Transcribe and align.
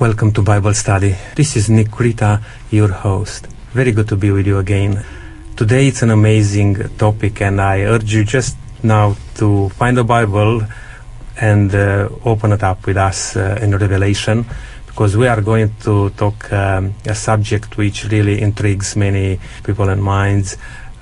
Welcome 0.00 0.30
to 0.34 0.42
Bible 0.42 0.74
Study. 0.74 1.16
This 1.34 1.56
is 1.56 1.68
Nick 1.68 1.90
Krita, 1.90 2.40
your 2.70 2.86
host. 2.86 3.46
Very 3.72 3.90
good 3.90 4.06
to 4.10 4.16
be 4.16 4.30
with 4.30 4.46
you 4.46 4.58
again. 4.58 5.04
Today 5.56 5.88
it's 5.88 6.02
an 6.02 6.10
amazing 6.10 6.76
topic, 6.96 7.42
and 7.42 7.60
I 7.60 7.80
urge 7.80 8.14
you 8.14 8.22
just 8.22 8.56
now 8.84 9.16
to 9.38 9.70
find 9.70 9.96
the 9.96 10.04
Bible 10.04 10.62
and 11.40 11.74
uh, 11.74 12.10
open 12.24 12.52
it 12.52 12.62
up 12.62 12.86
with 12.86 12.96
us 12.96 13.34
uh, 13.34 13.58
in 13.60 13.76
Revelation 13.76 14.46
because 14.86 15.16
we 15.16 15.26
are 15.26 15.40
going 15.40 15.74
to 15.80 16.10
talk 16.10 16.52
um, 16.52 16.94
a 17.04 17.14
subject 17.16 17.76
which 17.76 18.04
really 18.04 18.40
intrigues 18.40 18.94
many 18.94 19.40
people 19.64 19.88
and 19.88 20.00
minds 20.00 20.56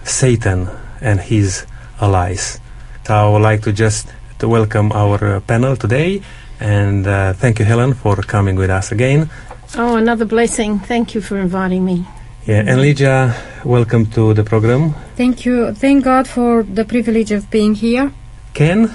Satan 0.05 0.71
and 1.03 1.21
his 1.21 1.67
allies. 2.01 2.59
So 3.07 3.15
I 3.15 3.31
would 3.31 3.43
like 3.43 3.61
to 3.65 3.75
just 3.75 4.09
to 4.39 4.49
welcome 4.49 4.91
our 4.93 5.37
uh, 5.37 5.41
panel 5.41 5.77
today 5.77 6.23
and 6.61 7.07
uh, 7.07 7.33
thank 7.33 7.59
you, 7.59 7.65
Helen, 7.65 7.95
for 7.95 8.17
coming 8.17 8.57
with 8.57 8.71
us 8.71 8.93
again. 8.93 9.31
Oh, 9.77 9.97
another 9.97 10.25
blessing. 10.25 10.79
Thank 10.79 11.15
you 11.15 11.21
for 11.21 11.39
inviting 11.39 11.85
me. 11.85 12.07
Yeah, 12.47 12.63
and 12.67 12.81
Lydia, 12.81 13.35
welcome 13.65 14.07
to 14.13 14.33
the 14.33 14.45
program. 14.45 14.95
Thank 15.17 15.45
you. 15.45 15.73
Thank 15.75 16.05
God 16.05 16.29
for 16.29 16.63
the 16.63 16.85
privilege 16.85 17.33
of 17.33 17.51
being 17.51 17.75
here. 17.75 18.13
Ken? 18.55 18.95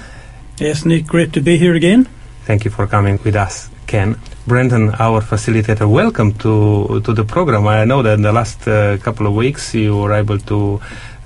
Yes, 0.58 0.84
Nick, 0.84 1.06
great 1.06 1.32
to 1.34 1.40
be 1.40 1.58
here 1.58 1.74
again. 1.74 2.08
Thank 2.44 2.64
you 2.64 2.70
for 2.70 2.86
coming 2.86 3.18
with 3.22 3.36
us, 3.36 3.68
Ken. 3.86 4.16
Brendan, 4.46 4.90
our 4.98 5.20
facilitator, 5.20 5.88
welcome 5.88 6.32
to 6.38 7.00
to 7.04 7.12
the 7.12 7.24
program. 7.24 7.68
I 7.68 7.84
know 7.84 8.02
that 8.02 8.14
in 8.14 8.22
the 8.22 8.32
last 8.32 8.66
uh, 8.66 8.96
couple 8.98 9.26
of 9.26 9.34
weeks 9.34 9.74
you 9.74 9.96
were 9.96 10.12
able 10.12 10.38
to 10.38 10.80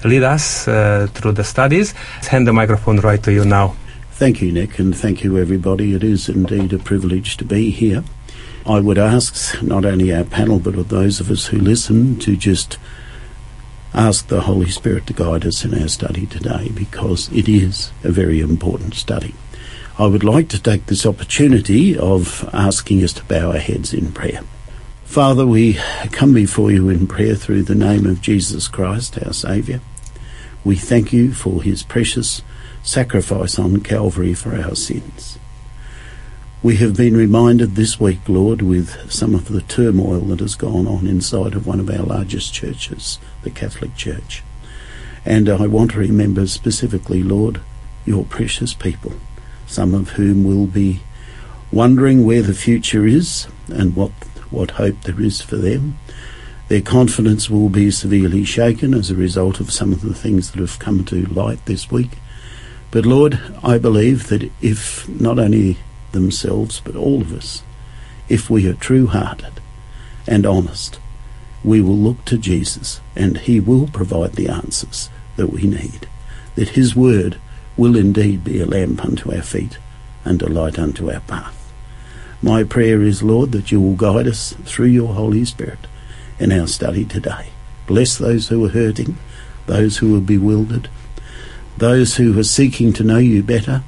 lead 0.04 0.23
us 0.23 0.68
uh, 0.68 1.06
through 1.14 1.32
the 1.32 1.45
studies. 1.45 1.95
Let's 2.16 2.28
hand 2.28 2.46
the 2.46 2.52
microphone 2.52 3.00
right 3.00 3.23
to 3.23 3.32
you 3.32 3.45
now. 3.45 3.74
Thank 4.16 4.41
you, 4.41 4.51
Nick, 4.51 4.79
and 4.79 4.97
thank 4.97 5.23
you, 5.23 5.37
everybody. 5.37 5.93
It 5.93 6.02
is 6.02 6.30
indeed 6.30 6.73
a 6.73 6.79
privilege 6.79 7.37
to 7.37 7.45
be 7.45 7.68
here. 7.68 8.02
I 8.65 8.80
would 8.80 8.96
ask 8.96 9.63
not 9.63 9.85
only 9.85 10.10
our 10.10 10.24
panel, 10.24 10.59
but 10.59 10.74
of 10.77 10.88
those 10.88 11.21
of 11.21 11.30
us 11.30 11.49
who 11.49 11.59
listen 11.59 12.18
to 12.21 12.35
just 12.35 12.79
ask 13.93 14.29
the 14.29 14.40
Holy 14.40 14.71
Spirit 14.71 15.07
to 15.09 15.13
guide 15.13 15.45
us 15.45 15.66
in 15.66 15.79
our 15.79 15.88
study 15.88 16.24
today 16.24 16.71
because 16.74 17.30
it 17.30 17.46
is 17.46 17.93
a 18.05 18.10
very 18.10 18.40
important 18.40 18.95
study. 18.95 19.35
I 19.99 20.07
would 20.07 20.24
like 20.24 20.49
to 20.49 20.62
take 20.62 20.87
this 20.87 21.05
opportunity 21.05 21.95
of 21.99 22.49
asking 22.55 23.05
us 23.05 23.12
to 23.12 23.24
bow 23.24 23.51
our 23.51 23.59
heads 23.59 23.93
in 23.93 24.12
prayer. 24.12 24.40
Father, 25.05 25.46
we 25.46 25.74
come 26.10 26.33
before 26.33 26.71
you 26.71 26.88
in 26.88 27.07
prayer 27.07 27.35
through 27.35 27.65
the 27.65 27.74
name 27.74 28.07
of 28.07 28.23
Jesus 28.23 28.66
Christ, 28.66 29.23
our 29.23 29.35
Saviour. 29.35 29.80
We 30.65 30.77
thank 30.77 31.12
you 31.12 31.35
for 31.35 31.62
his 31.62 31.83
precious 31.83 32.40
sacrifice 32.87 33.59
on 33.59 33.80
Calvary 33.80 34.32
for 34.32 34.54
our 34.54 34.76
sins. 34.76 35.40
We 36.62 36.76
have 36.76 36.96
been 36.96 37.16
reminded 37.16 37.74
this 37.74 37.98
week, 37.98 38.20
Lord, 38.28 38.62
with 38.62 39.10
some 39.10 39.34
of 39.34 39.48
the 39.48 39.60
turmoil 39.62 40.20
that 40.20 40.38
has 40.38 40.54
gone 40.54 40.87
on 40.87 41.09
inside 41.09 41.54
of 41.54 41.66
one 41.66 41.80
of 41.80 41.90
our 41.90 42.04
largest 42.04 42.54
churches, 42.54 43.18
the 43.43 43.51
Catholic 43.51 43.96
Church. 43.96 44.45
And 45.24 45.48
I 45.48 45.66
want 45.66 45.90
to 45.93 45.98
remember 45.98 46.46
specifically, 46.46 47.24
Lord, 47.24 47.60
your 48.04 48.24
precious 48.24 48.73
people, 48.73 49.15
some 49.66 49.93
of 49.93 50.10
whom 50.10 50.45
will 50.45 50.66
be 50.66 51.00
wondering 51.73 52.24
where 52.24 52.43
the 52.43 52.54
future 52.54 53.04
is 53.04 53.48
and 53.66 53.96
what, 53.96 54.12
what 54.50 54.73
hope 54.73 55.02
there 55.02 55.21
is 55.21 55.43
for 55.43 55.56
them. 55.56 55.98
Their 56.68 56.82
confidence 56.82 57.50
will 57.50 57.68
be 57.68 57.90
severely 57.90 58.45
shaken 58.45 58.95
as 58.95 59.10
a 59.10 59.16
result 59.16 59.59
of 59.59 59.73
some 59.73 59.93
of 59.93 60.02
the 60.02 60.15
things 60.15 60.52
that 60.52 60.60
have 60.60 60.78
come 60.78 61.04
to 61.06 61.26
light 61.26 61.66
this 61.66 61.90
week. 61.90 62.12
But 62.90 63.06
Lord, 63.06 63.40
I 63.62 63.79
believe 63.79 64.28
that 64.28 64.50
if 64.62 65.09
not 65.09 65.38
only 65.38 65.78
themselves, 66.12 66.81
but 66.81 66.97
all 66.97 67.20
of 67.20 67.32
us, 67.32 67.62
if 68.28 68.48
we 68.48 68.69
are 68.69 68.75
true 68.75 69.06
hearted 69.06 69.60
and 70.27 70.47
honest, 70.47 70.99
we 71.62 71.81
will 71.81 71.97
look 71.97 72.25
to 72.27 72.38
Jesus 72.38 73.00
and 73.15 73.38
He 73.38 73.61
will 73.61 73.88
provide 73.88 74.33
the 74.33 74.49
answers 74.49 75.11
that 75.37 75.49
we 75.49 75.62
need. 75.62 76.09
That 76.55 76.71
His 76.71 76.97
word 76.97 77.38
will 77.77 77.97
indeed 77.97 78.44
be 78.44 78.61
a 78.61 78.66
lamp 78.66 79.05
unto 79.05 79.34
our 79.34 79.43
feet 79.43 79.78
and 80.25 80.41
a 80.43 80.49
light 80.49 80.78
unto 80.78 81.11
our 81.11 81.21
path. 81.21 81.72
My 82.43 82.65
prayer 82.65 83.03
is, 83.03 83.22
Lord, 83.22 83.53
that 83.53 83.72
you 83.72 83.81
will 83.81 83.94
guide 83.94 84.27
us 84.27 84.55
through 84.65 84.87
your 84.87 85.15
Holy 85.15 85.44
Spirit 85.44 85.78
in 86.38 86.53
our 86.53 86.66
study 86.66 87.05
today. 87.05 87.49
Bless 87.87 88.19
those 88.19 88.49
who 88.49 88.65
are 88.65 88.71
hurting, 88.71 89.16
those 89.66 89.99
who 89.99 90.16
are 90.16 90.21
bewildered, 90.21 90.88
those 91.78 92.16
who 92.16 92.38
are 92.38 92.44
seeking 92.44 92.92
to 92.94 93.04
know 93.04 93.19
you 93.19 93.42
better, 93.42 93.82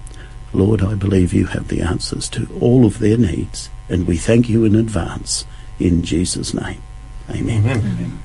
Lord, 0.52 0.82
I 0.82 0.94
believe 0.94 1.32
you 1.32 1.46
have 1.46 1.68
the 1.68 1.82
answers 1.82 2.28
to 2.30 2.48
all 2.60 2.86
of 2.86 2.98
their 2.98 3.16
needs, 3.16 3.70
and 3.88 4.06
we 4.06 4.16
thank 4.16 4.48
you 4.48 4.64
in 4.64 4.74
advance 4.74 5.44
in 5.78 6.02
Jesus' 6.02 6.54
name. 6.54 6.82
Amen. 7.30 7.66
Amen. 7.66 8.22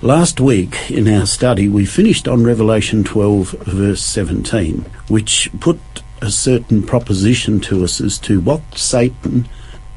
Last 0.00 0.40
week 0.40 0.90
in 0.90 1.08
our 1.08 1.26
study, 1.26 1.68
we 1.68 1.84
finished 1.84 2.28
on 2.28 2.44
Revelation 2.44 3.02
12, 3.02 3.50
verse 3.66 4.02
17, 4.02 4.86
which 5.08 5.50
put 5.58 5.80
a 6.22 6.30
certain 6.30 6.82
proposition 6.82 7.60
to 7.60 7.84
us 7.84 8.00
as 8.00 8.18
to 8.20 8.40
what 8.40 8.62
Satan, 8.76 9.48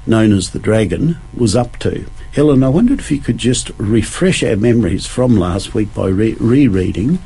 known 0.08 0.34
as 0.34 0.50
the 0.50 0.60
dragon, 0.60 1.18
was 1.36 1.56
up 1.56 1.78
to. 1.80 2.06
Helen, 2.34 2.64
I 2.64 2.70
wondered 2.70 3.00
if 3.00 3.12
you 3.12 3.20
could 3.20 3.38
just 3.38 3.72
refresh 3.78 4.42
our 4.44 4.56
memories 4.56 5.06
from 5.06 5.38
last 5.38 5.74
week 5.74 5.94
by 5.94 6.08
re- 6.08 6.36
rereading 6.40 7.20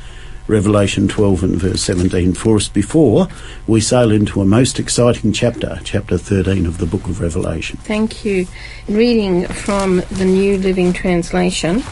Revelation 0.48 1.08
12 1.08 1.42
and 1.42 1.56
verse 1.56 1.82
17 1.82 2.34
for 2.34 2.56
us 2.56 2.68
before 2.68 3.28
we 3.66 3.80
sail 3.80 4.12
into 4.12 4.40
a 4.40 4.44
most 4.44 4.78
exciting 4.78 5.32
chapter, 5.32 5.80
chapter 5.82 6.16
13 6.16 6.66
of 6.66 6.78
the 6.78 6.86
book 6.86 7.04
of 7.08 7.20
Revelation. 7.20 7.78
Thank 7.78 8.24
you. 8.24 8.46
Reading 8.88 9.46
from 9.48 10.02
the 10.10 10.24
New 10.24 10.58
Living 10.58 10.92
Translation 10.92 11.82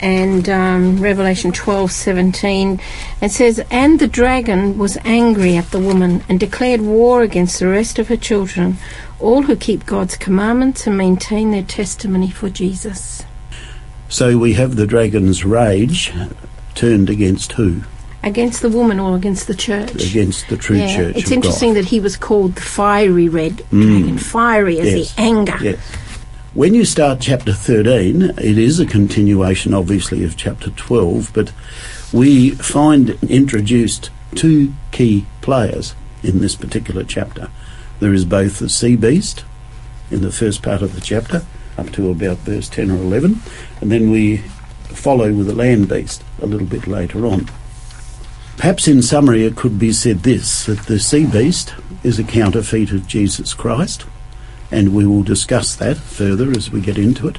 and 0.00 0.48
um, 0.48 1.00
Revelation 1.00 1.50
12:17 1.50 2.80
it 3.20 3.30
says 3.30 3.64
and 3.70 3.98
the 3.98 4.06
dragon 4.06 4.78
was 4.78 4.96
angry 5.04 5.56
at 5.56 5.70
the 5.72 5.80
woman 5.80 6.22
and 6.28 6.38
declared 6.38 6.80
war 6.80 7.22
against 7.22 7.58
the 7.58 7.66
rest 7.66 7.98
of 7.98 8.06
her 8.06 8.16
children 8.16 8.76
all 9.18 9.42
who 9.42 9.56
keep 9.56 9.86
God's 9.86 10.16
commandments 10.16 10.86
and 10.86 10.96
maintain 10.96 11.50
their 11.50 11.64
testimony 11.64 12.30
for 12.30 12.48
Jesus 12.48 13.24
So 14.08 14.38
we 14.38 14.52
have 14.52 14.76
the 14.76 14.86
dragon's 14.86 15.44
rage 15.44 16.12
turned 16.78 17.10
against 17.10 17.52
who? 17.52 17.82
against 18.22 18.62
the 18.62 18.68
woman 18.68 18.98
or 18.98 19.14
against 19.16 19.46
the 19.46 19.54
church 19.54 19.94
Against 20.10 20.48
the 20.48 20.56
true 20.56 20.76
yeah, 20.76 20.96
church. 20.96 21.16
it's 21.16 21.30
interesting 21.30 21.70
God. 21.70 21.76
that 21.78 21.84
he 21.86 22.00
was 22.00 22.16
called 22.16 22.56
the 22.56 22.60
fiery 22.62 23.28
red 23.28 23.58
mm. 23.70 23.82
dragon 23.86 24.18
fiery 24.18 24.78
as 24.80 24.92
Yes. 24.92 25.14
the 25.14 25.20
anger 25.20 25.56
Yes. 25.60 25.78
When 26.54 26.74
you 26.74 26.84
start 26.84 27.20
chapter 27.20 27.52
13, 27.52 28.22
it 28.38 28.58
is 28.58 28.80
a 28.80 28.86
continuation, 28.86 29.72
obviously, 29.72 30.24
of 30.24 30.36
chapter 30.36 30.70
12, 30.70 31.30
but 31.32 31.52
we 32.12 32.50
find 32.50 33.10
introduced 33.28 34.10
two 34.34 34.72
key 34.90 35.26
players 35.40 35.94
in 36.24 36.40
this 36.40 36.56
particular 36.56 37.04
chapter. 37.04 37.48
There 38.00 38.12
is 38.12 38.24
both 38.24 38.58
the 38.58 38.68
sea 38.68 38.96
beast 38.96 39.44
in 40.10 40.22
the 40.22 40.32
first 40.32 40.62
part 40.62 40.82
of 40.82 40.94
the 40.94 41.00
chapter, 41.00 41.44
up 41.76 41.90
to 41.92 42.10
about 42.10 42.38
verse 42.38 42.68
10 42.68 42.90
or 42.90 42.96
11, 42.96 43.40
and 43.80 43.92
then 43.92 44.10
we 44.10 44.42
follow 44.88 45.32
with 45.32 45.46
the 45.46 45.54
land 45.54 45.88
beast 45.88 46.22
a 46.40 46.46
little 46.46 46.66
bit 46.66 46.86
later 46.86 47.26
on. 47.26 47.48
Perhaps 48.56 48.88
in 48.88 49.02
summary, 49.02 49.44
it 49.44 49.56
could 49.56 49.78
be 49.78 49.92
said 49.92 50.18
this 50.24 50.66
that 50.66 50.80
the 50.86 50.98
sea 50.98 51.26
beast 51.26 51.74
is 52.02 52.18
a 52.18 52.24
counterfeit 52.24 52.90
of 52.90 53.06
Jesus 53.06 53.54
Christ 53.54 54.04
and 54.70 54.94
we 54.94 55.06
will 55.06 55.22
discuss 55.22 55.74
that 55.76 55.96
further 55.96 56.50
as 56.50 56.70
we 56.70 56.80
get 56.80 56.98
into 56.98 57.28
it. 57.28 57.38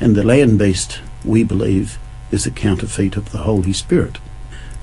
And 0.00 0.14
the 0.14 0.24
land 0.24 0.58
beast, 0.58 1.00
we 1.24 1.42
believe, 1.42 1.98
is 2.30 2.46
a 2.46 2.50
counterfeit 2.50 3.16
of 3.16 3.32
the 3.32 3.38
Holy 3.38 3.72
Spirit. 3.72 4.18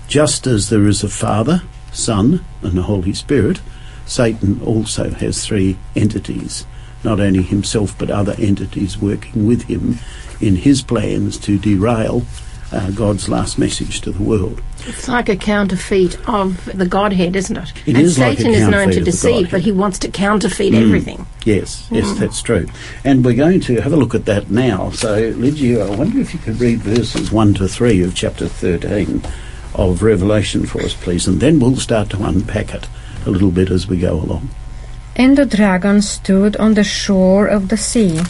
Just 0.07 0.45
as 0.45 0.69
there 0.69 0.87
is 0.87 1.03
a 1.03 1.09
Father, 1.09 1.63
Son, 1.93 2.43
and 2.61 2.73
the 2.73 2.83
Holy 2.83 3.13
Spirit, 3.13 3.61
Satan 4.05 4.61
also 4.63 5.11
has 5.11 5.45
three 5.45 5.77
entities, 5.95 6.65
not 7.03 7.19
only 7.19 7.41
himself 7.41 7.97
but 7.97 8.09
other 8.09 8.35
entities 8.37 8.97
working 8.97 9.47
with 9.47 9.63
him 9.63 9.99
in 10.41 10.55
his 10.55 10.81
plans 10.81 11.37
to 11.39 11.57
derail 11.57 12.23
uh, 12.71 12.91
God's 12.91 13.29
last 13.29 13.57
message 13.57 14.01
to 14.01 14.11
the 14.11 14.23
world. 14.23 14.61
It's 14.87 15.07
like 15.07 15.29
a 15.29 15.35
counterfeit 15.35 16.17
of 16.27 16.65
the 16.77 16.85
Godhead, 16.85 17.35
isn't 17.35 17.55
it? 17.55 17.71
It 17.85 17.95
and 17.95 17.97
is 17.97 18.19
like 18.19 18.33
a 18.33 18.41
Satan 18.41 18.53
is 18.53 18.67
known 18.67 18.91
to 18.91 19.01
deceive, 19.01 19.51
but 19.51 19.61
he 19.61 19.71
wants 19.71 19.99
to 19.99 20.09
counterfeit 20.09 20.73
Mm. 20.73 20.81
everything. 20.81 21.25
Yes, 21.45 21.87
yes, 21.91 22.11
that's 22.19 22.41
true. 22.41 22.67
And 23.03 23.23
we're 23.23 23.35
going 23.35 23.59
to 23.61 23.81
have 23.81 23.93
a 23.93 23.97
look 23.97 24.15
at 24.15 24.25
that 24.25 24.49
now. 24.49 24.89
So, 24.91 25.33
Lydia, 25.37 25.85
I 25.85 25.95
wonder 25.95 26.19
if 26.19 26.33
you 26.33 26.39
could 26.39 26.59
read 26.59 26.79
verses 26.79 27.31
1 27.31 27.53
to 27.55 27.67
3 27.67 28.01
of 28.03 28.15
chapter 28.15 28.47
13 28.47 29.21
of 29.75 30.01
Revelation 30.01 30.65
for 30.65 30.81
us, 30.81 30.93
please, 30.93 31.27
and 31.27 31.39
then 31.39 31.59
we'll 31.59 31.75
start 31.77 32.09
to 32.11 32.23
unpack 32.23 32.73
it 32.73 32.87
a 33.25 33.29
little 33.29 33.51
bit 33.51 33.69
as 33.69 33.87
we 33.87 33.97
go 33.97 34.13
along. 34.13 34.49
And 35.15 35.37
the 35.37 35.45
dragon 35.45 36.01
stood 36.01 36.57
on 36.57 36.73
the 36.73 36.83
shore 36.83 37.47
of 37.47 37.69
the 37.69 37.77
sea, 37.77 38.21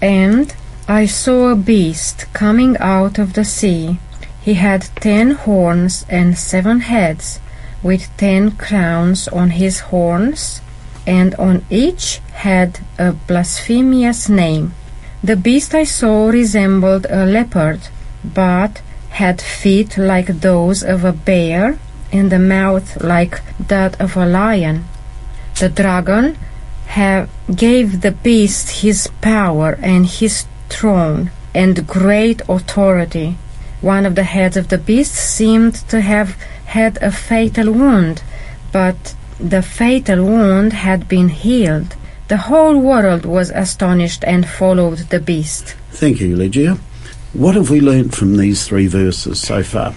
and 0.00 0.54
I 0.88 1.06
saw 1.06 1.50
a 1.50 1.56
beast 1.56 2.26
coming 2.32 2.76
out 2.78 3.16
of 3.16 3.34
the 3.34 3.44
sea. 3.44 3.98
He 4.40 4.54
had 4.54 4.88
ten 4.96 5.30
horns 5.30 6.04
and 6.08 6.36
seven 6.36 6.80
heads, 6.80 7.38
with 7.84 8.10
ten 8.16 8.50
crowns 8.50 9.28
on 9.28 9.50
his 9.50 9.78
horns, 9.78 10.60
and 11.06 11.36
on 11.36 11.64
each 11.70 12.18
had 12.32 12.80
a 12.98 13.12
blasphemous 13.12 14.28
name. 14.28 14.74
The 15.22 15.36
beast 15.36 15.72
I 15.72 15.84
saw 15.84 16.28
resembled 16.30 17.06
a 17.08 17.26
leopard, 17.26 17.80
but 18.24 18.82
had 19.10 19.40
feet 19.40 19.96
like 19.96 20.40
those 20.40 20.82
of 20.82 21.04
a 21.04 21.12
bear 21.12 21.78
and 22.10 22.32
a 22.32 22.40
mouth 22.40 23.00
like 23.00 23.40
that 23.68 24.00
of 24.00 24.16
a 24.16 24.26
lion. 24.26 24.84
The 25.60 25.68
dragon 25.68 26.36
have, 26.86 27.30
gave 27.54 28.00
the 28.00 28.10
beast 28.10 28.82
his 28.82 29.08
power 29.20 29.78
and 29.80 30.06
his 30.06 30.44
throne 30.72 31.30
and 31.54 31.86
great 31.86 32.40
authority. 32.48 33.36
One 33.80 34.06
of 34.06 34.14
the 34.14 34.24
heads 34.24 34.56
of 34.56 34.68
the 34.68 34.78
beast 34.78 35.14
seemed 35.14 35.74
to 35.88 36.00
have 36.00 36.30
had 36.66 36.98
a 37.02 37.10
fatal 37.10 37.72
wound, 37.72 38.22
but 38.72 39.14
the 39.38 39.62
fatal 39.62 40.24
wound 40.24 40.72
had 40.72 41.08
been 41.08 41.28
healed. 41.28 41.96
The 42.28 42.36
whole 42.48 42.78
world 42.78 43.26
was 43.26 43.50
astonished 43.50 44.24
and 44.24 44.48
followed 44.48 44.98
the 45.10 45.20
beast. 45.20 45.74
Thank 45.90 46.20
you, 46.20 46.36
Lygia. 46.36 46.78
What 47.32 47.54
have 47.56 47.70
we 47.70 47.80
learnt 47.80 48.14
from 48.14 48.36
these 48.36 48.66
three 48.66 48.86
verses 48.86 49.40
so 49.40 49.62
far? 49.62 49.92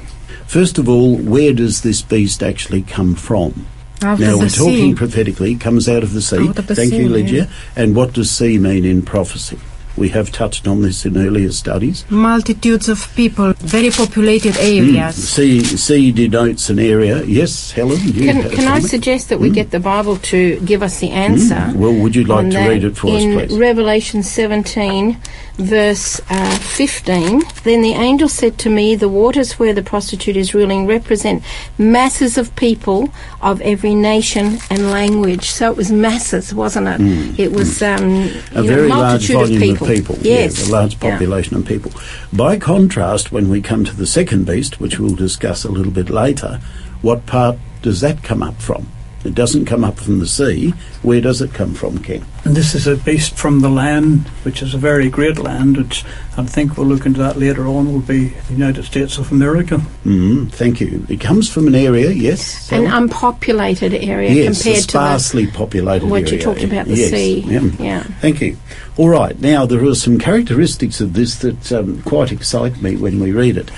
First 0.48 0.78
of 0.78 0.90
all, 0.90 1.18
where 1.18 1.54
does 1.54 1.82
this 1.82 2.02
beast 2.02 2.44
actually 2.44 2.82
come 2.82 3.16
from? 3.16 3.68
Out 4.02 4.20
now 4.20 4.38
we're 4.38 4.50
talking 4.50 4.92
sea. 4.92 4.96
prophetically, 4.96 5.54
it 5.54 5.62
comes 5.62 5.88
out 5.88 6.04
of 6.04 6.14
the 6.14 6.22
sea. 6.22 6.48
Of 6.48 6.68
the 6.68 6.76
Thank 6.76 6.92
sea, 6.92 6.98
you, 6.98 7.04
yeah. 7.04 7.10
Lygia. 7.10 7.50
And 7.76 7.96
what 7.96 8.14
does 8.14 8.30
sea 8.30 8.58
mean 8.58 8.86
in 8.86 9.02
prophecy? 9.02 9.60
We 9.98 10.10
have 10.10 10.30
touched 10.32 10.68
on 10.68 10.82
this 10.82 11.06
in 11.06 11.18
earlier 11.18 11.52
studies. 11.52 12.06
Multitudes 12.10 12.90
of 12.90 13.08
people, 13.16 13.54
very 13.60 13.90
populated 13.92 14.54
Mm. 14.56 14.78
areas. 14.82 15.16
Sea, 15.16 15.64
sea 15.64 16.12
denotes 16.12 16.70
an 16.70 16.80
area. 16.80 17.24
Yes, 17.26 17.72
Helen, 17.72 18.00
you 18.04 18.26
Can, 18.32 18.50
can 18.52 18.68
I 18.68 18.80
suggest 18.80 19.30
that 19.30 19.40
we 19.40 19.50
get 19.50 19.72
the 19.72 19.80
Bible 19.80 20.18
to 20.32 20.60
give 20.66 20.84
us 20.84 21.00
the 21.00 21.12
answer? 21.12 21.56
Mm. 21.56 21.76
Well, 21.76 21.94
would 21.94 22.16
you 22.16 22.26
like 22.26 22.50
to 22.52 22.58
read 22.60 22.84
it 22.84 22.98
for 22.98 23.08
us, 23.16 23.24
in 23.24 23.34
please? 23.34 23.58
Revelation 23.58 24.22
17, 24.22 25.18
verse 25.58 26.20
uh, 26.30 26.58
15. 26.58 27.42
Then 27.64 27.82
the 27.82 27.94
angel 27.94 28.28
said 28.28 28.58
to 28.60 28.70
me, 28.70 28.96
The 28.96 29.08
waters 29.10 29.54
where 29.60 29.74
the 29.74 29.82
prostitute 29.84 30.36
is 30.36 30.54
ruling 30.54 30.88
represent 30.88 31.42
masses 31.78 32.38
of 32.38 32.54
people 32.58 33.10
of 33.42 33.62
every 33.62 33.96
nation 33.96 34.60
and 34.70 34.92
language. 34.92 35.50
So 35.52 35.72
it 35.72 35.78
was 35.78 35.92
masses, 35.92 36.54
wasn't 36.54 36.88
it? 36.90 37.40
It 37.40 37.52
was 37.54 37.82
um, 37.82 37.96
Mm. 37.96 38.56
a 38.56 38.62
you 38.62 38.70
know, 38.70 38.76
very 38.76 38.88
large 38.90 39.32
multitude 39.32 39.36
volume 39.36 39.56
of 39.56 39.62
people. 39.62 39.85
People. 39.86 40.18
Yes. 40.22 40.64
Yeah, 40.68 40.70
a 40.70 40.72
large 40.72 40.94
Yeah. 40.94 41.12
population 41.12 41.56
of 41.56 41.66
people. 41.66 41.92
By 42.34 42.58
contrast, 42.58 43.32
when 43.32 43.50
we 43.50 43.62
come 43.62 43.84
to 43.86 43.96
the 43.96 44.08
second 44.08 44.46
beast, 44.46 44.80
which 44.80 45.00
we'll 45.00 45.16
discuss 45.16 45.64
a 45.64 45.72
little 45.72 45.92
bit 45.92 46.10
later, 46.10 46.60
what 47.02 47.26
part 47.26 47.58
does 47.82 48.02
that 48.02 48.24
come 48.24 48.42
up 48.44 48.62
from? 48.62 48.88
It 49.26 49.34
doesn't 49.34 49.66
come 49.66 49.84
up 49.84 49.98
from 49.98 50.20
the 50.20 50.28
sea. 50.28 50.72
Where 51.02 51.20
does 51.20 51.42
it 51.42 51.54
come 51.54 51.74
from, 51.74 51.98
Ken? 51.98 52.24
And 52.44 52.56
this 52.56 52.76
is 52.76 52.86
a 52.86 52.96
beast 52.96 53.36
from 53.36 53.62
the 53.62 53.70
land, 53.70 54.28
which 54.44 54.62
is 54.62 54.76
a 54.76 54.78
very 54.78 55.10
great 55.10 55.40
land, 55.40 55.78
which 55.78 56.06
I 56.38 56.44
think 56.44 56.78
we'll 56.78 56.86
look 56.86 57.08
into 57.08 57.20
that 57.22 57.38
later 57.38 57.66
on, 57.66 57.92
will 57.92 58.02
be 58.02 58.28
the 58.28 58.54
United 58.54 58.86
States 58.86 59.18
of 59.18 59.32
America. 59.32 59.82
Mm, 60.06 60.52
thank 60.52 60.80
you. 60.80 61.06
It 61.10 61.20
comes 61.20 61.50
from 61.50 61.68
an 61.68 61.74
area, 61.74 62.12
yes. 62.12 62.72
An 62.72 62.86
Helen? 62.86 63.04
unpopulated 63.04 63.96
area 63.96 64.30
yes, 64.32 64.62
a 64.62 64.64
compared 64.64 64.84
to 64.84 64.90
sparsely 64.90 65.48
populated 65.48 66.06
the, 66.06 66.12
what 66.12 66.22
area. 66.24 66.34
you 66.34 66.42
talked 66.42 66.64
about, 66.64 66.86
the 66.86 66.96
yes. 66.96 67.10
sea. 67.10 67.40
Yeah. 67.40 67.62
yeah. 67.80 68.04
Thank 68.22 68.42
you. 68.42 68.58
All 68.98 69.10
right, 69.10 69.40
now 69.42 69.66
there 69.66 69.84
are 69.84 69.96
some 69.96 70.20
characteristics 70.20 71.02
of 71.02 71.14
this 71.14 71.36
that 71.40 71.72
um, 71.72 72.04
quite 72.04 72.32
excite 72.32 72.80
me 72.82 72.96
when 72.96 73.20
we 73.20 73.32
read 73.32 73.58
it. 73.58 73.72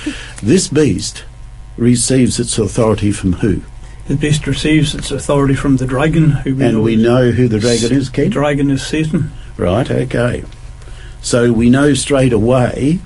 This 0.44 0.67
beast 0.67 1.23
receives 1.77 2.39
its 2.39 2.57
authority 2.57 3.11
from 3.11 3.33
who? 3.33 3.61
The 4.07 4.15
beast 4.15 4.48
receives 4.48 4.95
its 4.95 5.12
authority 5.12 5.54
from 5.54 5.77
the 5.77 5.86
dragon, 5.86 6.30
who 6.31 6.56
we 6.56 6.63
and 6.63 6.77
know 6.77 6.81
we 6.81 6.95
know 6.95 7.31
who 7.31 7.50
the 7.50 7.59
dragon 7.59 7.92
is, 7.92 8.09
The 8.09 8.30
dragon 8.30 8.71
is 8.71 8.86
Satan. 8.86 9.31
Right, 9.57 9.89
okay. 9.89 10.45
So 11.21 11.51
we 11.51 11.69
know 11.69 11.94
straight 11.94 12.31
away, 12.31 13.00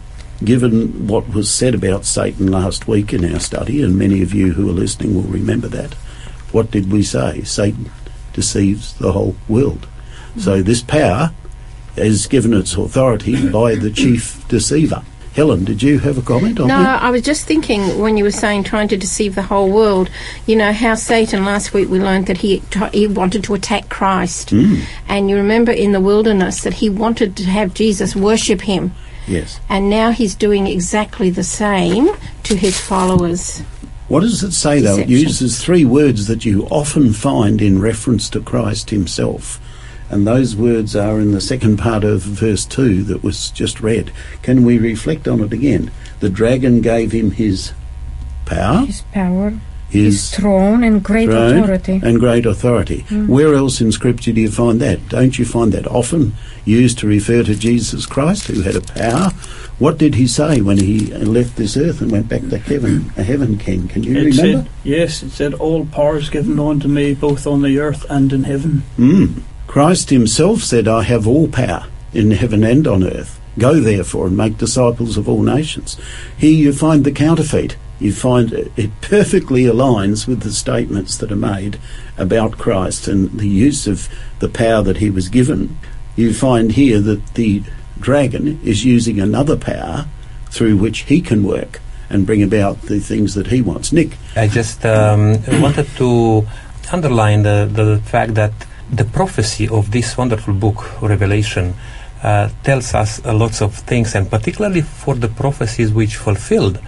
given 0.44 1.08
what 1.08 1.30
was 1.30 1.50
said 1.50 1.74
about 1.74 2.06
Satan 2.06 2.52
last 2.52 2.88
week 2.88 3.14
in 3.14 3.26
our 3.34 3.40
study, 3.40 3.82
and 3.82 3.98
many 3.98 4.22
of 4.22 4.34
you 4.34 4.54
who 4.54 4.70
are 4.70 4.74
listening 4.74 5.16
will 5.16 5.24
remember 5.24 5.68
that, 5.70 5.96
what 6.52 6.70
did 6.70 6.92
we 6.92 7.02
say? 7.02 7.42
Satan 7.44 7.90
deceives 8.34 8.94
the 8.94 9.14
whole 9.14 9.36
world. 9.48 9.88
So 10.38 10.62
this 10.62 10.84
power 10.84 11.32
is 11.96 12.28
given 12.28 12.54
its 12.54 12.76
authority 12.76 13.50
by 13.50 13.76
the 13.76 13.90
chief 13.90 14.48
deceiver. 14.48 15.04
Helen, 15.34 15.64
did 15.64 15.82
you 15.82 16.00
have 16.00 16.18
a 16.18 16.22
comment 16.22 16.60
on 16.60 16.68
No, 16.68 16.78
that? 16.80 16.84
No, 17.02 17.08
I 17.08 17.10
was 17.10 17.22
just 17.22 17.46
thinking 17.46 18.00
when 18.00 18.18
you 18.18 18.24
were 18.26 18.32
saying 18.32 18.66
trying 18.66 18.90
to 18.90 18.98
deceive 18.98 19.34
the 19.36 19.44
whole 19.44 19.70
world. 19.72 20.10
You 20.46 20.58
know 20.58 20.74
how 20.74 20.96
Satan 20.96 21.46
last 21.46 21.74
week 21.74 21.88
we 21.90 22.00
learned 22.00 22.28
that 22.28 22.40
he 22.40 22.62
he 22.94 23.08
wanted 23.08 23.44
to 23.46 23.54
attack 23.54 23.88
Christ, 23.90 24.50
Mm, 24.50 24.82
and 25.08 25.30
you 25.30 25.38
remember 25.38 25.72
in 25.72 25.94
the 25.94 26.02
wilderness 26.02 26.64
that 26.64 26.76
he 26.76 26.90
wanted 26.90 27.38
to 27.38 27.44
have 27.46 27.74
Jesus 27.74 28.14
worship 28.16 28.62
him, 28.62 28.94
yes. 29.26 29.60
and 29.70 29.90
now 29.90 30.12
he's 30.12 30.36
doing 30.36 30.68
exactly 30.68 31.30
the 31.30 31.44
same 31.46 32.10
to 32.44 32.56
his 32.56 32.80
followers. 32.80 33.62
What 34.10 34.22
does 34.22 34.44
it 34.44 34.52
say, 34.52 34.82
though? 34.82 34.98
It 34.98 35.08
uses 35.08 35.64
three 35.64 35.86
words 35.86 36.28
that 36.28 36.44
you 36.44 36.68
often 36.70 37.14
find 37.14 37.62
in 37.62 37.80
reference 37.82 38.30
to 38.32 38.42
Christ 38.42 38.90
himself. 38.90 39.62
And 40.12 40.28
those 40.28 40.56
words 40.58 40.96
are 40.96 41.20
in 41.22 41.32
the 41.32 41.40
second 41.42 41.78
part 41.78 42.04
of 42.04 42.22
verse 42.22 42.66
2 42.66 43.04
that 43.06 43.24
was 43.24 43.50
just 43.52 43.80
read. 43.80 44.12
Can 44.44 44.66
we 44.66 44.78
reflect 44.78 45.26
on 45.28 45.40
it 45.42 45.54
again? 45.54 45.90
The 46.20 46.30
dragon 46.30 46.82
gave 46.82 47.14
him 47.14 47.32
his 47.32 47.72
power, 48.46 48.86
His 48.86 49.02
power, 49.14 49.52
his 49.90 50.04
his 50.30 50.36
throne, 50.36 50.84
and 50.84 51.02
great 51.02 51.28
throne, 51.30 51.60
authority. 51.60 52.02
and 52.04 52.20
great 52.20 52.46
authority. 52.46 53.02
Where 53.10 53.54
else 53.56 53.80
in 53.80 53.92
Scripture 53.94 54.34
do 54.34 54.42
you 54.42 54.52
find 54.52 54.82
that? 54.82 55.08
Don't 55.10 55.40
you 55.40 55.46
find 55.46 55.72
that 55.72 55.88
often 55.88 56.34
used 56.66 57.00
to 57.00 57.08
refer 57.08 57.44
to 57.44 57.56
Jesus 57.56 58.06
Christ, 58.06 58.48
who 58.48 58.62
had 58.64 58.76
a 58.76 58.82
power? 58.82 59.30
What 59.80 59.98
did 59.98 60.16
he 60.16 60.28
say 60.28 60.62
when 60.62 60.78
he 60.78 61.08
left 61.14 61.56
this 61.56 61.76
earth 61.76 62.02
and 62.02 62.12
went 62.12 62.28
back 62.30 62.42
to 62.50 62.58
heaven? 62.58 63.12
A 63.18 63.24
heaven 63.24 63.58
king. 63.58 63.88
Can 63.88 64.04
you 64.04 64.16
It 64.18 64.26
remember? 64.38 64.64
said, 64.64 64.70
yes, 64.84 65.24
it 65.24 65.32
said, 65.32 65.54
all 65.56 65.86
power 65.86 66.18
is 66.18 66.30
given 66.30 66.60
unto 66.60 66.88
me, 66.88 67.14
both 67.16 67.48
on 67.48 67.62
the 67.64 67.80
earth 67.80 68.06
and 68.10 68.32
in 68.32 68.44
heaven. 68.44 68.84
Mm. 69.00 69.42
Christ 69.72 70.10
himself 70.10 70.64
said, 70.64 70.86
I 70.86 71.04
have 71.04 71.26
all 71.26 71.48
power 71.48 71.86
in 72.12 72.32
heaven 72.32 72.62
and 72.62 72.86
on 72.86 73.06
earth. 73.06 73.40
Go 73.58 73.80
therefore 73.80 74.28
and 74.28 74.36
make 74.36 74.58
disciples 74.58 75.16
of 75.16 75.30
all 75.30 75.44
nations. 75.44 75.96
Here 76.38 76.52
you 76.52 76.74
find 76.74 77.06
the 77.06 77.12
counterfeit. 77.14 77.78
You 77.98 78.12
find 78.12 78.52
it 78.52 78.92
perfectly 79.00 79.64
aligns 79.64 80.28
with 80.28 80.42
the 80.42 80.52
statements 80.52 81.16
that 81.20 81.32
are 81.32 81.38
made 81.38 81.80
about 82.18 82.58
Christ 82.58 83.08
and 83.08 83.32
the 83.40 83.48
use 83.48 83.88
of 83.88 84.10
the 84.40 84.50
power 84.50 84.82
that 84.82 84.98
he 84.98 85.10
was 85.10 85.30
given. 85.30 85.78
You 86.18 86.34
find 86.34 86.74
here 86.74 87.00
that 87.00 87.36
the 87.36 87.64
dragon 87.98 88.60
is 88.66 88.84
using 88.84 89.22
another 89.22 89.56
power 89.56 90.06
through 90.50 90.76
which 90.76 91.04
he 91.04 91.22
can 91.22 91.46
work 91.46 91.80
and 92.10 92.26
bring 92.26 92.44
about 92.44 92.82
the 92.82 93.00
things 93.00 93.36
that 93.36 93.48
he 93.48 93.62
wants. 93.62 93.94
Nick, 93.94 94.18
I 94.36 94.50
just 94.50 94.86
um, 94.86 95.38
wanted 95.62 95.88
to 95.96 96.46
underline 96.92 97.44
the, 97.44 97.70
the 97.72 98.02
fact 98.10 98.34
that 98.34 98.52
the 98.92 99.06
prophecy 99.06 99.68
of 99.70 99.92
this 99.92 100.18
wonderful 100.18 100.54
book, 100.54 101.02
Revelation, 101.02 101.74
uh, 102.24 102.50
tells 102.64 102.94
us 102.94 103.20
a 103.26 103.34
lots 103.34 103.62
of 103.62 103.74
things, 103.74 104.16
and 104.16 104.30
particularly 104.30 104.82
for 104.82 105.16
the 105.16 105.28
prophecies 105.28 105.92
which 105.94 106.16
fulfilled. 106.18 106.80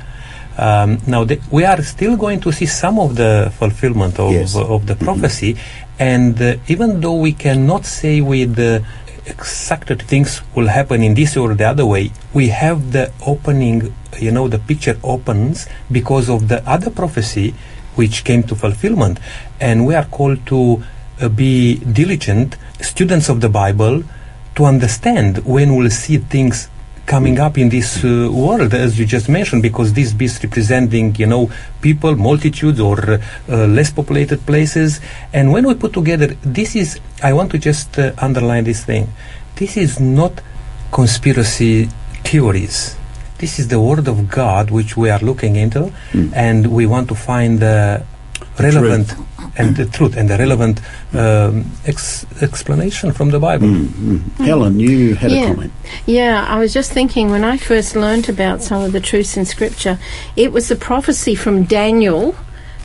Um, 0.58 1.00
now, 1.08 1.24
the, 1.24 1.40
we 1.50 1.66
are 1.66 1.82
still 1.82 2.16
going 2.18 2.40
to 2.42 2.52
see 2.52 2.68
some 2.68 3.00
of 3.00 3.16
the 3.16 3.52
fulfillment 3.58 4.20
of, 4.20 4.32
Yes. 4.32 4.56
of 4.56 4.86
the 4.86 4.96
prophecy, 4.96 5.58
and 5.98 6.40
uh, 6.42 6.58
even 6.68 7.02
though 7.02 7.16
we 7.16 7.34
cannot 7.34 7.86
say 7.86 8.22
with 8.22 8.60
uh, 8.60 8.80
exact 9.26 9.90
things 10.04 10.42
will 10.54 10.68
happen 10.68 11.02
in 11.02 11.14
this 11.16 11.36
or 11.38 11.56
the 11.56 11.64
other 11.68 11.86
way, 11.86 12.12
we 12.34 12.50
have 12.50 12.92
the 12.92 13.12
opening, 13.26 13.94
you 14.20 14.32
know, 14.32 14.48
the 14.48 14.60
picture 14.60 15.00
opens 15.04 15.68
because 15.92 16.30
of 16.30 16.48
the 16.50 16.62
other 16.70 16.92
prophecy 16.92 17.56
which 17.96 18.24
came 18.24 18.44
to 18.44 18.56
fulfillment, 18.56 19.20
and 19.60 19.86
we 19.88 19.96
are 19.96 20.06
called 20.06 20.46
to 20.46 20.84
uh, 20.84 20.86
be 21.36 21.76
diligent 21.76 22.58
students 22.82 23.30
of 23.30 23.42
the 23.42 23.50
Bible 23.50 24.04
to 24.56 24.66
understand 24.66 25.40
when 25.46 25.76
we'll 25.76 25.90
see 25.90 26.18
things 26.18 26.70
coming 27.06 27.40
up 27.40 27.58
in 27.58 27.70
this 27.70 28.04
uh, 28.04 28.30
world, 28.32 28.74
as 28.74 28.98
you 28.98 29.06
just 29.06 29.28
mentioned, 29.28 29.62
because 29.62 29.94
this 29.94 30.14
beast 30.14 30.44
representing, 30.44 31.14
you 31.16 31.26
know, 31.26 31.52
people, 31.82 32.16
multitudes, 32.16 32.80
or 32.80 32.98
uh, 32.98 33.18
uh, 33.50 33.68
less 33.68 33.92
populated 33.92 34.46
places. 34.46 35.02
And 35.34 35.52
when 35.52 35.68
we 35.68 35.74
put 35.74 35.94
together, 35.94 36.28
this 36.42 36.76
is, 36.76 37.00
I 37.22 37.34
want 37.34 37.52
to 37.52 37.58
just 37.58 38.00
uh, 38.00 38.14
underline 38.18 38.64
this 38.64 38.86
thing. 38.86 39.12
This 39.56 39.76
is 39.76 40.00
not 40.00 40.42
conspiracy 40.92 41.90
theories. 42.24 42.96
This 43.38 43.60
is 43.60 43.68
the 43.68 43.80
Word 43.80 44.08
of 44.08 44.30
God 44.30 44.72
which 44.72 44.96
we 44.96 45.10
are 45.10 45.20
looking 45.20 45.58
into, 45.58 45.92
and 46.34 46.68
we 46.68 46.86
want 46.86 47.10
to 47.10 47.16
find 47.16 47.60
the 47.60 48.06
relevant 48.58 49.14
and 49.58 49.76
the 49.76 49.86
truth 49.86 50.18
and 50.18 50.30
the 50.30 50.38
relevant 50.38 50.82
um, 51.14 51.66
ex- 51.86 52.26
explanation 52.42 53.12
from 53.12 53.30
the 53.30 53.40
Bible. 53.40 53.68
mm, 53.68 53.86
mm. 53.88 54.46
Helen, 54.46 54.80
you 54.80 55.16
had 55.16 55.32
Yeah. 55.32 55.44
a 55.44 55.48
comment. 55.54 55.72
Yeah, 56.06 56.46
I 56.48 56.60
was 56.60 56.74
just 56.74 56.92
thinking 56.92 57.30
when 57.30 57.44
I 57.44 57.58
first 57.58 57.96
learnt 57.96 58.30
about 58.30 58.62
some 58.64 58.82
of 58.82 58.92
the 58.94 59.00
truths 59.00 59.38
in 59.38 59.46
Scripture, 59.46 60.00
it 60.36 60.52
was 60.52 60.68
the 60.70 60.76
prophecy 60.76 61.36
from 61.36 61.64
Daniel 61.64 62.36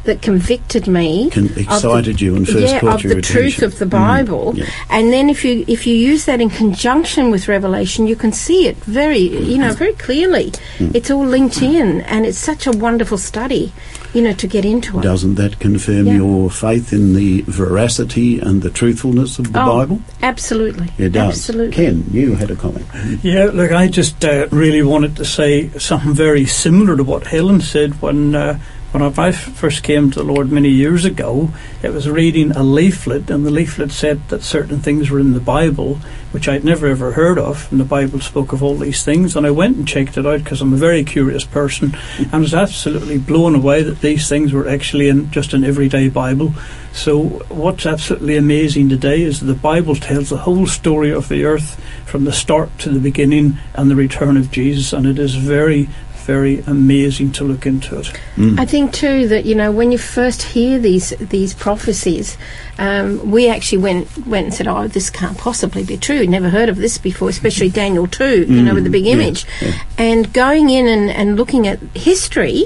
that 0.08 0.20
convicted 0.22 0.86
me. 0.88 1.30
Con- 1.30 1.44
of 1.44 1.54
the- 1.54 1.60
excited 1.62 2.20
you 2.20 2.34
and 2.36 2.46
first 2.48 2.66
yeah, 2.74 2.80
caught 2.80 2.96
of 2.96 3.04
your 3.04 3.14
the 3.16 3.22
truth 3.22 3.62
of 3.62 3.78
the 3.78 3.84
Mm, 3.86 3.90
Bible. 3.90 4.54
yeah. 4.56 4.64
And 4.90 5.12
then 5.12 5.30
if 5.30 5.44
you 5.44 5.64
if 5.68 5.86
you 5.86 5.94
use 5.94 6.24
that 6.24 6.40
in 6.40 6.50
conjunction 6.50 7.30
with 7.30 7.46
Revelation, 7.48 8.06
you 8.06 8.16
can 8.16 8.32
see 8.32 8.66
it 8.66 8.76
very 8.84 9.20
you 9.52 9.58
know 9.58 9.72
very 9.72 9.92
clearly. 9.94 10.52
Mm. 10.78 10.94
It's 10.96 11.10
all 11.10 11.24
linked 11.24 11.62
in, 11.62 12.00
and 12.02 12.26
it's 12.26 12.38
such 12.38 12.66
a 12.66 12.72
wonderful 12.72 13.18
study, 13.18 13.72
you 14.14 14.22
know, 14.22 14.32
to 14.42 14.46
get 14.46 14.64
into 14.64 14.98
it. 14.98 15.02
Doesn't 15.02 15.36
that 15.36 15.58
confirm 15.60 16.06
Yeah. 16.06 16.16
your 16.16 16.50
faith 16.50 16.92
in 16.92 17.14
the 17.14 17.42
veracity 17.46 18.40
and 18.40 18.62
the 18.62 18.70
truthfulness 18.70 19.38
of 19.38 19.52
the 19.52 19.62
Oh, 19.62 19.66
Bible? 19.78 20.00
Absolutely. 20.22 20.88
It 20.98 21.12
does. 21.12 21.34
Absolutely. 21.36 21.76
Ken, 21.76 22.04
you 22.10 22.34
had 22.34 22.50
a 22.50 22.56
comment. 22.56 22.86
Yeah, 23.22 23.50
look, 23.52 23.72
I 23.72 23.86
just 23.88 24.24
uh, 24.24 24.46
really 24.50 24.82
wanted 24.82 25.16
to 25.16 25.24
say 25.24 25.68
something 25.78 26.14
very 26.14 26.46
similar 26.46 26.96
to 26.96 27.04
what 27.04 27.26
Helen 27.26 27.60
said 27.60 28.00
when 28.02 28.34
uh, 28.34 28.58
when 28.92 29.02
I 29.02 29.32
first 29.32 29.82
came 29.82 30.10
to 30.10 30.20
the 30.20 30.32
Lord 30.32 30.50
many 30.50 30.70
years 30.70 31.04
ago. 31.04 31.50
It 31.82 31.92
was 31.92 32.08
reading 32.08 32.52
a 32.52 32.62
leaflet, 32.62 33.28
and 33.30 33.44
the 33.44 33.50
leaflet 33.50 33.92
said 33.92 34.26
that 34.28 34.42
certain 34.42 34.80
things 34.80 35.10
were 35.10 35.20
in 35.20 35.34
the 35.34 35.40
Bible 35.40 35.98
which 36.32 36.48
I'd 36.48 36.64
never 36.64 36.86
ever 36.86 37.12
heard 37.12 37.38
of, 37.38 37.70
and 37.70 37.80
the 37.80 37.84
Bible 37.84 38.20
spoke 38.20 38.52
of 38.52 38.62
all 38.62 38.76
these 38.76 39.04
things. 39.04 39.34
And 39.34 39.46
I 39.46 39.50
went 39.50 39.76
and 39.76 39.88
checked 39.88 40.18
it 40.18 40.26
out 40.26 40.44
because 40.44 40.60
I'm 40.60 40.72
a 40.72 40.76
very 40.76 41.04
curious 41.04 41.44
person, 41.44 41.96
and 42.18 42.42
was 42.42 42.54
absolutely 42.54 43.18
blown 43.18 43.54
away 43.54 43.82
that 43.82 44.00
these 44.00 44.28
things 44.28 44.52
were 44.52 44.68
actually 44.68 45.08
in 45.08 45.30
just 45.30 45.54
an 45.54 45.64
everyday 45.64 46.08
Bible. 46.08 46.52
So, 46.92 47.22
what's 47.48 47.86
absolutely 47.86 48.36
amazing 48.36 48.88
today 48.88 49.22
is 49.22 49.40
the 49.40 49.54
Bible 49.54 49.94
tells 49.94 50.30
the 50.30 50.38
whole 50.38 50.66
story 50.66 51.12
of 51.12 51.28
the 51.28 51.44
earth 51.44 51.80
from 52.04 52.24
the 52.24 52.32
start 52.32 52.76
to 52.80 52.90
the 52.90 53.00
beginning 53.00 53.58
and 53.74 53.90
the 53.90 53.96
return 53.96 54.36
of 54.36 54.50
Jesus, 54.50 54.92
and 54.92 55.06
it 55.06 55.18
is 55.18 55.34
very, 55.34 55.88
very 56.28 56.58
amazing 56.66 57.32
to 57.32 57.42
look 57.44 57.64
into 57.64 57.98
it. 57.98 58.06
Mm. 58.36 58.60
I 58.60 58.66
think 58.66 58.92
too 58.92 59.28
that 59.28 59.44
you 59.46 59.54
know 59.54 59.70
when 59.72 59.90
you 59.92 59.98
first 59.98 60.42
hear 60.54 60.78
these 60.78 61.08
these 61.36 61.54
prophecies, 61.54 62.36
um, 62.78 63.30
we 63.30 63.48
actually 63.48 63.82
went 63.88 64.04
went 64.26 64.44
and 64.48 64.54
said, 64.54 64.68
"Oh, 64.68 64.86
this 64.88 65.08
can't 65.10 65.38
possibly 65.38 65.84
be 65.84 65.96
true. 65.96 66.26
Never 66.26 66.50
heard 66.50 66.68
of 66.68 66.76
this 66.76 66.98
before." 66.98 67.30
Especially 67.30 67.70
Daniel 67.82 68.06
two, 68.06 68.44
you 68.44 68.62
know, 68.62 68.74
with 68.74 68.84
the 68.84 68.90
big 68.98 69.04
Mm, 69.04 69.08
yeah, 69.08 69.18
image, 69.18 69.46
yeah. 69.62 69.72
and 69.96 70.32
going 70.44 70.68
in 70.70 70.86
and, 70.86 71.10
and 71.10 71.36
looking 71.36 71.66
at 71.66 71.78
history, 71.94 72.64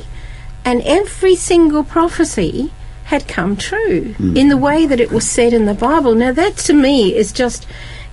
and 0.65 0.83
every 0.83 1.37
single 1.37 1.85
prophecy 1.85 2.73
had 3.05 3.29
come 3.29 3.55
true 3.57 4.15
Mm. 4.19 4.37
in 4.37 4.49
the 4.49 4.57
way 4.69 4.87
that 4.87 5.01
it 5.01 5.11
was 5.13 5.25
said 5.37 5.53
in 5.53 5.67
the 5.67 5.75
Bible. 5.89 6.15
Now 6.15 6.33
that 6.33 6.57
to 6.67 6.73
me 6.73 7.15
is 7.15 7.31
just 7.43 7.67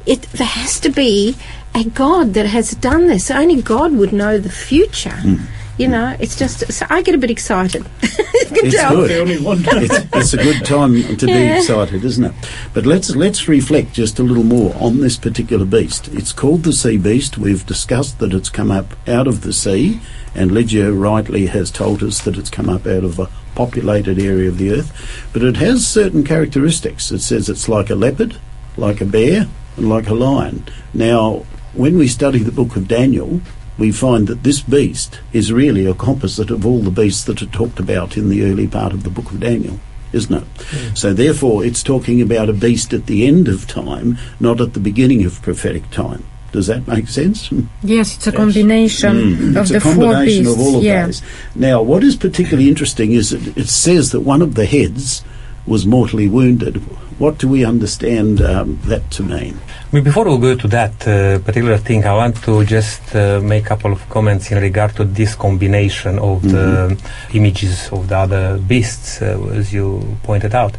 it. 0.06 0.22
There 0.38 0.53
has 0.62 0.79
to 0.82 0.89
be 0.89 1.36
a 1.76 1.84
God 1.86 2.34
that 2.34 2.46
has 2.46 2.72
done 2.72 3.08
this. 3.08 3.32
Only 3.32 3.62
God 3.62 3.94
would 3.94 4.12
know 4.12 4.38
the 4.38 4.50
future. 4.50 5.10
Mm. 5.10 5.46
You 5.78 5.88
know, 5.88 6.16
it's 6.20 6.38
just. 6.38 6.72
So 6.74 6.86
I 6.90 7.02
get 7.02 7.16
a 7.16 7.18
bit 7.18 7.32
excited. 7.32 7.86
It's 8.62 8.76
tell. 8.76 8.96
good. 8.96 9.10
The 9.10 9.20
only 9.22 9.40
one. 9.40 9.64
it's, 9.64 10.06
it's 10.14 10.34
a 10.34 10.38
good 10.38 10.66
time 10.66 11.16
to 11.18 11.26
be 11.26 11.48
excited, 11.48 12.04
isn't 12.04 12.26
it? 12.26 12.34
But 12.74 12.86
let's 12.86 13.16
let's 13.16 13.48
reflect 13.48 13.94
just 13.94 14.20
a 14.20 14.24
little 14.24 14.44
more 14.44 14.76
on 14.76 15.00
this 15.00 15.16
particular 15.18 15.66
beast. 15.66 16.10
It's 16.10 16.34
called 16.34 16.64
the 16.64 16.74
sea 16.74 16.98
beast. 16.98 17.38
We've 17.38 17.66
discussed 17.66 18.20
that 18.20 18.34
it's 18.34 18.50
come 18.50 18.72
up 18.72 18.96
out 19.08 19.28
of 19.28 19.42
the 19.42 19.54
sea, 19.54 20.02
and 20.36 20.52
Lydia 20.52 20.92
rightly 20.92 21.46
has 21.46 21.72
told 21.72 22.04
us 22.04 22.22
that 22.22 22.38
it's 22.38 22.50
come 22.50 22.70
up 22.70 22.86
out 22.86 23.04
of 23.04 23.20
a 23.20 23.30
populated 23.56 24.20
area 24.20 24.50
of 24.50 24.58
the 24.58 24.72
earth. 24.72 25.30
But 25.32 25.44
it 25.44 25.58
has 25.58 25.88
certain 25.88 26.24
characteristics. 26.24 27.12
It 27.12 27.20
says 27.20 27.50
it's 27.50 27.70
like 27.70 27.90
a 27.90 27.96
leopard, 27.96 28.38
like 28.76 29.00
a 29.00 29.06
bear, 29.06 29.48
and 29.78 29.90
like 29.90 30.10
a 30.10 30.14
lion. 30.14 30.66
Now, 30.94 31.46
when 31.74 31.98
we 31.98 32.08
study 32.08 32.40
the 32.40 32.52
book 32.52 32.76
of 32.76 32.88
Daniel, 32.88 33.42
we 33.78 33.92
find 33.92 34.28
that 34.28 34.44
this 34.44 34.62
beast 34.62 35.20
is 35.32 35.54
really 35.54 35.86
a 35.86 35.94
composite 35.94 36.52
of 36.52 36.66
all 36.66 36.80
the 36.80 36.92
beasts 36.92 37.24
that 37.26 37.42
are 37.42 37.46
talked 37.48 37.80
about 37.80 38.18
in 38.18 38.30
the 38.30 38.44
early 38.44 38.68
part 38.68 38.92
of 38.94 39.04
the 39.04 39.10
book 39.10 39.32
of 39.32 39.40
Daniel, 39.40 39.80
isn't 40.12 40.34
it? 40.44 40.98
So, 40.98 41.14
therefore, 41.14 41.64
it's 41.64 41.82
talking 41.84 42.22
about 42.22 42.50
a 42.50 42.54
beast 42.54 42.94
at 42.94 43.06
the 43.06 43.26
end 43.26 43.48
of 43.48 43.68
time, 43.68 44.18
not 44.40 44.60
at 44.60 44.74
the 44.74 44.80
beginning 44.80 45.26
of 45.26 45.42
prophetic 45.42 45.90
time. 45.92 46.26
Does 46.52 46.66
that 46.68 46.88
make 46.88 47.08
sense? 47.08 47.52
Yes, 47.84 48.16
it's 48.16 48.26
a 48.26 48.32
combination 48.32 49.16
Mm. 49.38 49.50
of 49.52 49.58
it's 49.58 49.70
the 49.70 49.78
a 49.78 49.80
four 49.80 50.26
beasts. 50.26 50.52
of 50.52 50.60
all 50.60 50.78
of 50.78 50.84
yeah. 50.84 51.06
those. 51.06 51.22
Now, 51.54 51.82
what 51.84 52.04
is 52.04 52.16
particularly 52.16 52.68
interesting 52.68 53.12
is 53.12 53.30
that 53.30 53.56
it 53.56 53.70
says 53.70 54.12
that 54.12 54.22
one 54.22 54.42
of 54.42 54.56
the 54.56 54.66
heads 54.66 55.24
was 55.68 55.86
mortally 55.86 56.28
wounded. 56.28 56.82
What 57.20 57.38
do 57.38 57.50
we 57.50 57.66
understand 57.66 58.42
um, 58.42 58.80
that 58.86 59.12
to 59.12 59.24
mean? 59.24 59.60
I 59.92 59.96
mean, 59.96 60.06
before 60.06 60.24
we 60.24 60.38
go 60.40 60.56
to 60.56 60.68
that 60.70 61.06
uh, 61.06 61.40
particular 61.40 61.78
thing, 61.78 62.06
I 62.06 62.14
want 62.14 62.42
to 62.44 62.64
just 62.64 63.14
uh, 63.14 63.42
make 63.42 63.66
a 63.66 63.68
couple 63.68 63.92
of 63.92 64.08
comments 64.10 64.52
in 64.52 64.58
regard 64.62 64.96
to 64.96 65.04
this 65.04 65.36
combination 65.36 66.18
of 66.18 66.42
the 66.44 66.98
images 67.34 67.90
of 67.92 68.08
the 68.08 68.18
other 68.18 68.58
beasts, 68.58 69.22
uh, 69.22 69.38
as 69.52 69.74
you 69.74 70.18
pointed 70.24 70.56
out. 70.56 70.78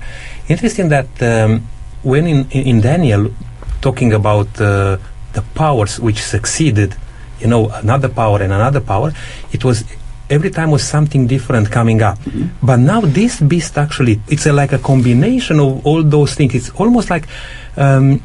Interesting 0.49 0.89
that 0.89 1.11
um, 1.21 1.69
when 2.03 2.27
in, 2.27 2.49
in 2.51 2.67
in 2.67 2.81
Daniel, 2.81 3.31
talking 3.83 4.15
about 4.15 4.49
uh, 4.61 4.97
the 5.35 5.43
powers 5.55 6.01
which 6.01 6.23
succeeded, 6.23 6.97
you 7.41 7.49
know, 7.49 7.69
another 7.69 8.09
power 8.09 8.41
and 8.41 8.53
another 8.53 8.81
power, 8.81 9.13
it 9.53 9.63
was 9.63 9.85
every 10.31 10.51
time 10.51 10.71
was 10.71 10.83
something 10.83 11.27
different 11.27 11.71
coming 11.71 12.01
up. 12.03 12.19
But 12.63 12.77
now 12.79 13.01
this 13.01 13.41
beast 13.41 13.77
actually, 13.77 14.21
it's 14.29 14.47
a, 14.47 14.53
like 14.53 14.73
a 14.73 14.79
combination 14.79 15.59
of 15.61 15.85
all 15.87 16.03
those 16.03 16.35
things. 16.35 16.55
It's 16.55 16.71
almost 16.71 17.11
like 17.11 17.27
um, 17.77 18.21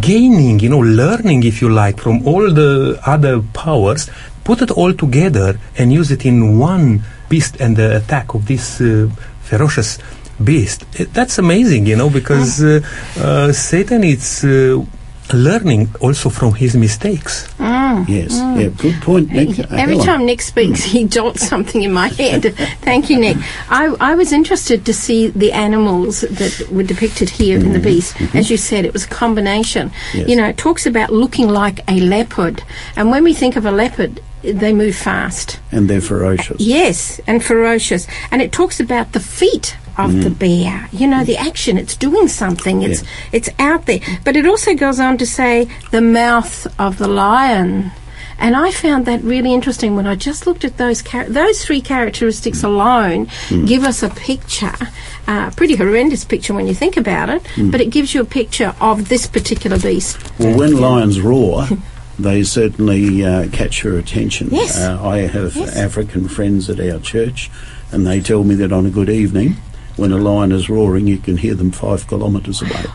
gaining, 0.00 0.60
you 0.60 0.68
know, 0.68 0.78
learning, 0.78 1.42
if 1.44 1.60
you 1.60 1.68
like, 1.68 1.98
from 2.00 2.26
all 2.26 2.50
the 2.52 3.00
other 3.04 3.42
powers, 3.52 4.08
put 4.44 4.62
it 4.62 4.70
all 4.70 4.92
together 4.94 5.58
and 5.76 5.92
use 5.92 6.10
it 6.10 6.24
in 6.24 6.58
one 6.58 7.02
beast 7.28 7.56
and 7.60 7.76
the 7.76 7.96
attack 7.96 8.34
of 8.34 8.46
this 8.46 8.80
uh, 8.80 9.08
ferocious 9.42 9.98
beast. 10.42 10.84
It- 10.98 11.12
that's 11.12 11.38
amazing, 11.38 11.86
you 11.86 11.96
know, 11.96 12.10
because 12.10 12.62
uh, 12.62 12.80
uh, 13.18 13.52
Satan, 13.52 14.04
it's 14.04 14.44
uh, 14.44 14.82
learning 15.32 15.88
also 16.00 16.30
from 16.30 16.54
his 16.54 16.76
mistakes. 16.76 17.52
Mm. 17.58 18.08
Yes, 18.08 18.30
ah. 18.34 18.56
yeah, 18.56 18.68
good 18.68 19.00
point, 19.02 19.30
Nick. 19.30 19.58
Every 19.58 19.94
Helen. 19.94 20.06
time 20.06 20.26
Nick 20.26 20.40
speaks, 20.42 20.82
he 20.82 21.04
jots 21.04 21.46
something 21.46 21.82
in 21.82 21.92
my 21.92 22.08
head. 22.22 22.54
Thank 22.82 23.10
you, 23.10 23.18
Nick. 23.18 23.36
I, 23.68 23.94
I 24.00 24.14
was 24.14 24.32
interested 24.32 24.84
to 24.86 24.94
see 24.94 25.28
the 25.28 25.52
animals 25.52 26.22
that 26.22 26.68
were 26.70 26.82
depicted 26.82 27.30
here 27.30 27.58
in 27.58 27.72
the 27.72 27.78
mm-hmm. 27.78 27.84
beast. 27.84 28.14
Mm-hmm. 28.16 28.36
As 28.36 28.50
you 28.50 28.56
said, 28.56 28.84
it 28.84 28.92
was 28.92 29.04
a 29.04 29.08
combination. 29.08 29.92
Yes. 30.14 30.28
You 30.28 30.36
know, 30.36 30.46
it 30.46 30.56
talks 30.56 30.86
about 30.86 31.12
looking 31.12 31.48
like 31.48 31.80
a 31.88 32.00
leopard. 32.00 32.62
And 32.96 33.10
when 33.10 33.24
we 33.24 33.34
think 33.34 33.56
of 33.56 33.66
a 33.66 33.72
leopard, 33.72 34.20
they 34.42 34.72
move 34.72 34.96
fast. 34.96 35.60
and 35.70 35.88
they're 35.88 36.00
ferocious. 36.00 36.60
Yes, 36.60 37.20
and 37.26 37.44
ferocious. 37.44 38.06
And 38.30 38.40
it 38.40 38.52
talks 38.52 38.80
about 38.80 39.12
the 39.12 39.20
feet 39.20 39.76
of 40.04 40.22
the 40.22 40.30
mm. 40.30 40.38
bear. 40.38 40.88
You 40.92 41.06
know, 41.06 41.24
the 41.24 41.36
mm. 41.36 41.46
action, 41.46 41.78
it's 41.78 41.96
doing 41.96 42.28
something. 42.28 42.82
It's 42.82 43.02
Yeah. 43.02 43.08
it's 43.32 43.48
out 43.58 43.86
there. 43.86 44.00
But 44.24 44.36
it 44.36 44.46
also 44.46 44.74
goes 44.74 44.98
on 45.00 45.18
to 45.18 45.26
say 45.26 45.68
the 45.90 46.00
mouth 46.00 46.66
of 46.78 46.98
the 46.98 47.08
lion. 47.08 47.92
And 48.38 48.56
I 48.56 48.70
found 48.70 49.04
that 49.04 49.22
really 49.22 49.52
interesting 49.52 49.96
when 49.96 50.06
I 50.06 50.14
just 50.14 50.46
looked 50.46 50.64
at 50.64 50.78
those 50.78 51.02
char- 51.02 51.28
those 51.28 51.62
three 51.62 51.82
characteristics 51.82 52.62
mm. 52.62 52.64
alone 52.64 53.28
give 53.66 53.84
us 53.84 54.02
a 54.02 54.08
picture, 54.08 54.72
a 55.28 55.52
pretty 55.54 55.76
horrendous 55.76 56.24
picture 56.24 56.54
when 56.54 56.66
you 56.66 56.74
think 56.74 56.96
about 56.96 57.28
it, 57.28 57.42
but 57.70 57.80
it 57.82 57.90
gives 57.90 58.14
you 58.14 58.22
a 58.22 58.24
picture 58.24 58.74
of 58.80 59.08
this 59.10 59.26
particular 59.26 59.78
beast. 59.78 60.16
Well, 60.38 60.56
when 60.56 60.80
lions 60.80 61.20
roar, 61.20 61.66
they 62.18 62.42
certainly 62.42 63.24
uh, 63.24 63.48
catch 63.50 63.84
your 63.84 63.98
attention. 63.98 64.48
Yes. 64.50 64.78
Uh, 64.78 64.98
I 65.06 65.18
have 65.26 65.54
Yes. 65.56 65.76
African 65.76 66.28
friends 66.28 66.70
at 66.70 66.80
our 66.80 66.98
church, 67.00 67.50
and 67.92 68.06
they 68.06 68.20
tell 68.20 68.44
me 68.44 68.54
that 68.56 68.72
on 68.72 68.86
a 68.86 68.90
good 68.90 69.10
evening, 69.10 69.56
when 70.00 70.12
a 70.12 70.16
lion 70.16 70.52
is 70.52 70.70
roaring, 70.70 71.06
you 71.06 71.18
can 71.18 71.36
hear 71.36 71.54
them 71.54 71.70
five 71.70 72.08
kilometres 72.08 72.62
away. 72.62 72.86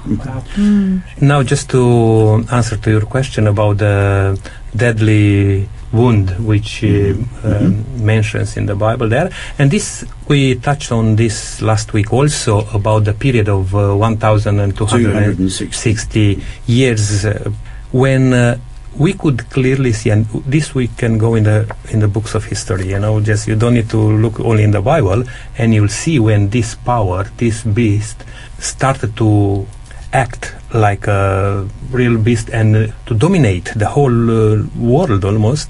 Now, 1.21 1.43
just 1.43 1.69
to 1.69 2.43
answer 2.51 2.77
to 2.77 2.89
your 2.89 3.05
question 3.05 3.45
about 3.47 3.77
the 3.77 4.39
deadly 4.75 5.69
wound 5.93 6.31
which 6.45 6.83
uh, 6.83 7.13
um, 7.43 7.85
mentions 8.03 8.57
in 8.57 8.65
the 8.65 8.75
Bible 8.75 9.07
there, 9.07 9.29
and 9.59 9.69
this 9.71 10.03
we 10.27 10.55
touched 10.55 10.91
on 10.91 11.15
this 11.15 11.61
last 11.61 11.93
week 11.93 12.11
also 12.11 12.67
about 12.73 13.03
the 13.05 13.13
period 13.13 13.47
of 13.47 13.75
uh, 13.75 13.95
1,260 13.95 16.43
years 16.67 17.25
uh, 17.25 17.51
when 17.91 18.33
uh, 18.33 18.57
we 18.97 19.13
could 19.13 19.49
clearly 19.49 19.91
see, 19.93 20.09
and 20.09 20.25
this 20.45 20.73
we 20.73 20.87
can 20.87 21.17
go 21.17 21.35
in 21.35 21.43
the 21.43 21.73
in 21.89 21.99
the 21.99 22.07
books 22.07 22.35
of 22.35 22.45
history. 22.45 22.89
You 22.89 22.99
know, 22.99 23.19
just 23.19 23.47
you 23.47 23.55
don't 23.55 23.73
need 23.73 23.89
to 23.89 23.97
look 23.97 24.39
only 24.39 24.63
in 24.63 24.71
the 24.71 24.81
Bible, 24.81 25.23
and 25.57 25.73
you'll 25.73 25.89
see 25.89 26.19
when 26.19 26.49
this 26.49 26.75
power, 26.75 27.25
this 27.37 27.63
beast, 27.63 28.23
started 28.59 29.15
to 29.17 29.67
act 30.13 30.53
like 30.73 31.07
a 31.07 31.67
real 31.91 32.17
beast 32.17 32.49
and 32.49 32.75
uh, 32.75 32.87
to 33.05 33.13
dominate 33.13 33.71
the 33.75 33.87
whole 33.87 34.29
uh, 34.29 34.63
world 34.77 35.25
almost. 35.25 35.69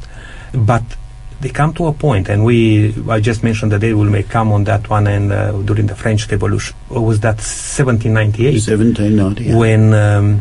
But 0.54 0.84
they 1.42 1.50
come 1.50 1.74
to 1.74 1.88
a 1.88 1.94
point, 1.94 2.30
and 2.30 2.46
we 2.46 2.94
I 3.10 3.20
just 3.20 3.44
mentioned 3.44 3.72
that 3.72 3.82
they 3.82 3.94
will 3.94 4.10
may 4.10 4.24
come 4.24 4.52
on 4.52 4.64
that 4.66 4.90
one, 4.90 5.08
and 5.08 5.32
uh, 5.32 5.52
during 5.64 5.88
the 5.88 5.96
French 5.96 6.30
Revolution, 6.32 6.76
was 6.90 7.20
that 7.22 7.38
1798? 7.38 8.54
1798. 8.54 9.58
when 9.58 9.94
um, 9.94 10.40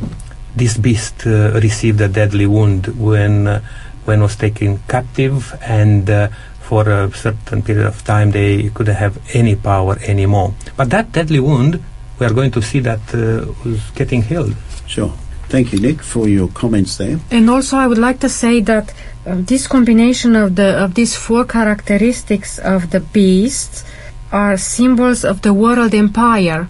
this 0.56 0.76
beast 0.76 1.26
uh, 1.26 1.52
received 1.60 2.00
a 2.00 2.08
deadly 2.08 2.46
wound 2.46 2.86
when 2.98 3.46
uh, 3.46 3.60
when 4.04 4.20
was 4.20 4.36
taken 4.36 4.78
captive 4.86 5.58
and 5.62 6.10
uh, 6.10 6.28
for 6.60 6.88
a 6.88 7.12
certain 7.12 7.62
period 7.62 7.86
of 7.86 8.04
time 8.04 8.30
they 8.30 8.68
couldn't 8.70 8.96
have 8.96 9.18
any 9.34 9.56
power 9.56 9.98
anymore. 10.06 10.54
But 10.76 10.90
that 10.90 11.12
deadly 11.12 11.40
wound, 11.40 11.82
we 12.18 12.26
are 12.26 12.32
going 12.32 12.50
to 12.52 12.62
see 12.62 12.80
that 12.80 13.00
uh, 13.14 13.52
was 13.64 13.80
getting 13.94 14.22
healed. 14.22 14.54
Sure. 14.86 15.12
Thank 15.48 15.72
you, 15.72 15.80
Nick, 15.80 16.02
for 16.02 16.26
your 16.28 16.48
comments 16.48 16.96
there. 16.96 17.20
And 17.30 17.48
also, 17.50 17.76
I 17.76 17.86
would 17.86 17.98
like 17.98 18.18
to 18.20 18.28
say 18.28 18.60
that 18.62 18.92
uh, 19.26 19.36
this 19.36 19.66
combination 19.66 20.36
of 20.36 20.56
the 20.56 20.82
of 20.84 20.94
these 20.94 21.14
four 21.14 21.44
characteristics 21.44 22.58
of 22.58 22.90
the 22.90 23.00
beast 23.00 23.84
are 24.32 24.56
symbols 24.56 25.24
of 25.24 25.42
the 25.42 25.52
world 25.52 25.94
empire, 25.94 26.66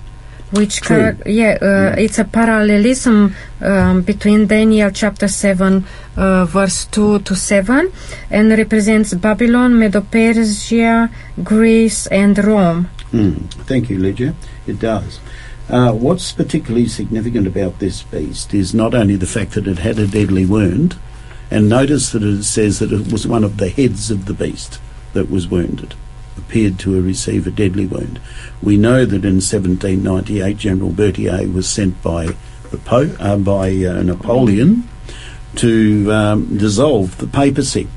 which 0.55 0.81
chara- 0.83 1.17
yeah, 1.27 1.59
uh, 1.61 1.95
it's 1.99 2.19
a 2.19 2.25
parallelism 2.25 3.35
um, 3.61 4.03
between 4.03 4.47
Daniel 4.47 4.91
chapter 4.91 5.29
seven, 5.29 5.85
uh, 6.17 6.45
verse 6.47 6.87
two 6.87 7.19
to 7.21 7.35
seven, 7.35 7.93
and 8.31 8.51
represents 8.51 9.15
Babylon, 9.15 9.79
Medo-Persia, 9.79 11.11
Greece, 11.43 12.07
and 12.09 12.39
Rome. 12.39 12.89
Mm. 13.13 13.51
Thank 13.67 13.91
you, 13.91 13.99
Lydia. 13.99 14.35
It 14.67 14.79
does. 14.79 15.21
Uh, 15.69 15.93
what's 15.93 16.33
particularly 16.33 16.87
significant 16.87 17.47
about 17.47 17.79
this 17.79 18.03
beast 18.03 18.53
is 18.53 18.75
not 18.75 18.95
only 18.95 19.17
the 19.17 19.27
fact 19.27 19.53
that 19.53 19.67
it 19.67 19.79
had 19.79 19.99
a 19.99 20.07
deadly 20.07 20.45
wound, 20.45 20.97
and 21.51 21.69
notice 21.69 22.11
that 22.13 22.23
it 22.23 22.45
says 22.45 22.79
that 22.79 22.93
it 22.93 23.13
was 23.13 23.27
one 23.27 23.45
of 23.45 23.57
the 23.57 23.69
heads 23.69 24.11
of 24.11 24.27
the 24.27 24.35
beast 24.35 24.81
that 25.15 25.31
was 25.31 25.49
wounded, 25.49 25.95
appeared 26.55 26.79
to 26.79 27.03
receive 27.03 27.49
a 27.49 27.51
deadly 27.51 27.85
wound. 27.85 28.21
We 28.63 28.77
know 28.77 29.05
that 29.05 29.25
in 29.25 29.41
1798 29.43 30.57
General 30.57 30.91
Berthier 30.93 31.49
was 31.49 31.69
sent 31.69 32.01
by 32.01 32.27
the 32.71 32.79
Pope, 32.79 33.17
uh, 33.19 33.39
by 33.39 33.71
uh, 33.71 34.01
Napoleon 34.05 34.89
to 35.57 36.13
um, 36.13 36.57
dissolve 36.57 37.19
the 37.19 37.27
papacy. 37.27 37.89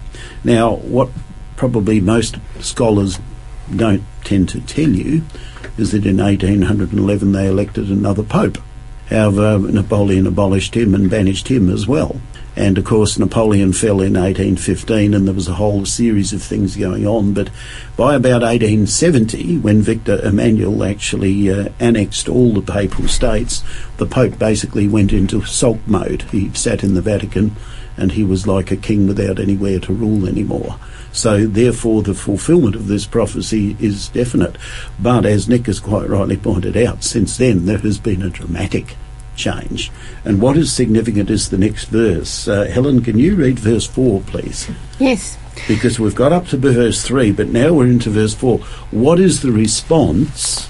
Now, 0.43 0.77
what 0.77 1.09
probably 1.55 2.01
most 2.01 2.37
scholars 2.59 3.19
don't 3.75 4.03
tend 4.23 4.49
to 4.49 4.61
tell 4.61 4.89
you 4.89 5.21
is 5.77 5.91
that 5.91 6.07
in 6.07 6.17
1811 6.17 7.33
they 7.33 7.47
elected 7.47 7.91
another 7.91 8.23
pope. 8.23 8.57
However, 9.07 9.59
Napoleon 9.59 10.25
abolished 10.25 10.75
him 10.75 10.95
and 10.95 11.11
banished 11.11 11.47
him 11.47 11.69
as 11.69 11.87
well. 11.87 12.19
And 12.57 12.79
of 12.79 12.85
course, 12.85 13.19
Napoleon 13.19 13.71
fell 13.71 14.01
in 14.01 14.13
1815, 14.13 15.13
and 15.13 15.27
there 15.27 15.35
was 15.35 15.47
a 15.47 15.53
whole 15.53 15.85
series 15.85 16.33
of 16.33 16.41
things 16.41 16.75
going 16.75 17.05
on. 17.05 17.33
But 17.33 17.51
by 17.95 18.15
about 18.15 18.41
1870, 18.41 19.59
when 19.59 19.83
Victor 19.83 20.19
Emmanuel 20.25 20.83
actually 20.83 21.51
uh, 21.51 21.69
annexed 21.79 22.27
all 22.27 22.53
the 22.53 22.63
papal 22.63 23.07
states, 23.07 23.63
the 23.97 24.07
Pope 24.07 24.39
basically 24.39 24.87
went 24.87 25.13
into 25.13 25.45
sulk 25.45 25.77
mode. 25.85 26.23
He 26.23 26.51
sat 26.55 26.83
in 26.83 26.95
the 26.95 27.01
Vatican 27.01 27.55
and 27.95 28.13
he 28.13 28.23
was 28.23 28.47
like 28.47 28.71
a 28.71 28.77
king 28.77 29.05
without 29.05 29.39
anywhere 29.39 29.79
to 29.81 29.93
rule 29.93 30.27
anymore. 30.27 30.79
So, 31.11 31.45
therefore, 31.45 32.01
the 32.01 32.15
fulfillment 32.15 32.75
of 32.75 32.87
this 32.87 33.05
prophecy 33.05 33.77
is 33.79 34.09
definite. 34.09 34.55
But 34.99 35.27
as 35.27 35.47
Nick 35.47 35.67
has 35.67 35.79
quite 35.79 36.09
rightly 36.09 36.37
pointed 36.37 36.75
out, 36.75 37.03
since 37.03 37.37
then 37.37 37.67
there 37.67 37.77
has 37.77 37.99
been 37.99 38.23
a 38.23 38.31
dramatic 38.31 38.95
change. 39.37 39.91
And 40.25 40.41
what 40.41 40.57
is 40.57 40.73
significant 40.73 41.29
is 41.29 41.49
the 41.49 41.57
next 41.57 41.85
verse. 41.85 42.47
Uh, 42.47 42.65
Helen, 42.65 43.01
can 43.01 43.17
you 43.17 43.35
read 43.35 43.59
verse 43.59 43.87
4, 43.87 44.21
please? 44.21 44.69
Yes. 44.99 45.37
Because 45.67 45.99
we've 45.99 46.15
got 46.15 46.33
up 46.33 46.47
to 46.47 46.57
verse 46.57 47.03
3, 47.03 47.31
but 47.31 47.47
now 47.47 47.73
we're 47.73 47.87
into 47.87 48.09
verse 48.09 48.33
4. 48.33 48.59
What 48.91 49.19
is 49.19 49.41
the 49.41 49.51
response 49.51 50.69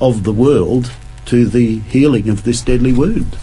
of 0.00 0.24
the 0.24 0.32
world 0.32 0.92
to 1.26 1.46
the 1.46 1.80
healing 1.80 2.28
of 2.28 2.44
this 2.44 2.62
deadly 2.62 2.92
wound? 2.92 3.36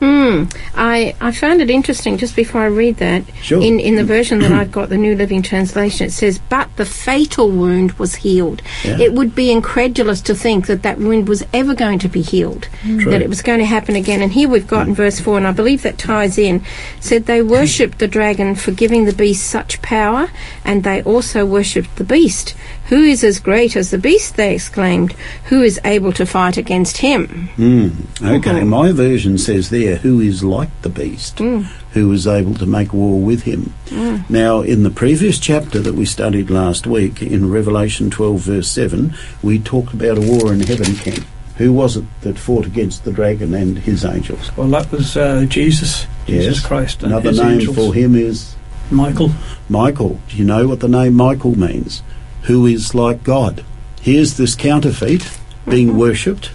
Hmm. 0.00 0.44
I, 0.74 1.14
I 1.20 1.32
found 1.32 1.60
it 1.60 1.70
interesting 1.70 2.18
just 2.18 2.36
before 2.36 2.62
I 2.62 2.66
read 2.66 2.96
that. 2.96 3.24
Sure. 3.42 3.62
In, 3.62 3.78
in 3.80 3.96
the 3.96 4.04
version 4.14 4.40
that 4.40 4.52
I've 4.52 4.72
got, 4.72 4.88
the 4.88 4.96
New 4.96 5.14
Living 5.14 5.42
Translation, 5.42 6.06
it 6.06 6.12
says, 6.12 6.38
But 6.38 6.76
the 6.76 6.84
fatal 6.84 7.50
wound 7.50 7.92
was 7.92 8.16
healed. 8.16 8.62
Yeah. 8.84 8.98
It 8.98 9.12
would 9.12 9.34
be 9.34 9.50
incredulous 9.50 10.20
to 10.22 10.34
think 10.34 10.66
that 10.66 10.82
that 10.82 10.98
wound 10.98 11.28
was 11.28 11.44
ever 11.52 11.74
going 11.74 11.98
to 12.00 12.08
be 12.08 12.22
healed, 12.22 12.68
True. 12.82 13.10
that 13.10 13.22
it 13.22 13.28
was 13.28 13.42
going 13.42 13.60
to 13.60 13.64
happen 13.64 13.96
again. 13.96 14.20
And 14.22 14.32
here 14.32 14.48
we've 14.48 14.66
got 14.66 14.86
in 14.88 14.94
verse 14.94 15.20
4, 15.20 15.38
and 15.38 15.46
I 15.46 15.52
believe 15.52 15.82
that 15.82 15.98
ties 15.98 16.38
in, 16.38 16.64
said 17.00 17.26
they 17.26 17.42
worshipped 17.54 17.98
the 17.98 18.08
dragon 18.08 18.54
for 18.54 18.72
giving 18.72 19.04
the 19.04 19.12
beast 19.12 19.46
such 19.46 19.80
power, 19.82 20.30
and 20.64 20.82
they 20.84 21.02
also 21.02 21.46
worshipped 21.46 21.96
the 21.96 22.04
beast. 22.04 22.54
Who 22.88 23.02
is 23.02 23.24
as 23.24 23.38
great 23.38 23.76
as 23.76 23.90
the 23.90 23.98
beast? 23.98 24.36
They 24.36 24.54
exclaimed. 24.54 25.12
Who 25.46 25.62
is 25.62 25.80
able 25.84 26.12
to 26.12 26.26
fight 26.26 26.56
against 26.58 26.98
him? 26.98 27.48
Mm, 27.56 27.92
okay, 28.38 28.62
my 28.64 28.92
version 28.92 29.38
says 29.38 29.70
there, 29.70 29.96
who 29.96 30.20
is 30.20 30.44
like 30.44 30.68
the 30.82 30.90
beast, 30.90 31.36
Mm. 31.36 31.64
who 31.92 32.12
is 32.12 32.26
able 32.26 32.54
to 32.56 32.66
make 32.66 32.92
war 32.92 33.18
with 33.20 33.42
him. 33.44 33.72
Now, 34.28 34.60
in 34.60 34.82
the 34.82 34.90
previous 34.90 35.38
chapter 35.38 35.80
that 35.80 35.94
we 35.94 36.04
studied 36.04 36.50
last 36.50 36.86
week, 36.86 37.22
in 37.22 37.50
Revelation 37.50 38.10
12, 38.10 38.40
verse 38.40 38.68
7, 38.68 39.14
we 39.42 39.58
talked 39.58 39.94
about 39.94 40.18
a 40.18 40.20
war 40.20 40.52
in 40.52 40.60
heaven 40.60 40.94
camp. 40.96 41.24
Who 41.56 41.72
was 41.72 41.96
it 41.96 42.04
that 42.22 42.36
fought 42.38 42.66
against 42.66 43.04
the 43.04 43.12
dragon 43.12 43.54
and 43.54 43.78
his 43.78 44.04
angels? 44.04 44.50
Well, 44.56 44.66
that 44.68 44.90
was 44.92 45.16
uh, 45.16 45.46
Jesus, 45.48 46.06
Jesus 46.26 46.56
Yes. 46.56 46.66
Christ, 46.66 47.02
and 47.02 47.12
Another 47.12 47.30
his 47.30 47.40
name 47.40 47.60
angels. 47.60 47.76
for 47.76 47.94
him 47.94 48.14
is 48.16 48.56
Michael. 48.90 49.30
Michael. 49.68 50.18
Do 50.28 50.36
you 50.36 50.44
know 50.44 50.66
what 50.68 50.80
the 50.80 50.88
name 50.88 51.14
Michael 51.14 51.56
means? 51.58 52.02
Who 52.44 52.66
is 52.66 52.94
like 52.94 53.22
God. 53.22 53.64
Here's 54.00 54.36
this 54.36 54.54
counterfeit 54.54 55.38
being 55.68 55.96
worshipped, 55.96 56.50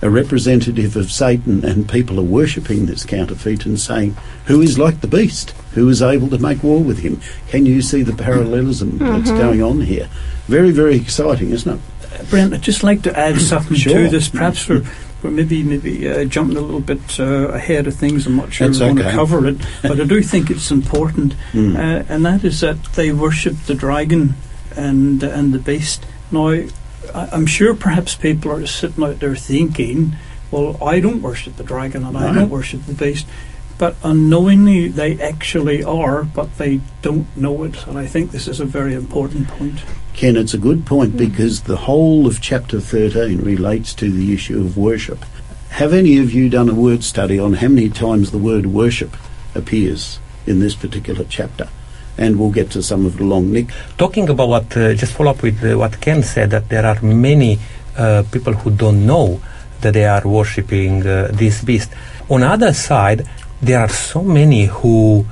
a 0.00 0.08
representative 0.08 0.96
of 0.96 1.12
Satan, 1.12 1.64
and 1.64 1.88
people 1.88 2.18
are 2.18 2.22
worshipping 2.24 2.86
this 2.86 3.04
counterfeit 3.04 3.66
and 3.66 3.78
saying, 3.78 4.16
Who 4.46 4.60
is 4.62 4.78
like 4.78 5.00
the 5.00 5.06
beast? 5.06 5.50
Who 5.74 5.88
is 5.88 6.00
able 6.02 6.28
to 6.28 6.38
make 6.38 6.62
war 6.62 6.82
with 6.82 7.00
him? 7.00 7.20
Can 7.48 7.66
you 7.66 7.82
see 7.82 8.02
the 8.02 8.14
parallelism 8.14 8.98
that's 8.98 9.30
going 9.30 9.62
on 9.62 9.82
here? 9.82 10.08
Very, 10.46 10.70
very 10.70 10.96
exciting, 10.96 11.50
isn't 11.50 11.78
it? 11.78 12.30
Brent, 12.30 12.54
I'd 12.54 12.62
just 12.62 12.82
like 12.82 13.02
to 13.02 13.18
add 13.18 13.40
something 13.40 13.76
Sure. 13.76 14.04
to 14.04 14.08
this. 14.08 14.28
Perhaps 14.28 14.68
we're, 14.68 14.84
we're 15.22 15.30
maybe 15.30 15.62
maybe 15.62 16.08
uh, 16.08 16.24
jumping 16.24 16.56
a 16.56 16.60
little 16.60 16.80
bit 16.80 17.18
uh, 17.20 17.48
ahead 17.48 17.86
of 17.86 17.94
things. 17.94 18.26
I'm 18.26 18.36
not 18.36 18.52
sure 18.52 18.68
That's 18.68 18.80
we 18.80 18.86
want 18.86 18.98
to 19.00 19.10
cover 19.10 19.46
it, 19.46 19.58
but 19.82 20.00
I 20.00 20.04
do 20.04 20.22
think 20.22 20.50
it's 20.50 20.70
important, 20.70 21.34
Mm. 21.52 21.76
uh, 21.76 22.04
and 22.08 22.24
that 22.24 22.44
is 22.44 22.60
that 22.60 22.82
they 22.94 23.12
worship 23.12 23.56
the 23.66 23.74
dragon 23.74 24.34
and 24.76 25.22
and 25.22 25.52
the 25.52 25.58
beast. 25.58 26.06
Now, 26.30 26.48
I, 26.48 26.68
I'm 27.14 27.46
sure 27.46 27.74
perhaps 27.74 28.14
people 28.14 28.52
are 28.52 28.66
sitting 28.66 29.04
out 29.04 29.20
there 29.20 29.36
thinking, 29.36 30.16
"Well, 30.50 30.82
I 30.82 31.00
don't 31.00 31.22
worship 31.22 31.56
the 31.56 31.64
dragon 31.64 32.04
and 32.04 32.16
I 32.16 32.32
don't 32.32 32.50
worship 32.50 32.84
the 32.86 32.94
beast." 32.94 33.26
But 33.76 33.96
unknowingly, 34.04 34.88
they 34.88 35.20
actually 35.20 35.82
are, 35.82 36.22
but 36.22 36.58
they 36.58 36.80
don't 37.02 37.26
know 37.36 37.64
it. 37.64 37.86
And 37.86 37.98
I 37.98 38.06
think 38.06 38.30
this 38.30 38.46
is 38.46 38.60
a 38.60 38.64
very 38.64 38.94
important 38.94 39.48
point. 39.48 39.82
Ken, 40.12 40.36
it's 40.36 40.54
a 40.54 40.58
good 40.58 40.86
point 40.86 41.12
hmm. 41.12 41.18
because 41.18 41.62
the 41.62 41.76
whole 41.76 42.26
of 42.26 42.40
chapter 42.40 42.80
13 42.80 43.40
relates 43.42 43.92
to 43.94 44.10
the 44.10 44.32
issue 44.32 44.60
of 44.60 44.76
worship. 44.76 45.24
Have 45.70 45.92
any 45.92 46.18
of 46.18 46.32
you 46.32 46.48
done 46.48 46.68
a 46.68 46.74
word 46.74 47.02
study 47.02 47.36
on 47.36 47.54
how 47.54 47.66
many 47.66 47.88
times 47.88 48.30
the 48.30 48.38
word 48.38 48.66
worship 48.66 49.16
appears 49.56 50.20
in 50.46 50.60
this 50.60 50.76
particular 50.76 51.24
chapter? 51.28 51.68
And 52.16 52.38
we'll 52.38 52.50
get 52.50 52.70
to 52.72 52.82
some 52.82 53.06
of 53.06 53.16
the 53.16 53.24
long 53.24 53.52
Nick, 53.52 53.70
Talking 53.98 54.28
about 54.28 54.48
what, 54.48 54.76
uh, 54.76 54.94
just 54.94 55.12
follow 55.12 55.32
up 55.32 55.42
with 55.42 55.64
uh, 55.64 55.76
what 55.76 56.00
Ken 56.00 56.22
said, 56.22 56.50
that 56.50 56.68
there 56.68 56.86
are 56.86 57.00
many 57.02 57.58
uh, 57.96 58.22
people 58.30 58.52
who 58.52 58.70
don't 58.70 59.04
know 59.06 59.40
that 59.80 59.94
they 59.94 60.06
are 60.06 60.22
worshipping 60.24 61.06
uh, 61.06 61.28
this 61.32 61.62
beast. 61.62 61.92
On 62.30 62.40
the 62.40 62.46
other 62.46 62.72
side, 62.72 63.28
there 63.60 63.80
are 63.80 63.88
so 63.88 64.22
many 64.22 64.66
who 64.66 65.26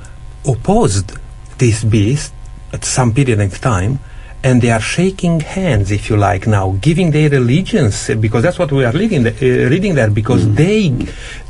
opposed 0.45 1.13
this 1.57 1.83
beast 1.83 2.33
at 2.71 2.83
some 2.83 3.13
period 3.13 3.39
of 3.39 3.59
time, 3.61 3.99
and 4.43 4.61
they 4.61 4.71
are 4.71 4.81
shaking 4.81 5.39
hands, 5.39 5.89
if 5.89 6.09
you 6.09 6.17
like, 6.17 6.45
now, 6.47 6.77
giving 6.81 7.11
their 7.11 7.33
allegiance, 7.33 8.13
because 8.15 8.43
that's 8.43 8.59
what 8.59 8.71
we 8.71 8.83
are 8.83 8.91
reading, 8.91 9.23
the, 9.23 9.31
uh, 9.31 9.69
reading 9.69 9.95
there, 9.95 10.09
because 10.09 10.53
they, 10.53 10.89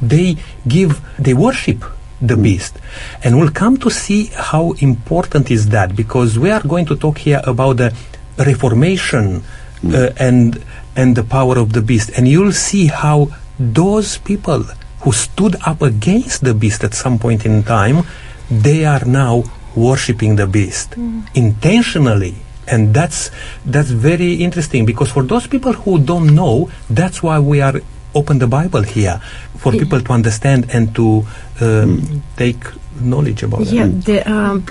they 0.02 0.38
give, 0.68 1.02
they 1.18 1.34
worship 1.34 1.84
the 2.26 2.38
beast. 2.38 2.80
And 3.24 3.38
we'll 3.38 3.52
come 3.52 3.78
to 3.78 3.90
see 3.90 4.32
how 4.34 4.72
important 4.80 5.52
is 5.52 5.70
that, 5.70 5.96
because 5.96 6.40
we 6.40 6.50
are 6.50 6.64
going 6.64 6.86
to 6.88 6.96
talk 6.96 7.18
here 7.20 7.42
about 7.44 7.78
the 7.78 7.94
reformation 8.38 9.44
uh, 9.84 10.10
and 10.18 10.64
and 10.96 11.16
the 11.16 11.24
power 11.24 11.58
of 11.58 11.74
the 11.74 11.82
beast, 11.82 12.12
and 12.16 12.28
you'll 12.28 12.54
see 12.54 12.86
how 12.88 13.28
those 13.60 14.18
people 14.20 14.64
who 15.02 15.12
stood 15.12 15.56
up 15.66 15.82
against 15.82 16.44
the 16.44 16.54
beast 16.54 16.84
at 16.84 16.94
some 16.94 17.18
point 17.20 17.46
in 17.46 17.64
time, 17.64 18.06
they 18.50 18.86
are 18.86 19.04
now 19.06 19.44
worshipping 19.76 20.36
the 20.38 20.48
beast 20.48 20.96
intentionally. 21.34 22.36
And 22.66 22.94
that's 22.94 23.30
that's 23.66 23.90
very 23.90 24.36
interesting 24.36 24.86
because 24.86 25.12
for 25.12 25.24
those 25.24 25.48
people 25.48 25.74
who 25.74 26.00
don't 26.00 26.34
know, 26.34 26.72
that's 26.90 27.22
why 27.22 27.40
we 27.40 27.60
are 27.60 27.82
open 28.16 28.40
the 28.40 28.48
Bible 28.48 28.84
here 28.84 29.20
for 29.58 29.72
people 29.72 30.02
to 30.02 30.12
understand 30.14 30.66
and 30.74 30.94
to 30.96 31.26
um, 31.62 32.22
take 32.38 32.62
knowledge 33.02 33.44
about 33.44 33.62
Yeah, 33.68 33.86
it. 33.86 34.06
the 34.06 34.32
um, 34.32 34.66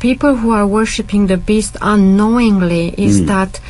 people 0.00 0.36
who 0.36 0.50
are 0.50 0.66
worshipping 0.66 1.26
the 1.28 1.36
beast 1.36 1.76
unknowingly 1.80 2.94
is 2.98 3.24
that 3.26 3.60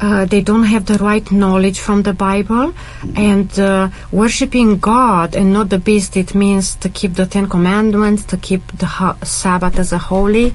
uh, 0.00 0.24
they 0.26 0.40
don't 0.40 0.64
have 0.64 0.86
the 0.86 0.94
right 0.98 1.28
knowledge 1.32 1.80
from 1.80 2.02
the 2.02 2.12
Bible, 2.12 2.72
and 3.16 3.50
uh, 3.58 3.88
worshiping 4.12 4.78
God 4.78 5.34
and 5.34 5.52
not 5.52 5.70
the 5.70 5.78
beast. 5.78 6.16
It 6.16 6.34
means 6.36 6.76
to 6.76 6.88
keep 6.88 7.14
the 7.14 7.26
Ten 7.26 7.48
Commandments, 7.48 8.22
to 8.26 8.36
keep 8.36 8.62
the 8.78 8.86
ho- 8.86 9.16
Sabbath 9.24 9.76
as 9.78 9.92
a 9.92 9.98
holy. 9.98 10.54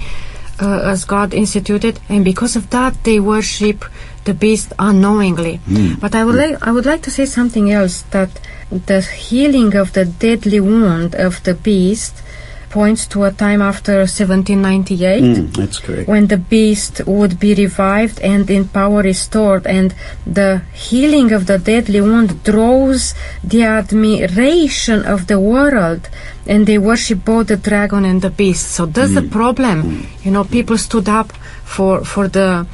uh, 0.61 0.91
as 0.93 1.03
God 1.03 1.33
instituted, 1.33 1.99
and 2.09 2.23
because 2.23 2.55
of 2.55 2.69
that, 2.69 2.93
they 3.03 3.19
worship 3.19 3.83
the 4.25 4.33
beast 4.33 4.73
unknowingly. 4.79 5.57
Hmm. 5.57 5.93
But 5.99 6.15
I 6.15 6.23
would 6.25 6.35
like 6.35 6.55
I 6.61 6.71
would 6.71 6.85
like 6.85 7.01
to 7.03 7.11
say 7.11 7.25
something 7.25 7.71
else 7.71 8.03
that 8.11 8.29
the 8.69 9.01
healing 9.01 9.75
of 9.75 9.93
the 9.93 10.05
deadly 10.05 10.59
wound 10.59 11.15
of 11.15 11.43
the 11.43 11.53
beast 11.53 12.23
points 12.69 13.05
to 13.05 13.23
a 13.23 13.31
time 13.31 13.61
after 13.61 13.97
1798 14.09 15.23
Mm, 15.23 15.53
that's 15.53 15.77
correct. 15.77 16.07
when 16.09 16.25
the 16.33 16.41
beast 16.53 17.05
would 17.05 17.39
be 17.39 17.53
revived 17.53 18.17
and 18.21 18.49
in 18.49 18.67
power 18.67 19.01
restored 19.03 19.63
and 19.67 19.93
the 20.25 20.51
healing 20.73 21.31
of 21.31 21.45
the 21.45 21.59
deadly 21.59 22.01
wound 22.01 22.43
draws 22.43 23.13
the 23.43 23.61
admiration 23.61 25.05
of 25.05 25.27
the 25.27 25.39
world 25.39 26.09
and 26.47 26.65
they 26.65 26.79
worship 26.79 27.19
both 27.23 27.45
the 27.47 27.57
dragon 27.69 28.03
and 28.05 28.19
the 28.23 28.33
beast. 28.41 28.65
So 28.71 28.87
that's 28.87 29.13
the 29.13 29.21
hmm. 29.21 29.37
problem. 29.39 29.77
Hmm. 29.81 30.01
You 30.23 30.31
know 30.31 30.43
people 30.43 30.77
stood 30.87 31.07
up 31.07 31.29
for 31.75 32.03
for 32.03 32.25
the 32.27 32.65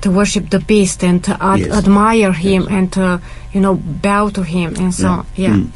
to 0.00 0.10
worship 0.10 0.50
the 0.50 0.60
beast 0.60 1.02
and 1.02 1.22
to 1.24 1.36
ad- 1.42 1.60
Yes. 1.60 1.70
admire 1.76 2.32
him 2.32 2.66
and 2.70 2.92
to 2.92 3.20
you 3.52 3.60
know 3.60 3.74
bow 3.76 4.28
to 4.30 4.42
him 4.42 4.74
and 4.76 4.94
so 4.94 5.24
yeah, 5.36 5.54
Mm. 5.56 5.68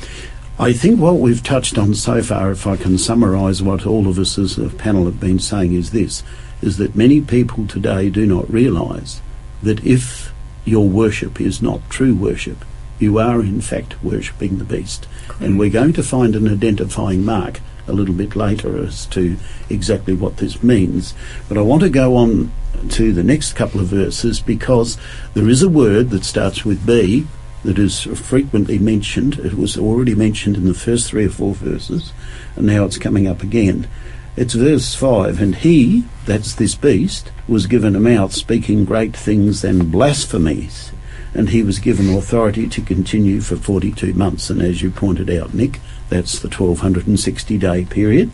I 0.58 0.72
think 0.72 1.00
what 1.00 1.18
we've 1.18 1.42
touched 1.42 1.76
on 1.78 1.94
so 1.94 2.22
far, 2.22 2.52
if 2.52 2.66
I 2.66 2.76
can 2.76 2.96
summarise 2.98 3.62
what 3.62 3.86
all 3.86 4.06
of 4.06 4.18
us 4.18 4.38
as 4.38 4.58
a 4.58 4.68
panel 4.68 5.06
have 5.06 5.18
been 5.18 5.38
saying, 5.40 5.72
is 5.72 5.90
this: 5.90 6.22
is 6.60 6.76
that 6.76 6.94
many 6.94 7.20
people 7.20 7.66
today 7.66 8.10
do 8.10 8.26
not 8.26 8.52
realise 8.52 9.20
that 9.62 9.84
if 9.84 10.32
your 10.64 10.86
worship 10.88 11.40
is 11.40 11.62
not 11.62 11.80
true 11.90 12.14
worship, 12.14 12.64
you 13.00 13.18
are 13.18 13.40
in 13.40 13.60
fact 13.60 13.96
worshipping 14.04 14.58
the 14.58 14.64
beast. 14.64 15.08
And 15.40 15.58
we're 15.58 15.70
going 15.70 15.94
to 15.94 16.02
find 16.04 16.36
an 16.36 16.46
identifying 16.46 17.24
mark 17.24 17.60
a 17.86 17.92
little 17.92 18.14
bit 18.14 18.36
later 18.36 18.84
as 18.84 19.06
to 19.06 19.36
exactly 19.68 20.14
what 20.14 20.36
this 20.36 20.62
means. 20.62 21.14
But 21.48 21.58
I 21.58 21.62
want 21.62 21.82
to 21.82 21.90
go 21.90 22.16
on 22.16 22.52
to 22.90 23.12
the 23.12 23.22
next 23.22 23.54
couple 23.54 23.80
of 23.80 23.88
verses 23.88 24.40
because 24.40 24.96
there 25.34 25.48
is 25.48 25.62
a 25.62 25.68
word 25.68 26.10
that 26.10 26.24
starts 26.24 26.64
with 26.64 26.86
B 26.86 27.26
that 27.64 27.78
is 27.78 28.02
frequently 28.02 28.78
mentioned. 28.78 29.38
It 29.38 29.54
was 29.54 29.76
already 29.76 30.14
mentioned 30.14 30.56
in 30.56 30.64
the 30.64 30.74
first 30.74 31.08
three 31.08 31.26
or 31.26 31.30
four 31.30 31.54
verses, 31.54 32.12
and 32.56 32.66
now 32.66 32.84
it's 32.84 32.98
coming 32.98 33.26
up 33.26 33.42
again. 33.42 33.88
It's 34.34 34.54
verse 34.54 34.94
5 34.94 35.40
And 35.40 35.56
he, 35.56 36.04
that's 36.24 36.54
this 36.54 36.74
beast, 36.74 37.30
was 37.46 37.66
given 37.66 37.94
a 37.94 38.00
mouth 38.00 38.32
speaking 38.32 38.84
great 38.84 39.14
things 39.14 39.62
and 39.62 39.92
blasphemies, 39.92 40.90
and 41.34 41.50
he 41.50 41.62
was 41.62 41.78
given 41.78 42.12
authority 42.14 42.68
to 42.68 42.80
continue 42.80 43.40
for 43.40 43.56
42 43.56 44.14
months. 44.14 44.48
And 44.50 44.62
as 44.62 44.82
you 44.82 44.90
pointed 44.90 45.30
out, 45.30 45.54
Nick, 45.54 45.80
that's 46.12 46.38
the 46.38 46.48
1260 46.48 47.56
day 47.56 47.84
period. 47.86 48.30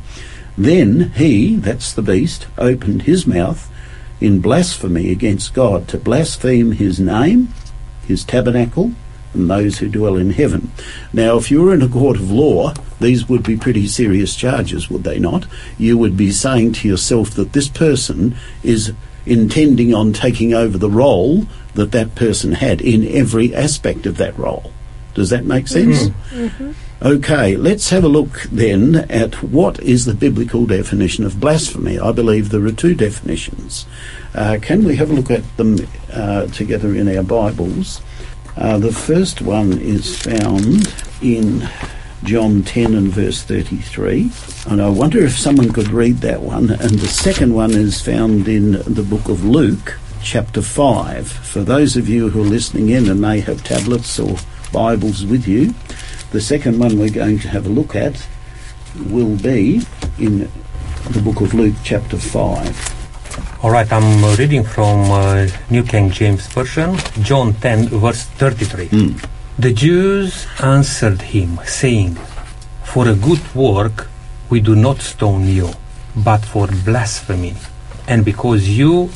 Then 0.57 1.11
he, 1.11 1.55
that's 1.55 1.93
the 1.93 2.03
beast, 2.03 2.49
opened 2.59 3.03
his 3.03 3.27
mouth 3.27 3.71
in 4.21 4.41
blasphemy 4.41 5.13
against 5.13 5.55
God 5.55 5.87
to 5.89 5.99
blaspheme 5.99 6.73
his 6.73 6.99
name, 6.99 7.55
his 8.05 8.25
tabernacle, 8.25 8.93
and 9.33 9.49
those 9.49 9.79
who 9.79 9.89
dwell 9.89 10.17
in 10.17 10.31
heaven. 10.31 10.73
Now, 11.13 11.37
if 11.37 11.53
you 11.53 11.63
were 11.63 11.73
in 11.73 11.83
a 11.83 11.89
court 11.89 12.17
of 12.17 12.33
law, 12.33 12.75
these 12.99 13.29
would 13.29 13.45
be 13.45 13.57
pretty 13.57 13.87
serious 13.87 14.35
charges, 14.35 14.91
would 14.91 15.05
they 15.05 15.21
not? 15.21 15.47
You 15.79 15.97
would 15.99 16.17
be 16.17 16.33
saying 16.33 16.73
to 16.75 16.89
yourself 16.89 17.31
that 17.33 17.53
this 17.53 17.69
person 17.69 18.35
is 18.65 18.93
intending 19.25 19.95
on 19.95 20.13
taking 20.13 20.53
over 20.53 20.77
the 20.77 20.91
role 20.91 21.47
that 21.75 21.93
that 21.93 22.17
person 22.17 22.53
had 22.53 22.81
in 22.81 23.07
every 23.07 23.55
aspect 23.55 24.07
of 24.07 24.17
that 24.17 24.37
role. 24.37 24.73
Does 25.15 25.31
that 25.31 25.45
make 25.45 25.69
sense? 25.69 26.09
Mm-hmm. 26.09 26.45
Mm-hmm. 26.47 26.88
Okay, 27.01 27.55
let's 27.55 27.91
have 27.91 28.03
a 28.03 28.09
look 28.09 28.43
then 28.51 28.97
at 29.09 29.41
what 29.41 29.79
is 29.79 30.05
the 30.05 30.15
biblical 30.15 30.67
definition 30.67 31.25
of 31.25 31.39
blasphemy. 31.39 31.97
I 31.97 32.11
believe 32.11 32.51
there 32.51 32.67
are 32.67 32.73
two 32.73 32.97
definitions. 32.97 33.87
Uh, 34.35 34.59
can 34.61 34.83
we 34.83 34.97
have 34.97 35.09
a 35.09 35.15
look 35.15 35.31
at 35.31 35.57
them 35.57 35.77
uh, 36.13 36.47
together 36.49 36.93
in 36.97 37.17
our 37.17 37.23
Bibles? 37.23 38.01
Uh, 38.57 38.79
the 38.79 38.93
first 38.93 39.41
one 39.41 39.79
is 39.79 40.21
found 40.21 40.93
in 41.23 41.69
John 42.25 42.65
10 42.65 42.97
and 42.97 43.13
verse 43.13 43.45
33. 43.45 44.33
And 44.67 44.83
I 44.83 44.89
wonder 44.89 45.25
if 45.25 45.39
someone 45.39 45.73
could 45.73 45.91
read 45.91 46.17
that 46.17 46.43
one. 46.43 46.69
And 46.69 46.99
the 46.99 47.07
second 47.07 47.55
one 47.55 47.75
is 47.75 48.01
found 48.01 48.49
in 48.49 48.73
the 48.73 49.07
book 49.09 49.29
of 49.29 49.45
Luke, 49.45 50.01
chapter 50.21 50.63
5. 50.63 51.29
For 51.31 51.61
those 51.61 51.97
of 51.97 52.09
you 52.09 52.31
who 52.31 52.43
are 52.43 52.45
listening 52.45 52.89
in 52.89 53.09
and 53.09 53.21
may 53.21 53.39
have 53.39 53.63
tablets 53.63 54.19
or 54.19 54.37
Bibles 54.73 55.25
with 55.25 55.47
you, 55.47 55.75
the 56.31 56.41
second 56.41 56.79
one 56.79 56.99
we're 56.99 57.11
going 57.11 57.39
to 57.41 57.49
have 57.49 57.67
a 57.67 57.71
look 57.71 57.97
at 57.97 58.27
will 59.11 59.37
be 59.37 59.83
in 60.19 60.51
the 61.11 61.21
book 61.23 61.41
of 61.41 61.55
Luke, 61.55 61.77
chapter 61.85 62.19
5. 62.19 63.65
All 63.65 63.71
right, 63.71 63.91
I'm 63.91 64.37
reading 64.37 64.63
from 64.63 65.11
uh, 65.11 65.49
New 65.71 65.83
King 65.83 66.11
James 66.11 66.47
Version, 66.49 66.97
John 67.23 67.55
10, 67.55 67.89
verse 67.89 68.25
33. 68.25 69.17
The 69.59 69.73
Jews 69.73 70.47
answered 70.63 71.23
him, 71.23 71.59
saying, 71.65 72.15
For 72.85 73.09
a 73.09 73.15
good 73.15 73.43
work 73.55 74.09
we 74.51 74.61
do 74.61 74.77
not 74.77 75.01
stone 75.01 75.47
you, 75.47 75.71
but 76.17 76.45
for 76.45 76.67
blasphemy, 76.85 77.55
and 78.07 78.25
because 78.25 78.69
you, 78.69 79.11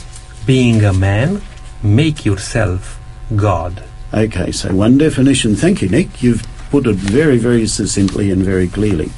being 0.46 0.84
a 0.84 0.92
man, 0.92 1.42
make 1.82 2.24
yourself 2.24 3.00
God. 3.36 3.82
Okay, 4.12 4.52
so 4.52 4.74
one 4.74 4.98
definition. 4.98 5.56
Thank 5.56 5.80
you, 5.80 5.88
Nick. 5.88 6.22
You've 6.22 6.44
put 6.72 6.86
it 6.86 6.96
very, 6.96 7.36
very 7.36 7.66
succinctly 7.66 8.30
and 8.30 8.42
very 8.42 8.66
clearly. 8.66 9.08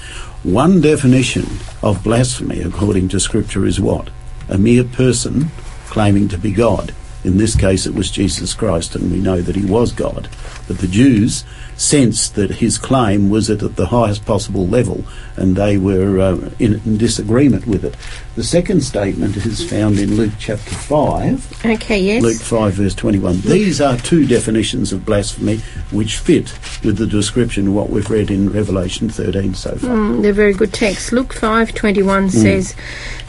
One 0.42 0.80
definition 0.80 1.46
of 1.84 2.02
blasphemy, 2.02 2.60
according 2.60 3.10
to 3.10 3.20
Scripture, 3.20 3.64
is 3.64 3.80
what? 3.80 4.10
A 4.48 4.58
mere 4.58 4.82
person 4.82 5.52
claiming 5.86 6.26
to 6.30 6.36
be 6.36 6.50
God. 6.50 6.92
In 7.24 7.38
this 7.38 7.56
case, 7.56 7.86
it 7.86 7.94
was 7.94 8.10
Jesus 8.10 8.52
Christ, 8.54 8.94
and 8.94 9.10
we 9.10 9.18
know 9.18 9.40
that 9.40 9.56
he 9.56 9.64
was 9.64 9.92
God. 9.92 10.28
But 10.68 10.78
the 10.78 10.86
Jews 10.86 11.44
sensed 11.76 12.34
that 12.34 12.50
his 12.50 12.78
claim 12.78 13.30
was 13.30 13.50
at 13.50 13.58
the 13.58 13.86
highest 13.86 14.24
possible 14.24 14.66
level, 14.66 15.04
and 15.36 15.56
they 15.56 15.76
were 15.78 16.20
uh, 16.20 16.50
in, 16.58 16.74
in 16.84 16.98
disagreement 16.98 17.66
with 17.66 17.84
it. 17.84 17.96
The 18.36 18.44
second 18.44 18.82
statement 18.82 19.36
is 19.36 19.68
found 19.68 19.98
in 19.98 20.16
Luke 20.16 20.34
chapter 20.38 20.74
5. 20.74 21.64
Okay, 21.64 21.98
yes. 21.98 22.22
Luke 22.22 22.40
5, 22.40 22.74
verse 22.74 22.94
21. 22.94 23.40
These 23.40 23.80
are 23.80 23.96
two 23.96 24.26
definitions 24.26 24.92
of 24.92 25.04
blasphemy 25.04 25.58
which 25.90 26.18
fit 26.18 26.52
with 26.84 26.98
the 26.98 27.06
description 27.06 27.68
of 27.68 27.74
what 27.74 27.90
we've 27.90 28.08
read 28.10 28.30
in 28.30 28.50
Revelation 28.50 29.08
13 29.08 29.54
so 29.54 29.74
far. 29.76 29.90
Mm, 29.90 30.22
they're 30.22 30.32
very 30.32 30.52
good 30.52 30.72
texts. 30.72 31.12
Luke 31.12 31.34
5:21 31.34 32.30
says, 32.30 32.74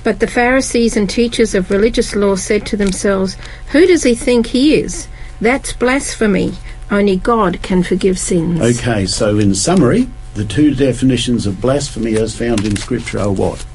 "But 0.06 0.20
the 0.20 0.28
Pharisees 0.28 0.96
and 0.96 1.10
teachers 1.10 1.56
of 1.56 1.72
religious 1.72 2.16
law 2.16 2.36
said 2.36 2.64
to 2.68 2.78
themselves, 2.78 3.36
Who 3.72 3.88
does 3.88 4.04
he 4.04 4.14
think 4.14 4.46
he 4.48 4.76
is? 4.76 5.08
That's 5.42 5.74
blasphemy. 5.74 6.54
Only 6.92 7.16
God 7.18 7.64
can 7.64 7.82
forgive 7.82 8.20
sins." 8.20 8.62
Okay, 8.62 9.08
so 9.08 9.40
in 9.40 9.56
summary, 9.56 10.08
the 10.36 10.46
two 10.46 10.76
definitions 10.76 11.48
of 11.48 11.60
blasphemy 11.60 12.16
as 12.18 12.36
found 12.36 12.66
in 12.66 12.76
Scripture 12.76 13.20
are 13.20 13.32
what? 13.32 13.66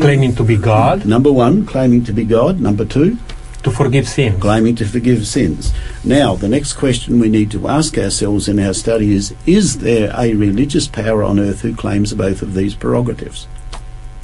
Claiming 0.00 0.36
to 0.36 0.44
be 0.44 0.56
God, 0.56 1.04
Number 1.04 1.32
one, 1.32 1.66
claiming 1.66 2.04
to 2.04 2.12
be 2.12 2.22
God. 2.24 2.60
Number 2.60 2.84
two, 2.84 3.18
to 3.64 3.72
forgive 3.72 4.06
sin. 4.08 4.38
claiming 4.38 4.76
to 4.76 4.84
forgive 4.86 5.26
sins. 5.26 5.72
Now, 6.04 6.36
the 6.36 6.48
next 6.48 6.74
question 6.74 7.18
we 7.18 7.28
need 7.28 7.50
to 7.50 7.66
ask 7.66 7.98
ourselves 7.98 8.46
in 8.46 8.60
our 8.60 8.72
study 8.72 9.12
is 9.12 9.34
Is 9.46 9.78
there 9.78 10.14
a 10.16 10.32
religious 10.34 10.86
power 10.86 11.24
on 11.24 11.40
earth 11.40 11.62
who 11.62 11.74
claims 11.74 12.12
both 12.12 12.40
of 12.40 12.54
these 12.54 12.76
prerogatives? 12.76 13.48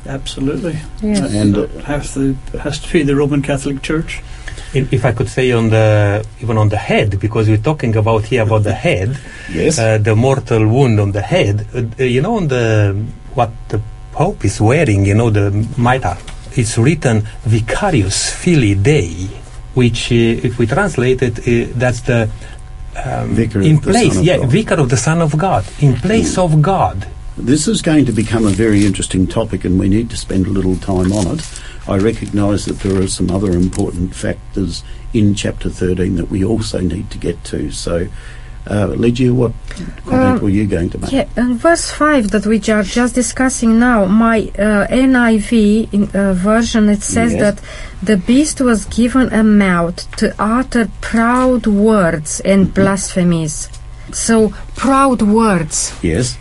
Absolutely. 0.07 0.79
Yes. 1.03 1.33
And 1.33 1.57
uh, 1.57 1.63
It 1.63 1.85
has 1.85 2.15
to, 2.15 2.35
has 2.59 2.79
to 2.81 2.93
be 2.93 3.03
the 3.03 3.15
Roman 3.17 3.43
Catholic 3.43 3.83
Church. 3.83 4.21
I- 4.75 4.89
If 4.91 5.05
I 5.05 5.13
could 5.13 5.29
say 5.29 5.53
on 5.53 5.71
the 5.71 6.25
even 6.43 6.57
on 6.59 6.69
the 6.69 6.77
head, 6.79 7.19
because 7.21 7.49
we're 7.49 7.59
talking 7.63 7.95
about 7.97 8.25
here 8.25 8.43
about 8.43 8.63
the 8.65 8.73
head, 8.75 9.19
yes, 9.53 9.79
uh, 9.79 9.99
the 9.99 10.15
mortal 10.17 10.67
wound 10.67 10.99
on 11.01 11.13
the 11.13 11.21
head. 11.23 11.67
Uh, 11.75 11.83
uh, 12.01 12.05
you 12.05 12.21
know, 12.23 12.37
on 12.37 12.49
the 12.49 12.95
what 13.35 13.51
the 13.69 13.81
Pope 14.13 14.45
is 14.45 14.61
wearing, 14.61 15.07
you 15.07 15.15
know, 15.15 15.31
the 15.31 15.51
mitre. 15.79 16.17
It's 16.57 16.77
written 16.79 17.23
"Vicarius 17.47 18.31
Filii 18.31 18.75
Dei," 18.75 19.29
which, 19.75 20.11
uh, 20.13 20.47
if 20.47 20.59
we 20.59 20.67
translate 20.67 21.23
it, 21.23 21.39
uh, 21.39 21.73
that's 21.77 22.01
the 22.03 22.29
um, 23.05 23.29
Vicar 23.35 23.61
of 23.61 23.65
in 23.67 23.77
the 23.77 23.83
place. 23.93 24.13
Son 24.13 24.19
of 24.21 24.25
yeah, 24.25 24.37
God. 24.39 24.49
vicar 24.51 24.75
of 24.81 24.89
the 24.91 24.97
Son 24.99 25.23
of 25.23 25.37
God, 25.39 25.65
in 25.81 25.95
place 25.97 26.37
of 26.39 26.61
God. 26.61 27.07
This 27.45 27.67
is 27.67 27.83
going 27.83 28.05
to 28.07 28.13
become 28.13 28.47
a 28.47 28.51
very 28.51 28.87
interesting 28.87 29.27
topic, 29.27 29.65
and 29.65 29.79
we 29.79 29.89
need 29.89 30.11
to 30.11 30.17
spend 30.17 30.47
a 30.47 30.51
little 30.51 30.77
time 30.77 31.13
on 31.13 31.27
it. 31.39 31.61
I 31.89 31.99
recognise 31.99 32.67
that 32.67 32.79
there 32.81 33.03
are 33.03 33.09
some 33.09 33.31
other 33.31 33.51
important 33.51 34.15
factors 34.15 34.85
in 35.13 35.35
chapter 35.35 35.69
13 35.69 36.15
that 36.17 36.31
we 36.31 36.45
also 36.45 36.79
need 36.81 37.11
to 37.11 37.19
get 37.19 37.43
to. 37.45 37.73
So, 37.73 38.07
uh, 38.71 38.87
Lygia, 38.97 39.35
what 39.35 39.53
comment 40.07 40.37
Um, 40.39 40.41
were 40.41 40.51
you 40.51 40.67
going 40.67 40.91
to 40.91 40.99
make? 40.99 41.11
Yeah, 41.11 41.27
and 41.35 41.59
verse 41.59 41.91
5 41.91 42.31
that 42.31 42.47
we 42.47 42.59
are 42.71 42.85
just 42.85 43.17
discussing 43.17 43.81
now, 43.81 44.05
my 44.05 44.53
uh, 44.57 44.87
NIV 44.89 45.89
in, 45.93 46.05
uh, 46.15 46.35
version, 46.35 46.89
it 46.89 47.03
says 47.03 47.33
Yes. 47.33 47.41
that 47.41 47.61
the 48.01 48.17
beast 48.17 48.61
was 48.61 48.85
given 48.85 49.33
a 49.33 49.43
mouth 49.43 50.09
to 50.19 50.33
utter 50.39 50.89
proud 51.01 51.67
words 51.67 52.39
and 52.45 52.67
Mm-hmm. 52.67 52.75
blasphemies. 52.83 53.69
So, 54.13 54.53
proud 54.77 55.23
words. 55.23 55.93
Yes? 56.03 56.39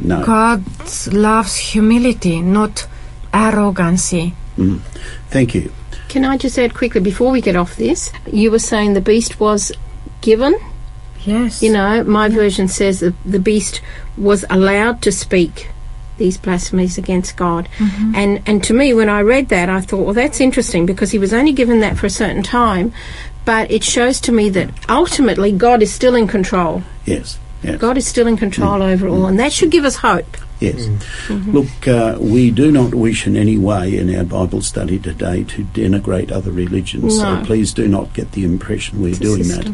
No. 0.00 0.24
God 0.24 0.64
loves 1.12 1.56
humility, 1.56 2.40
not 2.40 2.86
arrogancy. 3.32 4.34
Mm. 4.56 4.80
Thank 5.28 5.54
you. 5.54 5.72
Can 6.08 6.24
I 6.24 6.36
just 6.36 6.58
add 6.58 6.74
quickly 6.74 7.00
before 7.00 7.30
we 7.30 7.40
get 7.40 7.54
off 7.56 7.76
this? 7.76 8.12
You 8.26 8.50
were 8.50 8.58
saying 8.58 8.94
the 8.94 9.00
beast 9.00 9.38
was 9.38 9.72
given. 10.20 10.54
Yes. 11.24 11.62
You 11.62 11.72
know, 11.72 12.02
my 12.04 12.28
version 12.28 12.66
says 12.66 13.00
that 13.00 13.14
the 13.24 13.38
beast 13.38 13.80
was 14.16 14.44
allowed 14.50 15.02
to 15.02 15.12
speak 15.12 15.68
these 16.16 16.36
blasphemies 16.36 16.98
against 16.98 17.36
God. 17.36 17.68
And 18.14 18.42
and 18.46 18.62
to 18.64 18.74
me, 18.74 18.92
when 18.92 19.08
I 19.08 19.20
read 19.22 19.48
that, 19.48 19.68
I 19.68 19.80
thought, 19.80 20.04
well, 20.04 20.14
that's 20.14 20.40
interesting 20.40 20.84
because 20.86 21.10
he 21.10 21.18
was 21.18 21.32
only 21.32 21.52
given 21.52 21.80
that 21.80 21.96
for 21.96 22.06
a 22.06 22.10
certain 22.10 22.42
time. 22.42 22.92
But 23.44 23.70
it 23.70 23.82
shows 23.82 24.20
to 24.22 24.32
me 24.32 24.50
that 24.50 24.70
ultimately 24.88 25.50
God 25.50 25.82
is 25.82 25.92
still 25.92 26.14
in 26.14 26.26
control. 26.26 26.82
Yes. 27.06 27.38
Yes. 27.62 27.78
God 27.78 27.96
is 27.96 28.06
still 28.06 28.26
in 28.26 28.36
control 28.36 28.80
mm. 28.80 28.92
over 28.92 29.06
it 29.06 29.10
all, 29.10 29.22
mm. 29.22 29.28
and 29.30 29.38
that 29.38 29.52
should 29.52 29.70
give 29.70 29.84
us 29.84 29.96
hope. 29.96 30.36
Yes. 30.60 30.86
Mm. 30.86 30.96
Mm-hmm. 31.26 31.50
Look, 31.52 31.88
uh, 31.88 32.18
we 32.20 32.50
do 32.50 32.70
not 32.70 32.94
wish 32.94 33.26
in 33.26 33.36
any 33.36 33.58
way 33.58 33.96
in 33.96 34.14
our 34.14 34.24
Bible 34.24 34.62
study 34.62 34.98
today 34.98 35.44
to 35.44 35.64
denigrate 35.64 36.30
other 36.30 36.50
religions, 36.50 37.18
No. 37.18 37.40
so 37.40 37.44
please 37.44 37.72
do 37.72 37.88
not 37.88 38.14
get 38.14 38.32
the 38.32 38.44
impression 38.44 39.00
we're 39.00 39.08
It's 39.08 39.18
doing 39.18 39.48
that. 39.48 39.72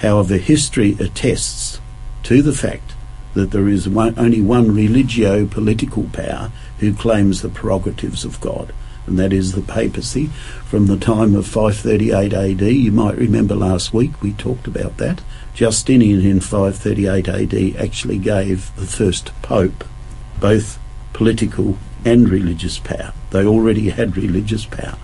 However, 0.00 0.36
history 0.36 0.96
attests 1.00 1.80
to 2.24 2.42
the 2.42 2.52
fact 2.52 2.94
that 3.34 3.50
there 3.50 3.68
is 3.68 3.88
one, 3.88 4.14
only 4.16 4.40
one 4.40 4.74
religio 4.74 5.46
political 5.46 6.04
power 6.12 6.50
who 6.78 6.94
claims 6.94 7.42
the 7.42 7.48
prerogatives 7.48 8.24
of 8.24 8.40
God, 8.40 8.72
and 9.06 9.18
that 9.18 9.32
is 9.32 9.52
the 9.52 9.62
papacy. 9.62 10.26
From 10.64 10.86
the 10.86 10.96
time 10.96 11.34
of 11.34 11.46
538 11.46 12.32
AD, 12.32 12.62
you 12.62 12.92
might 12.92 13.16
remember 13.16 13.54
last 13.54 13.92
week 13.92 14.22
we 14.22 14.32
talked 14.32 14.66
about 14.66 14.96
that. 14.98 15.20
Justinian 15.54 16.20
in 16.20 16.40
538 16.40 17.28
AD 17.28 17.76
actually 17.80 18.18
gave 18.18 18.74
the 18.74 18.86
first 18.86 19.30
pope 19.40 19.84
both 20.40 20.78
political 21.12 21.78
and 22.04 22.28
religious 22.28 22.78
power. 22.78 23.12
They 23.30 23.46
already 23.46 23.90
had 23.90 24.16
religious 24.16 24.66
power. 24.66 24.98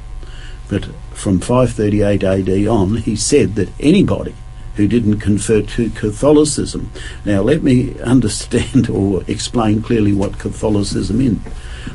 But 0.68 0.86
from 1.12 1.40
538 1.40 2.24
AD 2.24 2.66
on, 2.66 2.96
he 2.96 3.16
said 3.16 3.54
that 3.54 3.70
anybody 3.78 4.34
who 4.74 4.88
didn't 4.88 5.20
convert 5.20 5.68
to 5.68 5.90
Catholicism. 5.90 6.90
Now, 7.24 7.42
let 7.42 7.62
me 7.62 7.98
understand 8.00 8.88
or 8.90 9.22
explain 9.26 9.82
clearly 9.82 10.12
what 10.12 10.38
Catholicism 10.38 11.20
is. 11.20 11.38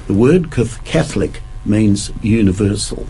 The 0.07 0.13
word 0.13 0.51
Catholic 0.51 1.41
means 1.65 2.11
universal. 2.21 3.05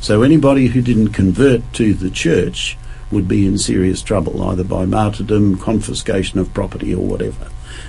So 0.00 0.22
anybody 0.22 0.68
who 0.68 0.82
didn't 0.82 1.12
convert 1.12 1.72
to 1.74 1.94
the 1.94 2.10
church 2.10 2.76
would 3.14 3.28
be 3.28 3.46
in 3.46 3.56
serious 3.56 4.02
trouble, 4.02 4.42
either 4.42 4.64
by 4.64 4.84
martyrdom, 4.84 5.58
confiscation 5.58 6.38
of 6.38 6.52
property, 6.52 6.94
or 6.94 7.06
whatever. 7.06 7.48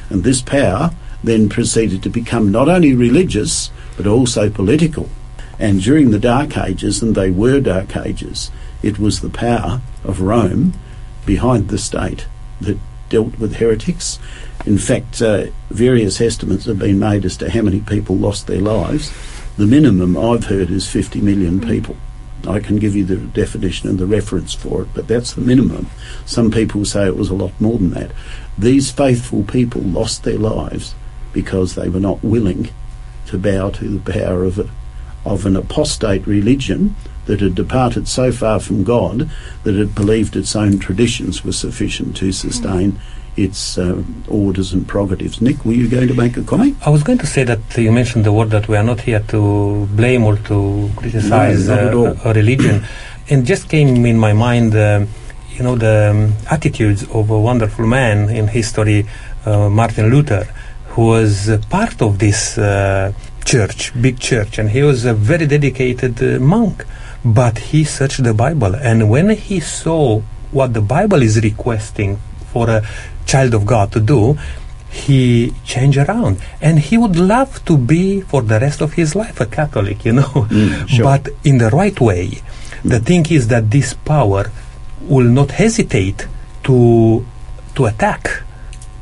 And 0.10 0.24
this 0.24 0.42
power 0.42 0.92
then 1.24 1.50
proceeded 1.50 2.04
to 2.04 2.10
become 2.10 2.52
not 2.52 2.70
only 2.70 2.94
religious, 2.94 3.72
but 3.98 4.08
also 4.08 4.50
political. 4.50 5.10
And 5.60 5.82
during 5.82 6.12
the 6.12 6.20
Dark 6.20 6.58
Ages, 6.58 7.02
and 7.02 7.16
they 7.16 7.32
were 7.32 7.60
Dark 7.60 7.96
Ages, 7.98 8.52
it 8.84 9.00
was 9.00 9.22
the 9.22 9.30
power 9.30 9.82
of 10.04 10.22
Rome 10.22 10.74
behind 11.26 11.70
the 11.70 11.78
state 11.78 12.28
that 12.62 12.78
dealt 13.10 13.40
with 13.40 13.56
heretics. 13.56 14.20
In 14.66 14.78
fact, 14.78 15.22
uh, 15.22 15.48
various 15.70 16.20
estimates 16.22 16.66
have 16.66 16.80
been 16.80 17.00
made 17.00 17.26
as 17.26 17.38
to 17.38 17.50
how 17.50 17.62
many 17.62 17.82
people 17.82 18.16
lost 18.16 18.48
their 18.48 18.62
lives. 18.62 19.14
The 19.58 19.66
minimum 19.66 20.18
I've 20.18 20.46
heard 20.46 20.70
is 20.70 20.90
50 20.90 21.22
million 21.22 21.62
people. 21.62 21.96
I 22.48 22.60
can 22.60 22.78
give 22.78 22.95
you 22.95 23.06
the 23.06 23.17
definition 23.17 23.89
and 23.89 23.98
the 23.98 24.06
reference 24.06 24.54
for 24.54 24.84
it, 24.84 24.89
but 24.93 25.08
that's 25.08 25.34
the 25.34 25.41
minimum. 25.41 25.88
Some 26.26 26.52
people 26.52 26.86
say 26.86 27.08
it 27.08 27.17
was 27.17 27.30
a 27.30 27.36
lot 27.36 27.60
more 27.60 27.78
than 27.78 27.91
that. 27.91 28.12
These 28.58 28.91
faithful 28.91 29.43
people 29.43 29.82
lost 29.82 30.24
their 30.24 30.38
lives 30.38 30.93
because 31.34 31.76
they 31.76 31.89
were 31.89 32.00
not 32.00 32.24
willing 32.24 32.69
to 33.28 33.38
bow 33.38 33.71
to 33.71 33.98
the 33.98 34.12
power 34.12 34.43
of 34.43 34.60
a, 34.60 34.69
of 35.26 35.45
an 35.45 35.56
apostate 35.56 36.28
religion 36.28 36.95
that 37.26 37.41
had 37.41 37.56
departed 37.56 38.08
so 38.08 38.32
far 38.32 38.60
from 38.60 38.84
God 38.84 39.30
that 39.63 39.76
it 39.76 39.95
believed 39.95 40.36
its 40.36 40.56
own 40.56 40.78
traditions 40.78 41.43
were 41.43 41.52
sufficient 41.52 42.15
to 42.17 42.32
sustain 42.32 43.00
its 43.38 43.78
uh, 43.78 44.02
orders 44.28 44.74
and 44.74 44.88
prerogatives. 44.88 45.41
Nick, 45.41 45.65
were 45.65 45.74
you 45.74 45.88
going 45.88 46.08
to 46.08 46.13
make 46.13 46.38
a 46.38 46.43
comment? 46.43 46.78
I 46.86 46.89
was 46.89 47.04
going 47.04 47.17
to 47.19 47.28
say 47.28 47.43
that 47.43 47.60
you 47.78 47.91
mentioned 47.91 48.26
the 48.26 48.32
word 48.32 48.50
that 48.52 48.67
we 48.67 48.78
are 48.78 48.84
not 48.84 49.02
here 49.02 49.19
to 49.28 49.86
blame 49.91 50.24
or 50.24 50.38
to 50.38 50.89
criticize 50.95 51.67
No, 51.67 52.08
uh, 52.08 52.17
a 52.26 52.34
religion, 52.34 52.84
and 53.30 53.45
just 53.45 53.69
came 53.69 54.06
in 54.06 54.17
my 54.17 54.34
mind, 54.34 54.76
um 54.76 55.08
you 55.56 55.63
know, 55.63 55.76
the 55.76 56.12
um, 56.12 56.34
attitudes 56.52 57.04
of 57.13 57.30
a 57.30 57.39
wonderful 57.39 57.88
man 57.88 58.30
in 58.30 58.48
history, 58.48 59.06
uh, 59.45 59.69
Martin 59.69 60.10
Luther, 60.10 60.43
who 60.89 61.08
was 61.08 61.50
uh, 61.50 61.62
part 61.69 62.02
of 62.02 62.19
this 62.19 62.58
uh, 62.58 63.13
church, 63.45 63.93
big 64.02 64.19
church, 64.19 64.60
and 64.60 64.69
he 64.69 64.84
was 64.84 65.06
a 65.06 65.13
very 65.13 65.48
dedicated 65.48 66.21
uh, 66.21 66.39
monk. 66.39 66.86
But 67.24 67.58
he 67.58 67.86
searched 67.86 68.24
the 68.24 68.34
Bible, 68.34 68.76
and 68.76 69.10
when 69.10 69.30
he 69.30 69.60
saw 69.60 70.21
what 70.52 70.74
the 70.74 70.82
Bible 70.82 71.21
is 71.21 71.41
requesting 71.41 72.19
for 72.52 72.69
a 72.69 72.86
child 73.26 73.54
of 73.54 73.66
God 73.66 73.92
to 73.94 74.00
do, 74.00 74.38
he 74.90 75.54
changed 75.66 75.98
around. 75.98 76.40
And 76.62 76.80
he 76.80 76.98
would 76.98 77.18
love 77.18 77.64
to 77.66 77.78
be 77.78 78.22
for 78.22 78.42
the 78.42 78.60
rest 78.60 78.82
of 78.82 78.94
his 78.94 79.16
life 79.16 79.42
a 79.42 79.46
catholic 79.46 80.06
you 80.06 80.14
know. 80.14 80.24
Mm, 80.50 80.88
sure. 80.88 81.04
but 81.04 81.30
in 81.44 81.58
the 81.58 81.70
right 81.70 82.00
way. 82.00 82.42
The 82.84 83.00
thing 83.00 83.26
is 83.32 83.48
that 83.50 83.72
this 83.72 83.94
power 83.94 84.52
will 85.02 85.26
not 85.40 85.52
hesitate 85.52 86.28
to 86.64 87.26
to 87.76 87.86
attack 87.86 88.44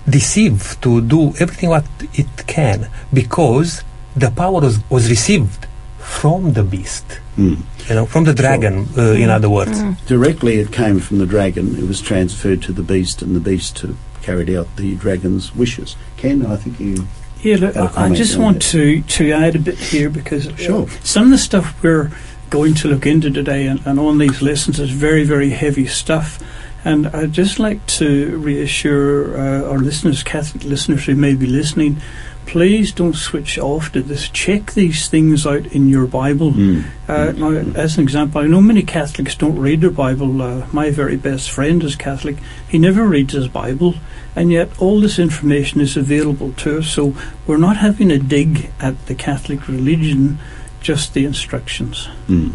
deceive 0.10 0.78
to 0.82 1.02
do 1.02 1.34
everything 1.40 1.70
what 1.70 1.86
it 2.14 2.48
can 2.48 2.90
because 3.14 3.84
the 4.16 4.32
power 4.32 4.60
was, 4.62 4.80
was 4.90 5.10
received 5.10 5.68
from 6.00 6.54
the 6.54 6.64
beast. 6.64 7.20
Mm. 7.38 7.58
you 7.90 7.96
know 7.96 8.06
from 8.06 8.26
the 8.26 8.34
dragon 8.34 8.88
uh, 8.98 9.12
in 9.14 9.30
other 9.30 9.50
words. 9.50 9.82
Directly, 10.06 10.60
it 10.60 10.72
came 10.72 11.00
from 11.00 11.18
the 11.18 11.26
dragon. 11.26 11.76
It 11.76 11.88
was 11.88 12.00
transferred 12.02 12.62
to 12.64 12.72
the 12.74 12.84
beast, 12.84 13.22
and 13.22 13.36
the 13.36 13.40
beast 13.40 13.78
to, 13.78 13.98
carried 14.24 14.50
out 14.50 14.74
the 14.78 14.96
dragon's 14.96 15.56
wishes. 15.56 15.96
Ken, 16.18 16.46
I 16.46 16.56
think 16.56 16.80
you. 16.80 17.08
Yeah, 17.42 17.58
look, 17.58 17.76
I, 17.98 18.14
just 18.14 18.38
want 18.38 18.58
that. 18.64 18.70
to, 18.72 19.02
to 19.02 19.32
add 19.34 19.56
a 19.56 19.60
bit 19.60 19.78
here 19.78 20.10
because 20.10 20.50
Sure. 20.58 20.88
some 21.04 21.26
of 21.26 21.32
the 21.32 21.38
stuff 21.38 21.84
we're 21.84 22.10
going 22.50 22.74
to 22.76 22.88
look 22.88 23.06
into 23.06 23.30
today 23.30 23.68
and, 23.68 23.86
and 23.86 24.00
on 24.00 24.18
these 24.18 24.42
lessons 24.42 24.80
is 24.80 24.90
very, 24.92 25.24
very 25.26 25.50
heavy 25.50 25.86
stuff. 25.86 26.42
And 26.86 27.08
I'd 27.08 27.34
just 27.34 27.60
like 27.60 27.86
to 28.00 28.38
reassure 28.38 29.38
uh, 29.38 29.70
our 29.72 29.80
listeners, 29.80 30.24
Catholic 30.24 30.64
listeners 30.64 31.06
who 31.06 31.16
may 31.16 31.34
be 31.36 31.48
listening, 31.48 31.98
please 32.46 32.92
don't 32.92 33.16
switch 33.16 33.58
off 33.58 33.92
to 33.92 34.02
this. 34.02 34.30
Check 34.30 34.74
these 34.74 35.08
things 35.08 35.46
out 35.46 35.66
in 35.68 35.90
your 35.90 36.08
Bible. 36.08 36.52
Mm. 36.52 36.86
Uh, 37.08 37.32
now, 37.32 37.52
as 37.76 37.98
an 37.98 38.04
example, 38.04 38.42
I 38.42 38.48
know 38.48 38.62
many 38.62 38.84
Catholics 38.84 39.36
don't 39.36 39.60
read 39.60 39.82
their 39.82 39.90
Bible. 39.90 40.42
Uh, 40.42 40.68
my 40.72 40.90
very 40.90 41.18
best 41.18 41.52
friend 41.52 41.84
is 41.84 41.96
Catholic. 41.96 42.38
He 42.68 42.78
never 42.78 43.06
reads 43.06 43.34
his 43.34 43.48
Bible, 43.48 43.96
and 44.36 44.52
yet 44.52 44.70
all 44.80 45.00
this 45.00 45.20
information 45.20 45.82
is 45.82 45.98
available 45.98 46.54
to 46.54 46.80
us. 46.80 46.88
So 46.88 47.16
we're 47.48 47.58
not 47.58 47.78
having 47.78 48.12
a 48.12 48.20
dig 48.20 48.72
at 48.80 49.06
the 49.08 49.16
Catholic 49.16 49.68
religion, 49.68 50.40
just 50.82 51.14
the 51.14 51.26
instructions. 51.26 52.08
Mm. 52.28 52.54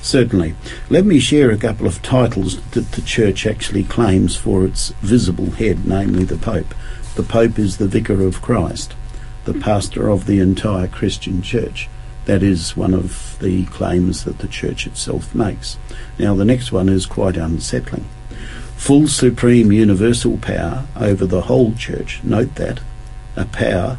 Certainly. 0.00 0.54
Let 0.88 1.04
me 1.04 1.18
share 1.18 1.50
a 1.50 1.58
couple 1.58 1.86
of 1.86 2.02
titles 2.02 2.60
that 2.70 2.92
the 2.92 3.02
Church 3.02 3.46
actually 3.46 3.84
claims 3.84 4.36
for 4.36 4.64
its 4.64 4.90
visible 5.02 5.50
head, 5.50 5.86
namely 5.86 6.24
the 6.24 6.36
Pope. 6.36 6.74
The 7.14 7.22
Pope 7.22 7.58
is 7.58 7.78
the 7.78 7.88
Vicar 7.88 8.22
of 8.22 8.40
Christ, 8.40 8.94
the 9.48 9.58
pastor 9.60 10.10
of 10.10 10.26
the 10.26 10.40
entire 10.40 10.86
Christian 10.86 11.40
Church. 11.40 11.88
That 12.26 12.42
is 12.42 12.76
one 12.76 12.92
of 12.92 13.38
the 13.40 13.64
claims 13.64 14.24
that 14.24 14.40
the 14.40 14.46
Church 14.46 14.86
itself 14.86 15.34
makes. 15.34 15.78
Now, 16.18 16.34
the 16.34 16.44
next 16.44 16.70
one 16.70 16.90
is 16.90 17.06
quite 17.06 17.38
unsettling. 17.38 18.04
Full 18.76 19.08
supreme 19.08 19.72
universal 19.72 20.36
power 20.36 20.84
over 20.94 21.24
the 21.24 21.40
whole 21.42 21.72
Church. 21.74 22.20
Note 22.22 22.56
that. 22.56 22.80
A 23.36 23.46
power 23.46 23.96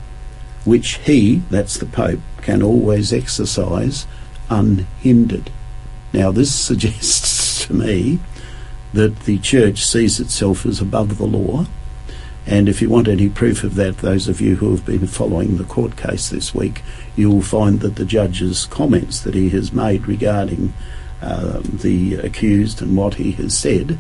which 0.65 0.97
he, 0.97 1.41
that's 1.49 1.77
the 1.79 1.88
Pope, 1.88 2.19
can 2.43 2.62
always 2.62 3.12
exercise 3.12 4.05
unhindered. 4.51 5.49
Now, 6.13 6.31
this 6.31 6.53
suggests 6.53 7.65
to 7.65 7.73
me 7.73 8.19
that 8.93 9.21
the 9.21 9.39
church 9.39 9.83
sees 9.83 10.19
itself 10.19 10.63
as 10.67 10.79
above 10.79 11.17
the 11.17 11.25
law. 11.25 11.65
And 12.49 12.67
if 12.67 12.81
you 12.81 12.89
want 12.89 13.07
any 13.07 13.29
proof 13.29 13.63
of 13.63 13.75
that, 13.75 13.99
those 13.99 14.27
of 14.27 14.41
you 14.41 14.55
who 14.55 14.71
have 14.71 14.83
been 14.83 15.05
following 15.05 15.57
the 15.57 15.63
court 15.63 15.95
case 15.95 16.29
this 16.29 16.53
week, 16.53 16.81
you 17.15 17.29
will 17.29 17.43
find 17.43 17.81
that 17.81 17.95
the 17.95 18.05
judge's 18.05 18.65
comments 18.65 19.19
that 19.19 19.35
he 19.35 19.49
has 19.49 19.71
made 19.71 20.07
regarding 20.07 20.73
um, 21.21 21.62
the 21.65 22.15
accused 22.15 22.81
and 22.81 22.97
what 22.97 23.13
he 23.13 23.33
has 23.33 23.55
said, 23.55 23.99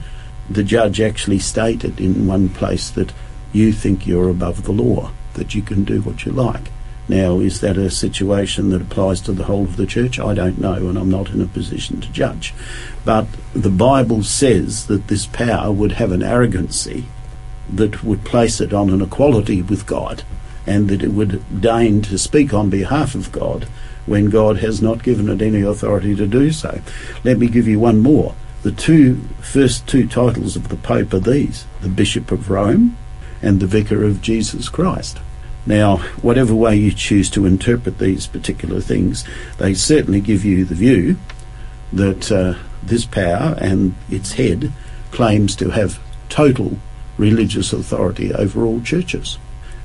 the 0.49 0.63
judge 0.63 0.99
actually 0.99 1.37
stated 1.37 2.01
in 2.01 2.25
one 2.25 2.49
place 2.49 2.89
that 2.89 3.13
you 3.53 3.71
think 3.71 4.07
you're 4.07 4.31
above 4.31 4.63
the 4.63 4.71
law, 4.71 5.11
that 5.35 5.53
you 5.53 5.61
can 5.61 5.83
do 5.83 6.01
what 6.01 6.25
you 6.25 6.31
like. 6.31 6.71
Now, 7.07 7.39
is 7.39 7.61
that 7.61 7.77
a 7.77 7.91
situation 7.91 8.71
that 8.71 8.81
applies 8.81 9.21
to 9.21 9.31
the 9.31 9.43
whole 9.43 9.65
of 9.65 9.77
the 9.77 9.85
church? 9.85 10.19
I 10.19 10.33
don't 10.33 10.59
know, 10.59 10.73
and 10.73 10.97
I'm 10.97 11.11
not 11.11 11.29
in 11.29 11.41
a 11.41 11.45
position 11.45 12.01
to 12.01 12.11
judge. 12.11 12.55
But 13.05 13.27
the 13.53 13.69
Bible 13.69 14.23
says 14.23 14.87
that 14.87 15.07
this 15.07 15.27
power 15.27 15.71
would 15.71 15.91
have 15.93 16.11
an 16.11 16.23
arrogancy 16.23 17.05
that 17.73 18.03
would 18.03 18.23
place 18.23 18.59
it 18.59 18.73
on 18.73 18.89
an 18.89 19.01
equality 19.01 19.61
with 19.61 19.85
God 19.85 20.23
and 20.65 20.87
that 20.89 21.03
it 21.03 21.11
would 21.11 21.61
deign 21.61 22.01
to 22.03 22.17
speak 22.17 22.53
on 22.53 22.69
behalf 22.69 23.15
of 23.15 23.31
God 23.31 23.63
when 24.05 24.29
God 24.29 24.57
has 24.57 24.81
not 24.81 25.03
given 25.03 25.29
it 25.29 25.41
any 25.41 25.61
authority 25.61 26.15
to 26.15 26.27
do 26.27 26.51
so. 26.51 26.81
Let 27.23 27.37
me 27.37 27.47
give 27.47 27.67
you 27.67 27.79
one 27.79 27.99
more. 27.99 28.35
The 28.63 28.71
two 28.71 29.21
first 29.39 29.87
two 29.87 30.07
titles 30.07 30.55
of 30.55 30.69
the 30.69 30.75
Pope 30.75 31.13
are 31.13 31.19
these 31.19 31.65
the 31.81 31.89
Bishop 31.89 32.31
of 32.31 32.49
Rome 32.49 32.97
and 33.41 33.59
the 33.59 33.67
Vicar 33.67 34.03
of 34.03 34.21
Jesus 34.21 34.67
Christ. 34.67 35.19
Now, 35.65 35.97
whatever 36.21 36.55
way 36.55 36.75
you 36.75 36.91
choose 36.91 37.29
to 37.31 37.45
interpret 37.45 37.99
these 37.99 38.27
particular 38.27 38.81
things, 38.81 39.23
they 39.57 39.73
certainly 39.73 40.21
give 40.21 40.43
you 40.43 40.65
the 40.65 40.75
view 40.75 41.17
that 41.93 42.31
uh, 42.31 42.55
this 42.83 43.05
power 43.05 43.55
and 43.59 43.95
its 44.09 44.33
head 44.33 44.71
claims 45.11 45.55
to 45.57 45.69
have 45.69 45.99
total 46.29 46.77
religious 47.19 47.73
authority 47.73 48.33
over 48.33 48.65
all 48.65 48.81
churches. 48.81 49.37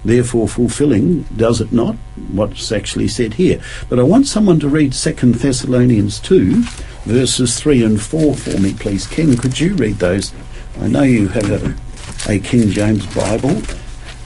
Therefore, 0.05 0.49
fulfilling, 0.49 1.23
does 1.35 1.61
it 1.61 1.73
not, 1.73 1.97
what's 2.31 2.71
actually 2.71 3.09
said 3.09 3.35
here. 3.35 3.61
But 3.89 3.99
I 3.99 4.03
want 4.03 4.27
someone 4.27 4.61
to 4.61 4.69
read 4.69 4.93
2 4.93 5.13
Thessalonians 5.13 6.21
2, 6.21 6.63
verses 7.05 7.59
3 7.59 7.83
and 7.83 8.01
4 8.01 8.35
for 8.35 8.61
me, 8.61 8.75
please. 8.75 9.07
Ken, 9.07 9.37
could 9.37 9.59
you 9.59 9.75
read 9.75 9.97
those? 9.97 10.33
I 10.81 10.89
know 10.89 11.03
you 11.03 11.29
have 11.29 11.51
a, 11.51 12.31
a 12.31 12.39
King 12.39 12.71
James 12.71 13.07
Bible. 13.15 13.63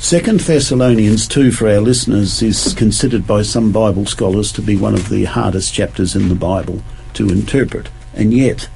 Second 0.01 0.41
Thessalonians 0.41 1.29
2 1.29 1.53
for 1.53 1.69
our 1.69 1.81
listeners 1.81 2.43
is 2.43 2.75
considered 2.75 3.27
by 3.27 3.43
some 3.43 3.71
Bible 3.71 4.07
scholars 4.07 4.53
to 4.53 4.63
be 4.63 4.77
one 4.77 4.95
of 4.95 5.09
the 5.09 5.25
hardest 5.25 5.75
chapters 5.75 6.17
in 6.17 6.29
the 6.29 6.35
Bible 6.35 6.83
to 7.15 7.29
interpret. 7.29 7.89
And 8.15 8.33
yet, 8.33 8.69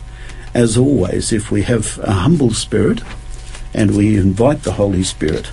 as 0.54 0.76
always, 0.76 1.32
if 1.32 1.50
we 1.50 1.62
have 1.62 1.98
a 2.00 2.12
humble 2.12 2.52
spirit 2.52 3.00
and 3.74 3.96
we 3.96 4.16
invite 4.16 4.62
the 4.62 4.72
Holy 4.72 5.02
Spirit 5.02 5.50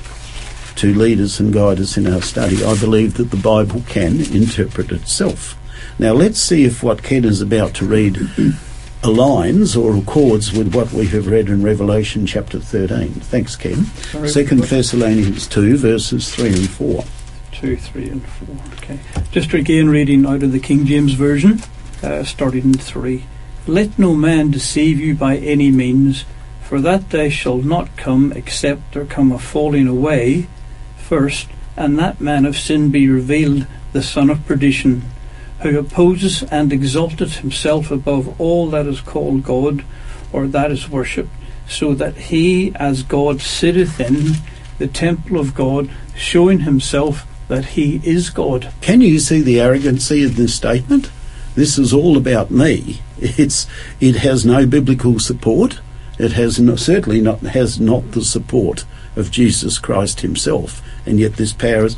to 0.75 0.93
lead 0.93 1.19
us 1.19 1.39
and 1.39 1.53
guide 1.53 1.79
us 1.79 1.97
in 1.97 2.07
our 2.07 2.21
study, 2.21 2.63
I 2.63 2.79
believe 2.79 3.15
that 3.15 3.31
the 3.31 3.37
Bible 3.37 3.83
can 3.87 4.21
interpret 4.33 4.91
itself. 4.91 5.57
Now 5.99 6.13
let's 6.13 6.39
see 6.39 6.63
if 6.63 6.81
what 6.81 7.03
Ken 7.03 7.25
is 7.25 7.41
about 7.41 7.73
to 7.75 7.85
read 7.85 8.15
aligns 9.03 9.81
or 9.81 9.97
accords 9.97 10.53
with 10.53 10.73
what 10.73 10.91
we 10.93 11.07
have 11.07 11.27
read 11.27 11.49
in 11.49 11.63
Revelation 11.63 12.25
chapter 12.25 12.59
13. 12.59 13.09
Thanks, 13.09 13.55
Ken. 13.55 13.85
Sorry, 13.85 14.29
Second 14.29 14.63
Thessalonians 14.63 15.47
2, 15.47 15.77
verses 15.77 16.33
3 16.33 16.47
and 16.47 16.69
4. 16.69 17.03
2, 17.51 17.75
3, 17.75 18.09
and 18.09 18.25
4. 18.25 18.55
Okay. 18.75 18.99
Just 19.31 19.53
again 19.53 19.89
reading 19.89 20.25
out 20.25 20.43
of 20.43 20.53
the 20.53 20.59
King 20.59 20.85
James 20.85 21.13
Version, 21.13 21.61
uh, 22.01 22.23
starting 22.23 22.63
in 22.63 22.73
3. 22.73 23.25
Let 23.67 23.99
no 23.99 24.13
man 24.15 24.51
deceive 24.51 24.99
you 24.99 25.13
by 25.13 25.37
any 25.37 25.71
means, 25.71 26.23
for 26.69 26.79
that 26.79 27.09
day 27.09 27.31
shall 27.31 27.57
not 27.57 27.97
come 27.97 28.31
except 28.33 28.93
there 28.93 29.03
come 29.03 29.31
a 29.31 29.39
falling 29.39 29.87
away 29.87 30.45
first, 30.97 31.47
and 31.75 31.97
that 31.97 32.21
man 32.21 32.45
of 32.45 32.55
sin 32.55 32.91
be 32.91 33.09
revealed, 33.09 33.65
the 33.91 34.03
son 34.03 34.29
of 34.29 34.45
perdition, 34.45 35.03
who 35.61 35.79
opposes 35.79 36.43
and 36.43 36.71
exalteth 36.71 37.37
himself 37.37 37.89
above 37.89 38.39
all 38.39 38.69
that 38.69 38.85
is 38.85 39.01
called 39.01 39.41
God, 39.41 39.83
or 40.31 40.45
that 40.45 40.69
is 40.69 40.87
worshipped, 40.87 41.31
so 41.67 41.95
that 41.95 42.15
he 42.15 42.71
as 42.75 43.01
God 43.01 43.41
sitteth 43.41 43.99
in 43.99 44.33
the 44.77 44.87
temple 44.87 45.39
of 45.39 45.55
God, 45.55 45.89
showing 46.15 46.59
himself 46.59 47.25
that 47.47 47.65
he 47.65 47.99
is 48.03 48.29
God. 48.29 48.71
Can 48.81 49.01
you 49.01 49.17
see 49.17 49.41
the 49.41 49.59
arrogancy 49.59 50.23
of 50.23 50.35
this 50.35 50.53
statement? 50.53 51.09
This 51.55 51.79
is 51.79 51.93
all 51.95 52.15
about 52.15 52.51
me. 52.51 53.01
It's 53.17 53.65
it 53.99 54.17
has 54.17 54.45
no 54.45 54.67
biblical 54.67 55.17
support. 55.17 55.79
It 56.19 56.33
has 56.33 56.59
no, 56.59 56.75
certainly 56.75 57.21
not 57.21 57.39
has 57.39 57.79
not 57.79 58.11
the 58.11 58.23
support 58.23 58.85
of 59.15 59.31
Jesus 59.31 59.79
Christ 59.79 60.21
Himself, 60.21 60.81
and 61.05 61.19
yet 61.19 61.33
this 61.37 61.53
power 61.53 61.85
is. 61.85 61.95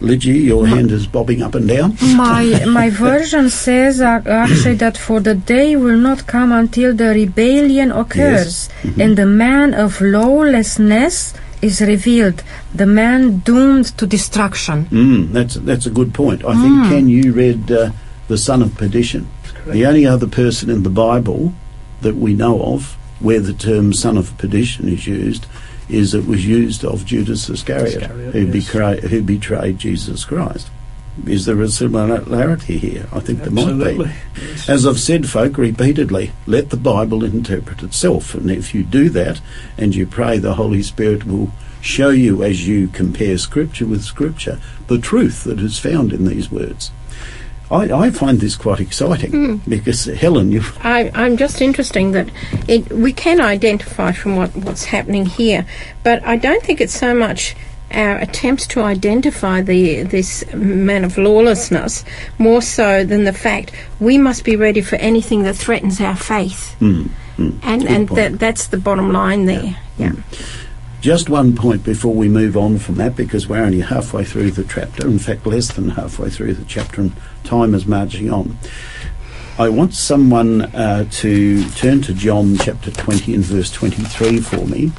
Lygia, 0.00 0.34
your 0.34 0.66
hand 0.66 0.90
is 0.90 1.06
bobbing 1.06 1.42
up 1.42 1.54
and 1.54 1.68
down. 1.68 1.96
My 2.16 2.64
my 2.80 2.90
version 2.90 3.48
says 3.50 4.00
uh, 4.00 4.20
actually 4.26 4.74
that 4.74 4.98
for 4.98 5.20
the 5.20 5.36
day 5.36 5.76
will 5.76 5.96
not 5.96 6.26
come 6.26 6.50
until 6.50 6.92
the 6.92 7.10
rebellion 7.14 7.92
occurs 7.92 8.68
Mm-hmm. 8.82 9.00
and 9.00 9.16
the 9.16 9.26
man 9.26 9.74
of 9.74 10.00
lawlessness 10.00 11.34
is 11.62 11.80
revealed, 11.80 12.42
the 12.74 12.86
man 12.86 13.38
doomed 13.38 13.86
to 13.98 14.06
destruction. 14.06 14.86
Mm, 14.86 15.32
that's 15.32 15.54
that's 15.54 15.86
a 15.86 15.90
good 15.90 16.12
point. 16.12 16.44
I 16.44 16.54
think 16.60 16.88
Ken, 16.88 17.08
you 17.08 17.32
read 17.32 17.70
uh, 17.70 17.90
the 18.26 18.36
son 18.36 18.60
of 18.62 18.74
perdition. 18.76 19.28
The 19.66 19.86
only 19.86 20.04
other 20.04 20.26
person 20.26 20.68
in 20.68 20.82
the 20.82 20.90
Bible 20.90 21.52
that 22.00 22.16
we 22.16 22.34
know 22.34 22.60
of 22.74 22.96
where 23.22 23.40
the 23.40 23.52
term 23.52 23.92
son 23.92 24.16
of 24.16 24.36
perdition 24.38 24.88
is 24.88 25.06
used 25.06 25.46
is 25.88 26.14
it 26.14 26.26
was 26.26 26.46
used 26.46 26.84
of 26.84 27.04
Judas 27.04 27.48
Iscariot, 27.48 28.02
Iscariot, 28.02 28.32
who, 28.32 28.40
yes. 28.46 28.52
betrayed, 28.52 29.04
who 29.04 29.22
betrayed 29.22 29.78
Jesus 29.78 30.24
Christ. 30.24 30.70
Is 31.26 31.44
there 31.44 31.60
a 31.60 31.68
similarity 31.68 32.78
here? 32.78 33.06
I 33.12 33.20
think 33.20 33.40
there 33.40 33.50
might 33.50 33.98
be. 33.98 34.10
Yes. 34.40 34.68
As 34.68 34.86
I've 34.86 34.98
said, 34.98 35.28
folk, 35.28 35.58
repeatedly, 35.58 36.32
let 36.46 36.70
the 36.70 36.78
Bible 36.78 37.22
interpret 37.22 37.82
itself. 37.82 38.34
And 38.34 38.50
if 38.50 38.74
you 38.74 38.82
do 38.82 39.10
that 39.10 39.40
and 39.76 39.94
you 39.94 40.06
pray, 40.06 40.38
the 40.38 40.54
Holy 40.54 40.82
Spirit 40.82 41.26
will 41.26 41.50
show 41.82 42.08
you 42.08 42.42
as 42.42 42.66
you 42.66 42.88
compare 42.88 43.36
Scripture 43.36 43.84
with 43.84 44.02
Scripture 44.02 44.58
the 44.86 44.98
truth 44.98 45.44
that 45.44 45.58
is 45.58 45.78
found 45.78 46.14
in 46.14 46.24
these 46.24 46.50
words. 46.50 46.90
I, 47.72 48.06
I 48.06 48.10
find 48.10 48.38
this 48.38 48.54
quite 48.54 48.80
exciting 48.80 49.56
because, 49.68 50.04
Helen, 50.04 50.52
you 50.52 50.62
I, 50.84 51.10
I'm 51.14 51.36
just 51.38 51.62
interesting 51.62 52.12
that 52.12 52.28
it, 52.68 52.92
we 52.92 53.12
can 53.12 53.40
identify 53.40 54.12
from 54.12 54.36
what, 54.36 54.54
what's 54.54 54.84
happening 54.84 55.24
here, 55.24 55.66
but 56.04 56.22
I 56.24 56.36
don't 56.36 56.62
think 56.62 56.80
it's 56.80 56.96
so 56.96 57.14
much 57.14 57.56
our 57.90 58.18
attempts 58.18 58.66
to 58.66 58.80
identify 58.80 59.60
the 59.60 60.02
this 60.02 60.44
man 60.54 61.04
of 61.04 61.18
lawlessness 61.18 62.04
more 62.38 62.62
so 62.62 63.04
than 63.04 63.24
the 63.24 63.32
fact 63.32 63.72
we 64.00 64.16
must 64.16 64.44
be 64.44 64.56
ready 64.56 64.80
for 64.80 64.96
anything 64.96 65.42
that 65.42 65.54
threatens 65.54 66.00
our 66.00 66.16
faith, 66.16 66.74
Mm, 66.80 67.08
mm. 67.36 67.58
and 67.62 67.86
and 67.88 68.08
that 68.10 68.38
that's 68.38 68.68
the 68.68 68.78
bottom 68.78 69.12
line 69.12 69.46
there. 69.46 69.76
Yeah. 69.98 70.12
Just 71.02 71.28
one 71.28 71.56
point 71.56 71.82
before 71.82 72.14
we 72.14 72.28
move 72.28 72.56
on 72.56 72.78
from 72.78 72.94
that, 72.94 73.16
because 73.16 73.48
we're 73.48 73.64
only 73.64 73.80
halfway 73.80 74.22
through 74.22 74.52
the 74.52 74.62
chapter, 74.62 75.08
in 75.08 75.18
fact, 75.18 75.44
less 75.44 75.72
than 75.72 75.88
halfway 75.88 76.30
through 76.30 76.54
the 76.54 76.64
chapter, 76.64 77.00
and 77.00 77.12
time 77.42 77.74
is 77.74 77.86
marching 77.86 78.32
on. 78.32 78.56
I 79.58 79.68
want 79.68 79.94
someone 79.94 80.62
uh, 80.62 81.06
to 81.10 81.68
turn 81.70 82.02
to 82.02 82.14
John 82.14 82.56
chapter 82.56 82.92
20 82.92 83.34
and 83.34 83.44
verse 83.44 83.72
23 83.72 84.38
for 84.42 84.64
me, 84.68 84.92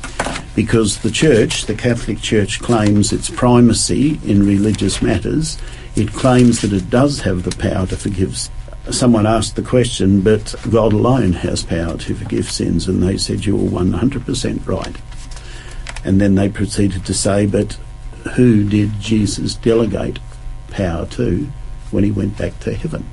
because 0.57 0.97
the 0.97 1.09
church, 1.09 1.67
the 1.67 1.73
Catholic 1.73 2.19
Church, 2.19 2.59
claims 2.59 3.13
its 3.13 3.29
primacy 3.29 4.19
in 4.25 4.45
religious 4.45 5.01
matters. 5.01 5.57
It 5.95 6.11
claims 6.11 6.59
that 6.63 6.73
it 6.73 6.89
does 6.89 7.21
have 7.21 7.43
the 7.43 7.55
power 7.55 7.87
to 7.87 7.95
forgive. 7.95 8.49
Someone 8.91 9.25
asked 9.25 9.55
the 9.55 9.61
question, 9.61 10.19
but 10.19 10.53
God 10.69 10.91
alone 10.91 11.31
has 11.31 11.63
power 11.63 11.95
to 11.95 12.13
forgive 12.13 12.51
sins, 12.51 12.89
and 12.89 13.01
they 13.01 13.17
said, 13.17 13.45
You're 13.45 13.57
100% 13.57 14.67
right. 14.67 14.97
And 16.03 16.19
then 16.19 16.35
they 16.35 16.49
proceeded 16.49 17.05
to 17.05 17.13
say, 17.13 17.45
but 17.45 17.77
who 18.35 18.67
did 18.67 18.99
Jesus 18.99 19.55
delegate 19.55 20.19
power 20.69 21.05
to 21.07 21.49
when 21.91 22.03
he 22.03 22.11
went 22.11 22.37
back 22.37 22.59
to 22.61 22.73
heaven? 22.73 23.05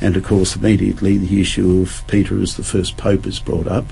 And 0.00 0.16
of 0.16 0.24
course, 0.24 0.56
immediately 0.56 1.16
the 1.16 1.40
issue 1.40 1.80
of 1.80 2.06
Peter 2.08 2.40
as 2.40 2.56
the 2.56 2.62
first 2.62 2.96
pope 2.96 3.26
is 3.26 3.38
brought 3.38 3.66
up. 3.66 3.86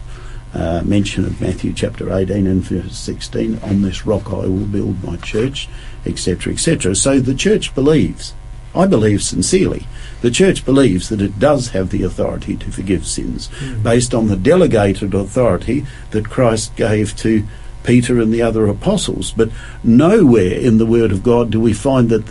Uh, 0.54 0.82
mention 0.84 1.24
of 1.24 1.40
Matthew 1.40 1.72
chapter 1.72 2.12
18 2.12 2.46
and 2.46 2.62
verse 2.62 2.94
16, 2.94 3.60
on 3.62 3.80
this 3.80 4.04
rock 4.04 4.26
I 4.26 4.46
will 4.46 4.66
build 4.66 5.02
my 5.02 5.16
church, 5.16 5.68
etc., 6.04 6.52
etc. 6.52 6.94
So 6.94 7.20
the 7.20 7.34
church 7.34 7.74
believes, 7.74 8.34
I 8.74 8.86
believe 8.86 9.22
sincerely, 9.22 9.86
the 10.20 10.30
church 10.30 10.66
believes 10.66 11.08
that 11.08 11.22
it 11.22 11.38
does 11.38 11.68
have 11.68 11.88
the 11.88 12.02
authority 12.02 12.56
to 12.56 12.70
forgive 12.70 13.06
sins 13.06 13.48
based 13.82 14.12
on 14.12 14.28
the 14.28 14.36
delegated 14.36 15.14
authority 15.14 15.86
that 16.10 16.28
Christ 16.28 16.76
gave 16.76 17.16
to 17.18 17.46
Peter 17.84 18.20
and 18.20 18.32
the 18.32 18.42
other 18.42 18.66
apostles. 18.66 19.32
But 19.32 19.50
nowhere 19.82 20.52
in 20.52 20.78
the 20.78 20.86
Word 20.86 21.12
of 21.12 21.22
God 21.22 21.50
do 21.50 21.60
we 21.60 21.72
find 21.72 22.08
that 22.10 22.24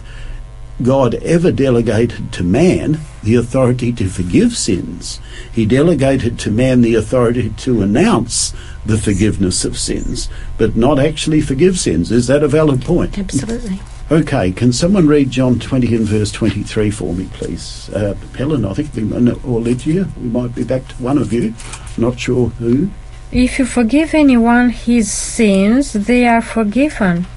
God 0.82 1.16
ever 1.16 1.52
delegated 1.52 2.32
to 2.34 2.44
man 2.44 3.00
the 3.24 3.36
authority 3.36 3.94
to 3.94 4.08
forgive 4.10 4.58
sins. 4.58 5.20
He 5.52 5.66
delegated 5.66 6.40
to 6.40 6.52
man 6.52 6.82
the 6.82 6.96
authority 6.96 7.52
to 7.58 7.82
announce 7.82 8.54
the 8.86 8.98
forgiveness 8.98 9.64
of 9.64 9.78
sins, 9.78 10.28
but 10.58 10.76
not 10.76 10.98
actually 10.98 11.42
forgive 11.42 11.78
sins. 11.78 12.12
Is 12.12 12.28
that 12.28 12.44
a 12.44 12.48
valid 12.48 12.82
point? 12.82 13.18
Absolutely. 13.20 13.80
Okay, 14.10 14.52
can 14.52 14.74
someone 14.74 15.08
read 15.08 15.32
John 15.32 15.60
20 15.60 15.96
and 15.96 16.06
verse 16.06 16.32
23 16.32 16.92
for 16.92 17.14
me, 17.14 17.30
please? 17.34 17.90
Uh, 17.92 18.16
Helen, 18.36 18.66
I 18.66 18.74
think 18.74 18.94
we, 18.94 19.04
or 19.44 19.62
Lydia, 19.62 20.08
we 20.20 20.28
might 20.28 20.56
be 20.56 20.64
back 20.64 20.88
to 20.90 20.96
one 20.96 21.18
of 21.18 21.32
you. 21.32 21.54
Not 21.98 22.20
sure 22.20 22.50
who. 22.50 22.90
If 23.32 23.60
you 23.60 23.66
forgive 23.66 24.14
anyone 24.14 24.72
his 24.72 25.10
sins, 25.10 25.94
they 25.94 26.28
are 26.28 26.42
forgiven. 26.42 27.28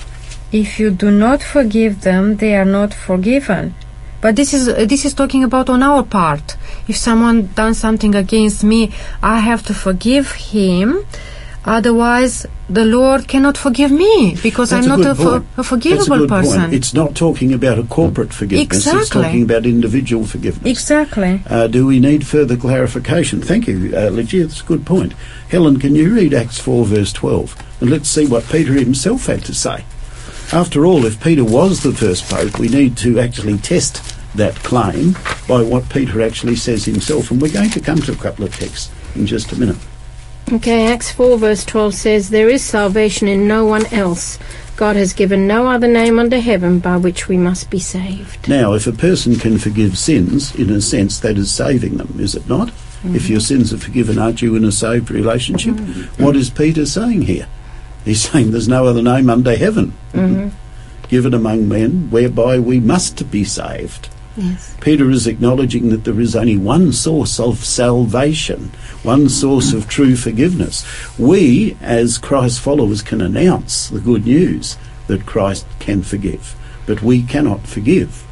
If 0.51 0.80
you 0.80 0.90
do 0.90 1.12
not 1.12 1.40
forgive 1.40 2.01
them, 2.01 2.38
they 2.38 2.57
are 2.57 2.64
not 2.64 2.92
forgiven. 2.92 3.76
But 4.20 4.34
this 4.34 4.53
is 4.53 4.66
this 4.88 5.05
is 5.05 5.14
talking 5.14 5.45
about 5.45 5.68
on 5.68 5.84
our 5.84 6.03
part. 6.03 6.57
If 6.88 6.97
someone 6.97 7.51
done 7.55 7.74
something 7.74 8.16
against 8.16 8.64
me, 8.64 8.90
I 9.22 9.38
have 9.38 9.62
to 9.66 9.74
forgive 9.74 10.32
him. 10.32 11.07
Otherwise, 11.65 12.47
the 12.69 12.85
Lord 12.85 13.27
cannot 13.27 13.57
forgive 13.57 13.91
me 13.91 14.37
because 14.43 14.71
That's 14.71 14.87
I'm 14.87 15.01
not 15.01 15.11
a, 15.11 15.15
for, 15.15 15.37
a 15.37 15.41
That's 15.41 15.59
a 15.59 15.65
forgivable 15.65 16.19
good 16.19 16.29
person. 16.29 16.61
point. 16.61 16.75
It's 16.75 16.93
not 16.93 17.15
talking 17.15 17.55
about 17.55 17.79
a 17.79 17.85
corporate 17.85 18.33
forgiveness. 18.35 18.87
It's 18.87 19.09
talking 19.09 19.43
about 19.43 19.65
individual 19.65 20.27
forgiveness. 20.27 20.71
Exactly. 20.71 21.43
Uh, 21.47 21.67
do 21.67 21.87
we 21.87 22.01
need 22.01 22.27
further 22.27 22.57
clarification? 22.57 23.41
Thank 23.41 23.67
you, 23.67 23.93
uh, 23.97 24.11
Lygia. 24.11 24.47
That's 24.47 24.61
a 24.61 24.65
good 24.65 24.85
point. 24.85 25.15
Helen, 25.49 25.79
can 25.79 25.95
you 25.95 26.15
read 26.15 26.35
Acts 26.35 26.59
4, 26.59 26.85
verse 26.85 27.12
12? 27.12 27.81
And 27.81 27.91
let's 27.91 28.09
see 28.09 28.27
what 28.27 28.45
Peter 28.49 28.75
himself 28.75 29.27
had 29.27 29.45
to 29.47 29.55
say. 29.55 29.85
After 30.53 30.85
all, 30.85 31.07
if 31.07 31.23
Peter 31.23 31.45
was 31.45 31.83
the 31.83 31.95
first 31.95 32.29
pope, 32.29 32.59
we 32.59 32.69
need 32.69 32.97
to 32.99 33.19
actually 33.19 33.57
test 33.59 34.03
that 34.37 34.55
claim 34.57 35.12
by 35.49 35.62
what 35.62 35.89
Peter 35.89 36.21
actually 36.21 36.57
says 36.57 36.85
himself. 36.85 37.31
And 37.31 37.41
we're 37.41 37.53
going 37.53 37.71
to 37.71 37.81
come 37.81 37.99
to 38.03 38.12
a 38.12 38.17
couple 38.17 38.45
of 38.45 38.55
texts 38.55 38.91
in 39.15 39.27
just 39.27 39.53
a 39.53 39.59
minute. 39.59 39.77
Okay, 40.53 40.86
Acts 40.86 41.11
4 41.11 41.38
verse 41.38 41.64
12 41.64 41.95
says, 41.95 42.30
There 42.30 42.49
is 42.49 42.62
salvation 42.62 43.28
in 43.28 43.49
no 43.49 43.64
one 43.64 43.86
else. 43.86 44.38
God 44.76 44.97
has 44.97 45.12
given 45.12 45.47
no 45.47 45.68
other 45.68 45.86
name 45.86 46.18
under 46.18 46.40
heaven 46.40 46.80
by 46.80 46.97
which 46.97 47.28
we 47.28 47.36
must 47.36 47.70
be 47.70 47.78
saved. 47.78 48.49
Now, 48.49 48.74
if 48.74 48.86
a 48.86 48.92
person 48.92 49.36
can 49.36 49.59
forgive 49.59 49.97
sins, 49.97 50.55
in 50.55 50.68
a 50.70 50.80
sense, 50.80 51.20
that 51.20 51.38
is 51.38 51.53
saving 51.53 51.97
them, 51.97 52.16
is 52.18 52.34
it 52.34 52.49
not? 52.49 52.68
Mm. 53.03 53.14
If 53.14 53.28
your 53.28 53.40
sins 53.40 53.72
are 53.72 53.78
forgiven, 53.78 54.18
aren't 54.18 54.42
you 54.42 54.57
in 54.57 54.64
a 54.64 54.72
saved 54.72 55.11
relationship? 55.11 55.74
Mm. 55.74 56.20
What 56.20 56.36
is 56.36 56.51
Peter 56.51 56.84
saying 56.86 57.22
here? 57.22 57.47
He's 58.05 58.22
saying 58.30 58.51
there's 58.51 58.68
no 58.68 58.86
other 58.86 59.03
name 59.03 59.30
under 59.30 59.57
heaven 59.57 59.92
mm-hmm. 60.12 60.49
given 61.09 61.34
among 61.34 61.68
men 61.68 62.11
whereby 62.11 62.59
we 62.59 62.80
must 62.80 63.30
be 63.30 63.45
saved. 63.45 64.09
Yes. 64.37 64.76
Peter 64.80 65.11
is 65.11 65.26
acknowledging 65.26 65.91
that 65.91 66.05
there 66.05 66.20
is 66.20 66.35
only 66.35 66.57
one 66.57 66.93
source 66.93 67.39
of 67.39 67.64
salvation, 67.64 68.72
one 69.03 69.28
source 69.28 69.72
of 69.72 69.89
true 69.89 70.16
forgiveness. 70.16 70.85
We, 71.18 71.76
as 71.80 72.18
Christ's 72.18 72.59
followers, 72.59 73.01
can 73.03 73.20
announce 73.20 73.89
the 73.89 74.01
good 74.01 74.26
news 74.26 74.76
that 75.07 75.24
Christ 75.26 75.66
can 75.78 76.03
forgive, 76.03 76.57
but 76.87 77.03
we 77.03 77.22
cannot 77.22 77.66
forgive 77.66 78.24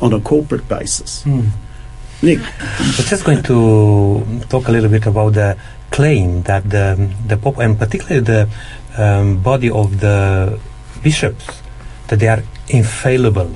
on 0.00 0.12
a 0.12 0.20
corporate 0.20 0.68
basis. 0.68 1.24
Nick, 1.26 2.38
We're 2.38 3.08
just 3.08 3.24
going 3.24 3.42
to 3.44 4.40
talk 4.48 4.68
a 4.68 4.72
little 4.72 4.90
bit 4.90 5.06
about 5.06 5.34
the 5.34 5.56
claim 5.90 6.42
that 6.42 6.68
the, 6.68 7.10
the 7.26 7.36
Pope, 7.36 7.58
and 7.58 7.78
particularly 7.78 8.20
the 8.20 8.48
um, 8.96 9.42
body 9.42 9.70
of 9.70 10.00
the 10.00 10.58
bishops, 11.02 11.62
that 12.08 12.18
they 12.18 12.28
are 12.28 12.42
infallible. 12.68 13.54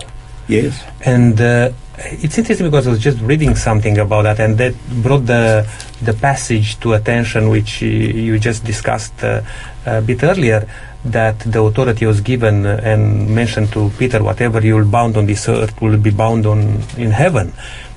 Yes, 0.49 0.83
And 1.05 1.41
uh, 1.41 1.71
it's 1.99 2.39
interesting 2.39 2.67
because 2.67 2.87
I 2.87 2.91
was 2.91 3.01
just 3.01 3.21
reading 3.21 3.55
something 3.55 3.99
about 3.99 4.23
that, 4.23 4.41
and 4.41 4.57
that 4.59 4.75
brought 5.03 5.27
the 5.27 5.69
the 6.03 6.13
passage 6.15 6.79
to 6.81 6.95
attention, 6.95 7.49
which 7.49 7.83
uh, 7.83 7.87
you 7.87 8.39
just 8.39 8.65
discussed 8.65 9.23
uh, 9.23 9.43
a 9.87 10.01
bit 10.01 10.23
earlier. 10.23 10.69
That 11.05 11.39
the 11.39 11.63
authority 11.63 12.07
was 12.07 12.21
given 12.21 12.67
and 12.67 13.31
mentioned 13.33 13.73
to 13.73 13.91
Peter, 13.99 14.21
whatever 14.23 14.61
you 14.61 14.75
will 14.75 14.85
bound 14.85 15.17
on 15.17 15.27
this 15.27 15.49
earth 15.49 15.81
will 15.81 15.97
be 15.97 16.11
bound 16.11 16.45
on 16.45 16.83
in 16.97 17.13
heaven. 17.13 17.53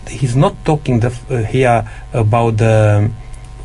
He's 0.07 0.35
not 0.35 0.53
talking 0.63 0.99
the, 0.99 1.07
uh, 1.29 1.37
here 1.43 1.89
about 2.13 2.57
the 2.57 3.09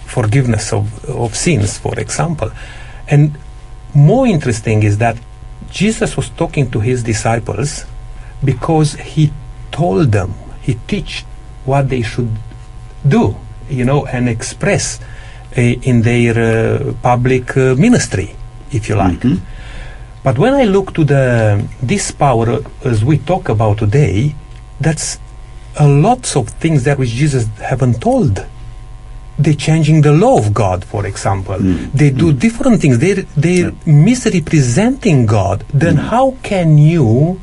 forgiveness 0.06 0.72
of, 0.72 1.04
of 1.04 1.36
sins, 1.36 1.76
for 1.76 1.98
example. 2.00 2.50
And 3.08 3.36
more 3.94 4.26
interesting 4.26 4.82
is 4.82 4.98
that 4.98 5.18
Jesus 5.70 6.16
was 6.16 6.30
talking 6.30 6.70
to 6.70 6.80
his 6.80 7.02
disciples 7.02 7.84
because 8.46 8.94
he 8.94 9.24
told 9.72 10.12
them, 10.12 10.30
he 10.66 10.74
teach 10.86 11.12
what 11.66 11.84
they 11.92 12.02
should 12.02 12.32
do, 13.16 13.24
you 13.68 13.84
know, 13.84 14.06
and 14.06 14.28
express 14.28 15.00
uh, 15.58 15.60
in 15.60 16.02
their 16.08 16.34
uh, 16.38 16.92
public 17.02 17.56
uh, 17.56 17.74
ministry, 17.86 18.28
if 18.78 18.88
you 18.88 18.94
like. 19.04 19.20
Mhm. 19.20 19.40
But 20.26 20.38
when 20.42 20.54
I 20.54 20.64
look 20.74 20.88
to 20.98 21.02
the 21.04 21.24
this 21.92 22.06
power 22.10 22.48
as 22.92 22.98
we 23.08 23.16
talk 23.30 23.44
about 23.56 23.78
today, 23.84 24.34
that's 24.86 25.08
a 25.78 25.86
lots 25.86 26.34
of 26.40 26.48
things 26.62 26.82
that 26.86 26.98
which 26.98 27.14
Jesus 27.22 27.44
haven't 27.72 27.96
told. 28.08 28.34
They're 29.38 29.54
changing 29.68 29.98
the 30.02 30.12
law 30.24 30.34
of 30.42 30.46
God, 30.62 30.82
for 30.92 31.02
example. 31.06 31.58
Mm. 31.60 31.92
They 32.00 32.10
do 32.10 32.32
different 32.32 32.80
things. 32.82 32.98
They're, 32.98 33.22
they're 33.36 33.72
misrepresenting 33.84 35.26
God. 35.26 35.58
Then 35.72 35.96
how 35.96 36.26
can 36.42 36.78
you 36.78 37.38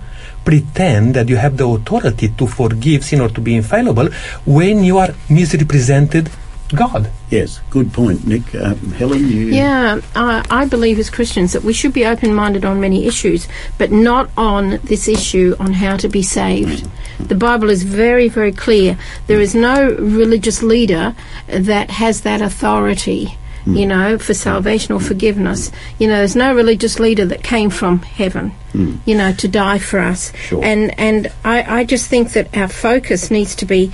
pretend 0.46 1.16
that 1.16 1.30
you 1.30 1.38
have 1.38 1.58
the 1.58 1.68
authority 1.68 2.30
to 2.30 2.48
forgive 2.48 3.04
sin 3.04 3.22
or 3.22 3.30
to 3.30 3.42
be 3.42 3.56
infallible 3.56 4.10
when 4.46 4.84
you 4.84 4.98
are 4.98 5.14
misrepresented 5.30 6.30
God? 6.76 7.12
yes, 7.30 7.62
good 7.70 7.92
point, 7.94 8.26
Nick. 8.26 8.54
Um, 8.56 8.78
Helen, 8.94 9.28
you. 9.28 9.48
Yeah, 9.48 10.02
I 10.16 10.46
I 10.50 10.66
believe 10.66 11.00
as 11.00 11.10
Christians 11.10 11.54
that 11.54 11.64
we 11.64 11.74
should 11.74 11.94
be 11.94 12.06
open 12.06 12.34
minded 12.34 12.66
on 12.66 12.80
many 12.80 13.06
issues, 13.06 13.48
but 13.78 13.92
not 13.92 14.30
on 14.38 14.80
this 14.84 15.08
issue 15.08 15.56
on 15.60 15.74
how 15.74 15.98
to 15.98 16.08
be 16.08 16.24
saved. 16.24 16.88
The 17.20 17.36
Bible 17.36 17.70
is 17.70 17.84
very, 17.84 18.28
very 18.28 18.52
clear. 18.52 18.98
There 19.28 19.42
is 19.42 19.54
no 19.56 19.90
religious 20.00 20.64
leader 20.64 21.16
that 21.48 21.90
has 21.92 22.22
that 22.22 22.42
authority. 22.42 23.38
Mm. 23.66 23.80
You 23.80 23.86
know, 23.86 24.18
for 24.18 24.34
salvation 24.34 24.94
or 24.94 25.00
forgiveness. 25.00 25.72
You 25.98 26.08
know, 26.08 26.18
there's 26.18 26.36
no 26.36 26.54
religious 26.54 27.00
leader 27.00 27.26
that 27.26 27.44
came 27.44 27.70
from 27.70 28.00
heaven, 28.00 28.52
mm. 28.74 29.00
you 29.06 29.16
know, 29.16 29.32
to 29.34 29.48
die 29.48 29.80
for 29.80 30.00
us. 30.00 30.34
Sure. 30.36 30.64
And 30.64 30.98
and 31.00 31.32
I, 31.46 31.80
I 31.80 31.84
just 31.86 32.10
think 32.10 32.34
that 32.34 32.56
our 32.58 32.68
focus 32.68 33.32
needs 33.32 33.56
to 33.56 33.66
be, 33.66 33.92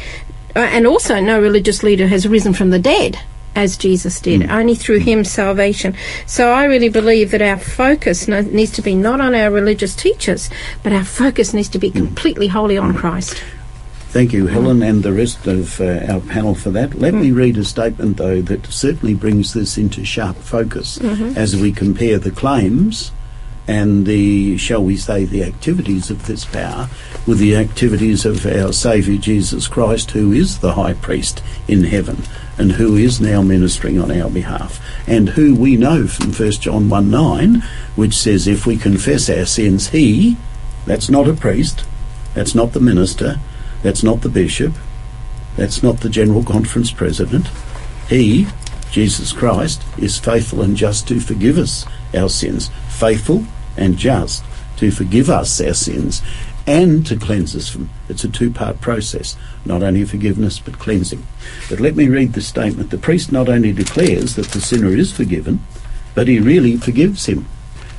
uh, 0.55 0.59
and 0.59 0.87
also 0.87 1.19
no 1.19 1.39
religious 1.39 1.83
leader 1.83 2.07
has 2.07 2.27
risen 2.27 2.53
from 2.53 2.71
the 2.71 2.79
dead 2.79 3.19
as 3.55 3.77
Jesus 3.77 4.19
did, 4.21 4.41
mm. 4.41 4.49
only 4.49 4.75
through 4.75 4.99
him 4.99 5.23
salvation. 5.23 5.95
So 6.25 6.51
I 6.51 6.65
really 6.65 6.89
believe 6.89 7.31
that 7.31 7.41
our 7.41 7.57
focus 7.57 8.27
no, 8.27 8.41
needs 8.41 8.71
to 8.71 8.81
be 8.81 8.95
not 8.95 9.21
on 9.21 9.35
our 9.35 9.51
religious 9.51 9.95
teachers, 9.95 10.49
but 10.81 10.93
our 10.93 11.05
focus 11.05 11.53
needs 11.53 11.69
to 11.69 11.79
be 11.79 11.91
completely 11.91 12.47
wholly 12.47 12.77
on 12.77 12.93
Christ. 12.95 13.43
Thank 14.09 14.33
you, 14.33 14.47
Helen, 14.47 14.81
and 14.81 15.03
the 15.03 15.13
rest 15.13 15.45
of 15.45 15.79
uh, 15.79 15.99
our 16.09 16.19
panel 16.19 16.55
for 16.55 16.71
that. 16.71 16.95
Let 16.95 17.13
me 17.13 17.31
read 17.31 17.57
a 17.57 17.63
statement, 17.63 18.17
though, 18.17 18.41
that 18.41 18.65
certainly 18.65 19.13
brings 19.13 19.53
this 19.53 19.77
into 19.77 20.03
sharp 20.03 20.37
focus 20.37 20.99
as 21.37 21.55
we 21.55 21.71
compare 21.71 22.17
the 22.17 22.31
claims 22.31 23.11
and 23.67 24.07
the, 24.07 24.57
shall 24.57 24.83
we 24.83 24.97
say, 24.97 25.25
the 25.25 25.43
activities 25.43 26.09
of 26.09 26.25
this 26.25 26.43
power 26.43 26.89
with 27.27 27.37
the 27.37 27.55
activities 27.55 28.25
of 28.25 28.47
our 28.47 28.73
Saviour 28.73 29.19
Jesus 29.19 29.67
Christ, 29.67 30.09
who 30.09 30.31
is 30.31 30.57
the 30.57 30.73
High 30.73 30.93
Priest 30.93 31.43
in 31.67 31.83
heaven 31.83 32.23
and 32.57 32.71
who 32.71 32.95
is 32.95 33.21
now 33.21 33.43
ministering 33.43 34.01
on 34.01 34.11
our 34.11 34.29
behalf, 34.29 34.83
and 35.07 35.29
who 35.29 35.53
we 35.53 35.77
know 35.77 36.07
from 36.07 36.33
1 36.33 36.51
John 36.53 36.89
1 36.89 37.11
9, 37.11 37.63
which 37.95 38.15
says, 38.15 38.47
If 38.47 38.65
we 38.65 38.75
confess 38.75 39.29
our 39.29 39.45
sins, 39.45 39.89
he, 39.89 40.35
that's 40.87 41.11
not 41.11 41.27
a 41.27 41.33
priest, 41.33 41.85
that's 42.33 42.55
not 42.55 42.73
the 42.73 42.79
minister, 42.79 43.39
that's 43.81 44.03
not 44.03 44.21
the 44.21 44.29
bishop. 44.29 44.73
That's 45.55 45.83
not 45.83 45.99
the 45.99 46.09
General 46.09 46.43
Conference 46.43 46.91
President. 46.91 47.47
He, 48.07 48.47
Jesus 48.91 49.31
Christ, 49.31 49.83
is 49.97 50.19
faithful 50.19 50.61
and 50.61 50.75
just 50.75 51.07
to 51.07 51.19
forgive 51.19 51.57
us 51.57 51.85
our 52.15 52.29
sins. 52.29 52.69
Faithful 52.89 53.45
and 53.77 53.97
just 53.97 54.43
to 54.77 54.91
forgive 54.91 55.29
us 55.29 55.61
our 55.61 55.73
sins 55.73 56.21
and 56.65 57.05
to 57.07 57.15
cleanse 57.15 57.55
us 57.55 57.69
from. 57.69 57.89
It's 58.09 58.23
a 58.23 58.29
two 58.29 58.51
part 58.51 58.79
process, 58.79 59.35
not 59.65 59.81
only 59.81 60.05
forgiveness 60.05 60.59
but 60.59 60.79
cleansing. 60.79 61.25
But 61.69 61.79
let 61.79 61.95
me 61.95 62.07
read 62.07 62.33
the 62.33 62.41
statement. 62.41 62.91
The 62.91 62.97
priest 62.97 63.31
not 63.31 63.49
only 63.49 63.73
declares 63.73 64.35
that 64.35 64.47
the 64.47 64.61
sinner 64.61 64.95
is 64.95 65.11
forgiven, 65.11 65.61
but 66.13 66.27
he 66.27 66.39
really 66.39 66.77
forgives 66.77 67.25
him. 67.25 67.47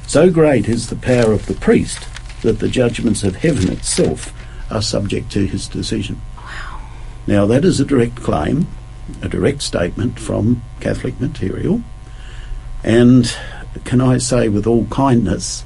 So 0.06 0.30
great 0.30 0.68
is 0.68 0.88
the 0.88 0.96
power 0.96 1.32
of 1.32 1.46
the 1.46 1.54
priest 1.54 2.06
that 2.42 2.58
the 2.58 2.68
judgments 2.68 3.22
of 3.22 3.36
heaven 3.36 3.70
itself 3.70 4.32
are 4.70 4.82
subject 4.82 5.30
to 5.32 5.46
his 5.46 5.68
decision. 5.68 6.20
Now, 7.26 7.46
that 7.46 7.64
is 7.64 7.80
a 7.80 7.84
direct 7.84 8.16
claim, 8.16 8.66
a 9.22 9.28
direct 9.28 9.62
statement 9.62 10.18
from 10.18 10.62
Catholic 10.80 11.20
material. 11.20 11.82
And 12.82 13.34
can 13.84 14.00
I 14.00 14.18
say, 14.18 14.48
with 14.48 14.66
all 14.66 14.86
kindness, 14.86 15.64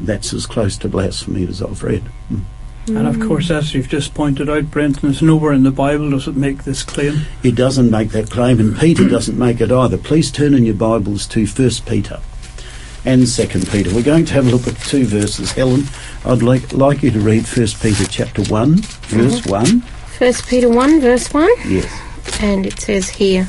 that's 0.00 0.32
as 0.32 0.46
close 0.46 0.76
to 0.78 0.88
blasphemy 0.88 1.46
as 1.46 1.60
I've 1.60 1.82
read. 1.82 2.04
Mm. 2.32 2.44
And 2.88 3.06
of 3.06 3.20
course, 3.20 3.50
as 3.50 3.74
you've 3.74 3.88
just 3.88 4.14
pointed 4.14 4.48
out, 4.48 4.70
Brenton, 4.70 5.02
there's 5.02 5.20
nowhere 5.20 5.52
in 5.52 5.62
the 5.62 5.70
Bible 5.70 6.10
does 6.10 6.26
it 6.26 6.36
make 6.36 6.64
this 6.64 6.82
claim. 6.82 7.26
It 7.42 7.54
doesn't 7.54 7.90
make 7.90 8.10
that 8.10 8.30
claim, 8.30 8.60
and 8.60 8.78
Peter 8.78 9.06
doesn't 9.06 9.38
make 9.38 9.60
it 9.60 9.70
either. 9.70 9.98
Please 9.98 10.30
turn 10.30 10.54
in 10.54 10.64
your 10.64 10.74
Bibles 10.74 11.26
to 11.28 11.46
First 11.46 11.84
Peter 11.84 12.20
and 13.04 13.28
Second 13.28 13.68
Peter. 13.68 13.94
We're 13.94 14.02
going 14.02 14.24
to 14.26 14.34
have 14.34 14.46
a 14.46 14.50
look 14.50 14.66
at 14.66 14.76
two 14.80 15.04
verses. 15.04 15.52
Helen, 15.52 15.84
I'd 16.24 16.42
like, 16.42 16.72
like 16.72 17.02
you 17.02 17.10
to 17.10 17.20
read 17.20 17.46
First 17.46 17.82
Peter 17.82 18.04
chapter 18.06 18.42
one, 18.44 18.76
verse 19.08 19.44
one. 19.46 19.82
First 20.18 20.48
Peter 20.48 20.68
1, 20.68 21.00
verse 21.00 21.32
1. 21.32 21.48
Yes. 21.68 22.42
And 22.42 22.66
it 22.66 22.80
says 22.80 23.08
here, 23.08 23.46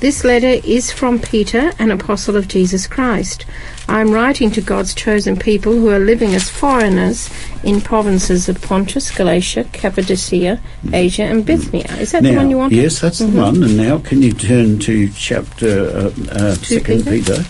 This 0.00 0.24
letter 0.24 0.60
is 0.66 0.90
from 0.90 1.20
Peter, 1.20 1.70
an 1.78 1.92
apostle 1.92 2.34
of 2.34 2.48
Jesus 2.48 2.88
Christ. 2.88 3.46
I 3.88 4.00
am 4.00 4.10
writing 4.10 4.50
to 4.50 4.60
God's 4.60 4.92
chosen 4.92 5.36
people 5.36 5.72
who 5.72 5.88
are 5.90 6.00
living 6.00 6.34
as 6.34 6.50
foreigners 6.50 7.30
in 7.62 7.80
provinces 7.80 8.48
of 8.48 8.60
Pontus, 8.60 9.16
Galatia, 9.16 9.66
Cappadocia, 9.72 10.60
Asia, 10.92 11.22
and 11.22 11.46
Bithynia. 11.46 11.86
Is 12.00 12.10
that 12.10 12.24
the 12.24 12.34
one 12.34 12.50
you 12.50 12.58
want? 12.58 12.72
yes, 12.72 13.00
that's 13.00 13.20
the 13.20 13.28
one. 13.28 13.62
And 13.62 13.76
now, 13.76 13.98
can 13.98 14.20
you 14.20 14.32
turn 14.32 14.80
to 14.80 15.08
chapter 15.10 15.90
uh, 15.90 16.12
uh, 16.32 16.54
Second 16.54 17.04
Peter? 17.04 17.36
Peter, 17.36 17.44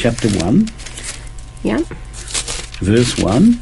chapter 0.00 0.28
one, 0.44 0.66
Yeah. 1.62 1.80
verse 2.80 3.18
one, 3.18 3.58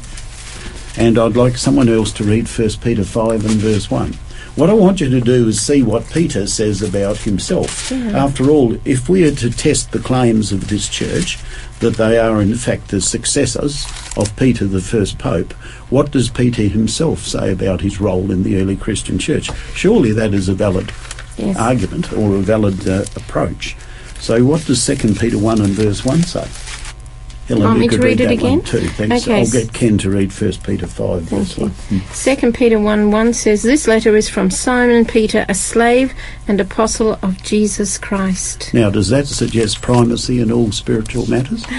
and 0.97 1.17
I'd 1.19 1.35
like 1.35 1.57
someone 1.57 1.89
else 1.89 2.13
to 2.13 2.23
read 2.23 2.47
First 2.47 2.79
Peter 2.81 3.03
five 3.03 3.43
and 3.45 3.55
verse 3.59 3.91
one. 3.91 4.13
What 4.55 4.69
I 4.69 4.73
want 4.73 4.99
you 5.01 5.09
to 5.09 5.21
do 5.21 5.47
is 5.49 5.59
see 5.61 5.83
what 5.83 6.09
Peter 6.11 6.47
says 6.47 6.81
about 6.81 7.17
himself. 7.17 7.91
After 7.91 8.49
all, 8.49 8.77
if 8.83 9.07
we 9.09 9.23
are 9.25 9.35
to 9.35 9.49
test 9.49 9.91
the 9.91 9.99
claims 9.99 10.51
of 10.51 10.67
this 10.69 10.87
church, 10.89 11.37
that 11.81 11.95
they 11.95 12.17
are 12.17 12.41
in 12.41 12.55
fact 12.55 12.87
the 12.89 12.99
successors 13.01 13.85
of 14.17 14.35
Peter 14.37 14.65
the 14.65 14.81
first 14.81 15.17
pope, 15.17 15.53
what 15.89 16.11
does 16.11 16.29
Peter 16.29 16.63
himself 16.63 17.19
say 17.25 17.51
about 17.51 17.81
his 17.81 17.99
role 18.01 18.31
in 18.31 18.43
the 18.43 18.57
early 18.61 18.75
Christian 18.77 19.17
church? 19.19 19.49
Surely 19.75 20.11
that 20.13 20.33
is 20.33 20.47
a 20.49 20.53
valid 20.53 20.91
Yes. 21.37 21.55
argument 21.57 22.11
or 22.13 22.35
a 22.35 22.39
valid 22.41 22.85
uh, 22.87 23.03
approach. 23.15 23.77
So 24.19 24.43
what 24.45 24.65
does 24.65 24.81
Second 24.81 25.17
Peter 25.19 25.37
1 25.37 25.61
and 25.61 25.69
verse 25.73 26.03
1 26.05 26.21
say? 26.23 26.47
Helen, 27.47 27.63
Want 27.63 27.75
you 27.77 27.81
me 27.81 27.87
could 27.87 28.01
to 28.01 28.05
read 28.05 28.21
it 28.21 28.29
again? 28.29 28.61
too. 28.61 28.87
Thanks. 28.89 29.23
Okay, 29.27 29.39
I'll 29.39 29.49
get 29.49 29.73
Ken 29.73 29.97
to 29.99 30.09
read 30.11 30.31
First 30.31 30.61
Peter 30.63 30.85
5 30.85 31.21
verse 31.23 31.53
Thank 31.55 31.57
you. 31.57 31.97
1. 31.97 32.01
Mm. 32.01 32.13
Second 32.13 32.53
Peter 32.53 32.79
1 32.79 33.09
1 33.09 33.33
says, 33.33 33.63
This 33.63 33.87
letter 33.87 34.15
is 34.15 34.29
from 34.29 34.51
Simon 34.51 35.03
Peter, 35.05 35.45
a 35.49 35.55
slave 35.55 36.13
and 36.47 36.61
apostle 36.61 37.17
of 37.23 37.41
Jesus 37.41 37.97
Christ. 37.97 38.71
Now, 38.73 38.91
does 38.91 39.09
that 39.09 39.25
suggest 39.27 39.81
primacy 39.81 40.39
in 40.41 40.51
all 40.51 40.71
spiritual 40.71 41.27
matters? 41.27 41.65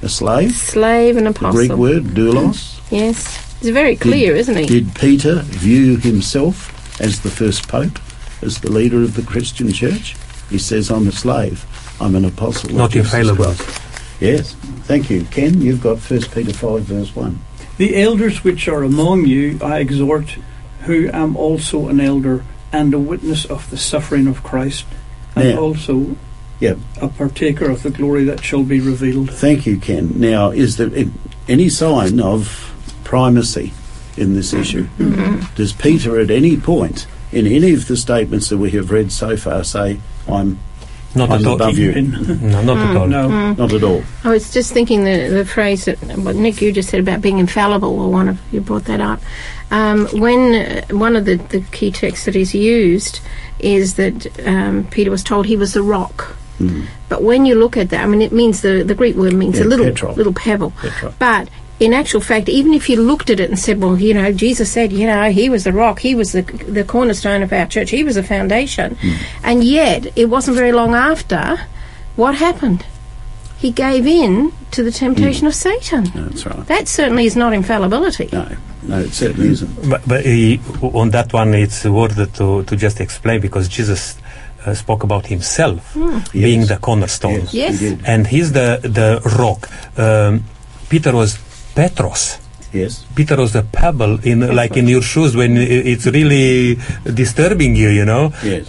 A 0.00 0.08
slave? 0.08 0.54
Slave 0.54 1.16
and 1.16 1.26
The 1.26 1.30
apostle. 1.30 1.52
Greek 1.58 1.72
word, 1.72 2.04
doulos. 2.04 2.76
Yes. 2.90 3.44
It's 3.60 3.68
very 3.68 3.96
clear, 3.96 4.34
isn't 4.36 4.56
it? 4.56 4.68
Did 4.68 4.94
Peter 4.94 5.40
view 5.42 5.96
himself 5.98 7.00
as 7.02 7.20
the 7.20 7.30
first 7.30 7.68
pope, 7.68 7.98
as 8.40 8.60
the 8.60 8.70
leader 8.70 9.02
of 9.02 9.14
the 9.16 9.22
Christian 9.22 9.72
church? 9.72 10.14
He 10.50 10.58
says, 10.58 10.90
I'm 10.90 11.06
a 11.08 11.12
slave. 11.12 11.64
I'm 12.00 12.14
an 12.14 12.24
apostle. 12.24 12.70
Not 12.70 12.90
Jesus 12.90 13.12
infallible. 13.12 13.44
Christ." 13.54 13.80
Yes. 14.20 14.52
Thank 14.84 15.10
you. 15.10 15.24
Ken, 15.30 15.60
you've 15.60 15.82
got 15.82 15.98
First 15.98 16.32
Peter 16.32 16.52
5 16.52 16.82
verse 16.82 17.14
1. 17.14 17.38
The 17.76 18.00
elders 18.02 18.42
which 18.42 18.66
are 18.66 18.82
among 18.82 19.26
you 19.26 19.58
I 19.62 19.78
exhort, 19.78 20.36
who 20.82 21.08
am 21.12 21.36
also 21.36 21.88
an 21.88 22.00
elder 22.00 22.42
and 22.72 22.92
a 22.94 22.98
witness 22.98 23.44
of 23.44 23.68
the 23.70 23.76
suffering 23.76 24.26
of 24.26 24.42
Christ, 24.42 24.84
and 25.36 25.50
Yeah. 25.50 25.56
also 25.56 26.16
Yeah. 26.60 26.74
a 27.00 27.06
partaker 27.08 27.70
of 27.70 27.82
the 27.84 27.90
glory 27.90 28.24
that 28.24 28.42
shall 28.44 28.64
be 28.64 28.80
revealed. 28.80 29.30
Thank 29.30 29.66
you, 29.66 29.76
Ken. 29.76 30.12
Now, 30.16 30.50
is 30.50 30.76
there 30.76 30.90
any 31.48 31.68
sign 31.68 32.18
of 32.18 32.72
primacy 33.04 33.72
in 34.16 34.34
this 34.34 34.52
issue? 34.52 34.86
Mm-hmm. 34.98 35.44
Does 35.54 35.72
Peter 35.72 36.18
at 36.18 36.30
any 36.32 36.56
point 36.56 37.06
in 37.30 37.46
any 37.46 37.72
of 37.72 37.86
the 37.86 37.96
statements 37.96 38.48
that 38.48 38.58
we 38.58 38.70
have 38.70 38.90
read 38.90 39.12
so 39.12 39.36
far 39.36 39.62
say, 39.62 39.98
I'm 40.28 40.58
Not 41.14 41.30
I'm 41.30 41.44
above 41.46 41.78
you? 41.78 41.92
No, 42.02 42.62
not 42.62 42.76
at 42.78 42.96
all. 42.96 43.06
No. 43.06 43.52
Not 43.54 43.72
at 43.72 43.82
all. 43.82 44.02
I 44.24 44.28
was 44.30 44.52
just 44.52 44.72
thinking 44.72 45.04
the, 45.04 45.28
the 45.28 45.44
phrase 45.44 45.86
that 45.86 45.98
what 46.18 46.36
Nick 46.36 46.60
you 46.60 46.70
just 46.72 46.90
said 46.90 47.00
about 47.00 47.20
being 47.22 47.38
infallible, 47.38 47.98
or 47.98 48.10
one 48.10 48.28
of 48.28 48.38
you 48.52 48.60
brought 48.60 48.84
that 48.84 49.00
up. 49.00 49.20
Um, 49.70 50.06
when 50.12 50.54
uh, 50.54 50.86
one 50.90 51.16
of 51.16 51.24
the, 51.24 51.36
the 51.36 51.60
key 51.72 51.90
texts 51.90 52.26
that 52.26 52.36
is 52.36 52.54
used 52.54 53.20
is 53.58 53.94
that 53.94 54.46
um, 54.46 54.86
Peter 54.90 55.10
was 55.10 55.24
told 55.24 55.46
he 55.46 55.56
was 55.56 55.72
the 55.74 55.82
rock. 55.82 56.36
Mm. 56.60 56.86
But 57.08 57.22
when 57.22 57.46
you 57.46 57.54
look 57.54 57.76
at 57.76 57.90
that, 57.90 58.02
I 58.02 58.06
mean, 58.06 58.20
it 58.22 58.32
means 58.32 58.60
the 58.62 58.82
the 58.82 58.94
Greek 58.94 59.16
word 59.16 59.32
means 59.32 59.58
Yeah, 59.58 59.64
a 59.64 59.68
little 59.68 59.86
petrol. 59.86 60.14
little 60.14 60.32
pebble. 60.34 60.72
Petrol. 60.72 61.14
But 61.18 61.48
in 61.80 61.92
actual 61.94 62.20
fact, 62.20 62.48
even 62.48 62.74
if 62.74 62.88
you 62.88 63.00
looked 63.00 63.30
at 63.30 63.38
it 63.40 63.48
and 63.50 63.58
said, 63.58 63.80
well, 63.80 63.96
you 64.00 64.12
know, 64.14 64.32
Jesus 64.32 64.70
said, 64.70 64.92
you 64.92 65.06
know, 65.06 65.30
he 65.30 65.48
was 65.48 65.62
the 65.64 65.72
rock, 65.72 66.00
he 66.00 66.14
was 66.14 66.32
the 66.32 66.42
the 66.42 66.84
cornerstone 66.84 67.42
of 67.42 67.52
our 67.52 67.66
church, 67.66 67.90
he 67.90 68.02
was 68.04 68.14
the 68.16 68.22
foundation, 68.22 68.96
Hmm. 68.96 69.12
and 69.44 69.64
yet 69.64 70.06
it 70.16 70.26
wasn't 70.26 70.56
very 70.56 70.72
long 70.72 70.94
after 70.94 71.60
what 72.16 72.34
happened. 72.36 72.84
He 73.58 73.70
gave 73.72 74.06
in 74.06 74.52
to 74.70 74.82
the 74.84 74.92
temptation 74.92 75.46
of 75.48 75.54
Satan. 75.54 76.04
That's 76.14 76.46
right. 76.46 76.64
That 76.66 76.86
certainly 76.88 77.26
is 77.26 77.34
not 77.34 77.52
infallibility. 77.52 78.28
No, 78.32 78.46
no, 78.84 79.00
it 79.00 79.12
certainly 79.12 79.48
isn't. 79.48 79.90
But, 79.90 80.06
but 80.06 80.24
he, 80.24 80.60
on 80.80 81.10
that 81.10 81.32
one, 81.32 81.54
it's 81.54 81.84
worth 81.84 82.16
it 82.18 82.34
to, 82.34 82.62
to 82.64 82.76
just 82.76 83.00
explain 83.00 83.40
because 83.40 83.66
Jesus 83.68 84.16
uh, 84.64 84.74
spoke 84.74 85.02
about 85.02 85.26
himself 85.26 85.94
being 86.32 86.60
Yes. 86.60 86.68
the 86.68 86.76
cornerstone. 86.76 87.40
Yes, 87.50 87.54
Yes. 87.54 87.80
he. 87.80 87.98
And 88.06 88.28
he's 88.28 88.52
the, 88.52 88.78
the 88.82 89.20
rock. 89.36 89.68
Um, 89.98 90.44
Peter 90.88 91.12
was 91.12 91.38
Petros. 91.78 92.38
Yes. 92.72 93.06
Peter 93.14 93.36
was 93.36 93.54
a 93.54 93.62
pebble 93.62 94.18
in 94.26 94.42
like 94.54 94.76
in 94.76 94.88
your 94.88 95.00
shoes 95.00 95.36
when 95.36 95.56
it's 95.56 96.06
really 96.06 96.76
disturbing 97.06 97.76
you, 97.76 97.88
you 97.88 98.04
know. 98.04 98.34
Yes. 98.42 98.66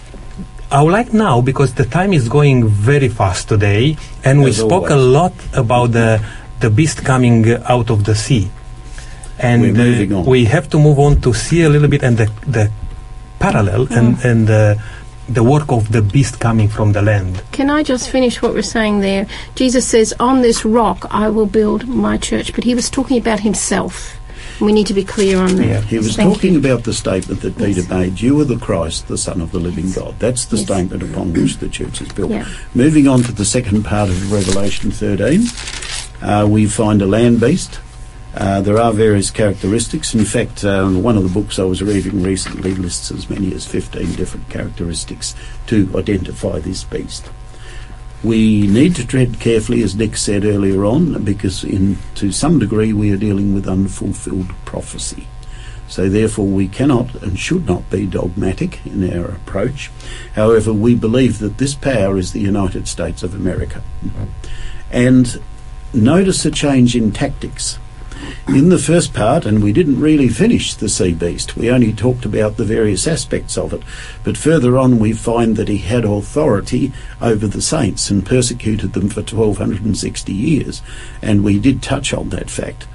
I 0.70 0.80
would 0.82 0.92
like 0.92 1.12
now 1.12 1.40
because 1.40 1.74
the 1.74 1.84
time 1.84 2.12
is 2.14 2.28
going 2.28 2.68
very 2.68 3.08
fast 3.08 3.48
today, 3.48 3.98
and 4.22 4.40
we 4.46 4.50
As 4.50 4.62
spoke 4.62 4.90
a 4.90 4.96
lot 5.18 5.34
about 5.52 5.90
the 5.90 6.22
the 6.62 6.70
beast 6.70 7.02
coming 7.04 7.50
out 7.66 7.90
of 7.90 8.06
the 8.06 8.14
sea, 8.14 8.48
and 9.42 9.74
uh, 9.74 10.22
we 10.22 10.46
have 10.46 10.70
to 10.70 10.78
move 10.78 11.02
on 11.02 11.20
to 11.26 11.34
see 11.34 11.66
a 11.66 11.68
little 11.68 11.90
bit 11.90 12.06
and 12.06 12.16
the 12.16 12.30
the 12.46 12.70
parallel 13.42 13.90
and 13.90 14.22
and 14.22 14.46
the 14.46 14.78
the 15.32 15.42
work 15.44 15.70
of 15.70 15.92
the 15.92 16.02
beast 16.02 16.40
coming 16.40 16.68
from 16.68 16.92
the 16.92 17.02
land. 17.02 17.42
Can 17.52 17.70
I 17.70 17.82
just 17.82 18.10
finish 18.10 18.42
what 18.42 18.52
we're 18.52 18.62
saying 18.62 19.00
there? 19.00 19.26
Jesus 19.54 19.86
says, 19.86 20.12
On 20.18 20.42
this 20.42 20.64
rock 20.64 21.06
I 21.10 21.28
will 21.28 21.46
build 21.46 21.86
my 21.88 22.16
church. 22.18 22.54
But 22.54 22.64
he 22.64 22.74
was 22.74 22.90
talking 22.90 23.16
about 23.18 23.40
himself. 23.40 24.16
We 24.60 24.72
need 24.72 24.86
to 24.88 24.94
be 24.94 25.04
clear 25.04 25.38
on 25.38 25.56
that. 25.56 25.66
Yeah. 25.66 25.80
He 25.82 25.96
was 25.98 26.16
Thank 26.16 26.34
talking 26.34 26.52
you. 26.54 26.58
about 26.58 26.84
the 26.84 26.92
statement 26.92 27.40
that 27.42 27.56
Peter 27.56 27.82
made, 27.88 28.20
You 28.20 28.38
are 28.40 28.44
the 28.44 28.58
Christ, 28.58 29.08
the 29.08 29.16
Son 29.16 29.40
of 29.40 29.52
the 29.52 29.58
living 29.60 29.90
God. 29.92 30.18
That's 30.18 30.44
the 30.46 30.56
Yes. 30.56 30.66
statement 30.66 31.02
upon 31.02 31.32
which 31.32 31.58
the 31.58 31.68
church 31.68 32.00
is 32.02 32.08
built. 32.08 32.30
Yeah. 32.30 32.46
Moving 32.74 33.08
on 33.08 33.22
to 33.22 33.32
the 33.32 33.44
second 33.46 33.84
part 33.84 34.10
of 34.10 34.32
Revelation 34.32 34.90
13, 34.90 35.46
uh, 36.22 36.46
we 36.46 36.66
find 36.66 37.00
a 37.00 37.06
land 37.06 37.40
beast. 37.40 37.78
Uh, 38.34 38.60
there 38.60 38.78
are 38.78 38.92
various 38.92 39.30
characteristics. 39.30 40.14
In 40.14 40.24
fact, 40.24 40.64
um, 40.64 41.02
one 41.02 41.16
of 41.16 41.24
the 41.24 41.28
books 41.28 41.58
I 41.58 41.64
was 41.64 41.82
reading 41.82 42.22
recently 42.22 42.74
lists 42.74 43.10
as 43.10 43.28
many 43.28 43.52
as 43.54 43.66
15 43.66 44.14
different 44.14 44.48
characteristics 44.48 45.34
to 45.66 45.90
identify 45.96 46.60
this 46.60 46.84
beast. 46.84 47.28
We 48.22 48.66
need 48.66 48.96
to 48.96 49.06
tread 49.06 49.40
carefully, 49.40 49.82
as 49.82 49.96
Nick 49.96 50.16
said 50.16 50.44
earlier 50.44 50.84
on, 50.84 51.24
because 51.24 51.64
in 51.64 51.98
to 52.16 52.30
some 52.30 52.58
degree 52.58 52.92
we 52.92 53.12
are 53.12 53.16
dealing 53.16 53.54
with 53.54 53.66
unfulfilled 53.66 54.50
prophecy. 54.64 55.26
So 55.88 56.08
therefore 56.08 56.46
we 56.46 56.68
cannot 56.68 57.20
and 57.22 57.36
should 57.36 57.66
not 57.66 57.90
be 57.90 58.06
dogmatic 58.06 58.86
in 58.86 59.12
our 59.12 59.26
approach. 59.26 59.90
However, 60.34 60.72
we 60.72 60.94
believe 60.94 61.40
that 61.40 61.58
this 61.58 61.74
power 61.74 62.16
is 62.16 62.32
the 62.32 62.40
United 62.40 62.86
States 62.86 63.24
of 63.24 63.34
America. 63.34 63.82
And 64.92 65.42
notice 65.92 66.44
a 66.44 66.50
change 66.52 66.94
in 66.94 67.10
tactics. 67.10 67.78
In 68.48 68.68
the 68.68 68.78
first 68.78 69.14
part, 69.14 69.46
and 69.46 69.62
we 69.62 69.72
didn't 69.72 70.00
really 70.00 70.28
finish 70.28 70.74
the 70.74 70.88
sea 70.88 71.12
beast, 71.12 71.56
we 71.56 71.70
only 71.70 71.92
talked 71.92 72.24
about 72.24 72.56
the 72.56 72.64
various 72.64 73.06
aspects 73.06 73.56
of 73.56 73.72
it. 73.72 73.82
But 74.24 74.36
further 74.36 74.76
on, 74.76 74.98
we 74.98 75.12
find 75.12 75.56
that 75.56 75.68
he 75.68 75.78
had 75.78 76.04
authority 76.04 76.92
over 77.20 77.46
the 77.46 77.62
saints 77.62 78.10
and 78.10 78.26
persecuted 78.26 78.92
them 78.92 79.08
for 79.08 79.20
1260 79.20 80.32
years. 80.32 80.82
And 81.22 81.44
we 81.44 81.60
did 81.60 81.82
touch 81.82 82.12
on 82.12 82.30
that 82.30 82.50
fact. 82.50 82.88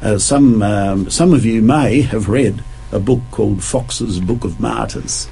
Uh, 0.00 0.18
some, 0.18 0.62
um, 0.62 1.10
some 1.10 1.34
of 1.34 1.44
you 1.44 1.60
may 1.60 2.00
have 2.00 2.28
read 2.28 2.64
a 2.90 2.98
book 2.98 3.20
called 3.30 3.62
Fox's 3.62 4.18
Book 4.18 4.44
of 4.44 4.60
Martyrs. 4.60 5.28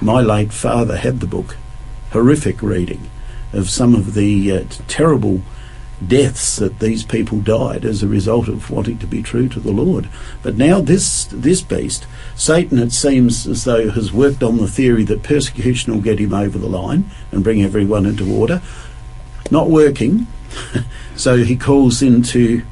My 0.00 0.20
late 0.20 0.52
father 0.52 0.96
had 0.96 1.20
the 1.20 1.26
book. 1.26 1.56
Horrific 2.10 2.62
reading 2.62 3.10
of 3.52 3.70
some 3.70 3.94
of 3.94 4.14
the 4.14 4.52
uh, 4.52 4.64
terrible 4.88 5.42
deaths 6.08 6.56
that 6.56 6.78
these 6.78 7.04
people 7.04 7.40
died 7.40 7.84
as 7.84 8.02
a 8.02 8.08
result 8.08 8.48
of 8.48 8.70
wanting 8.70 8.98
to 8.98 9.06
be 9.06 9.22
true 9.22 9.48
to 9.48 9.60
the 9.60 9.70
Lord. 9.70 10.08
But 10.42 10.56
now 10.56 10.80
this 10.80 11.24
this 11.30 11.62
beast, 11.62 12.06
Satan, 12.34 12.78
it 12.78 12.92
seems 12.92 13.46
as 13.46 13.64
though 13.64 13.90
has 13.90 14.12
worked 14.12 14.42
on 14.42 14.58
the 14.58 14.68
theory 14.68 15.04
that 15.04 15.22
persecution 15.22 15.92
will 15.92 16.00
get 16.00 16.18
him 16.18 16.34
over 16.34 16.58
the 16.58 16.68
line 16.68 17.10
and 17.30 17.44
bring 17.44 17.62
everyone 17.62 18.06
into 18.06 18.32
order. 18.34 18.62
Not 19.50 19.70
working, 19.70 20.26
so 21.16 21.38
he 21.38 21.56
calls 21.56 22.02
into 22.02 22.62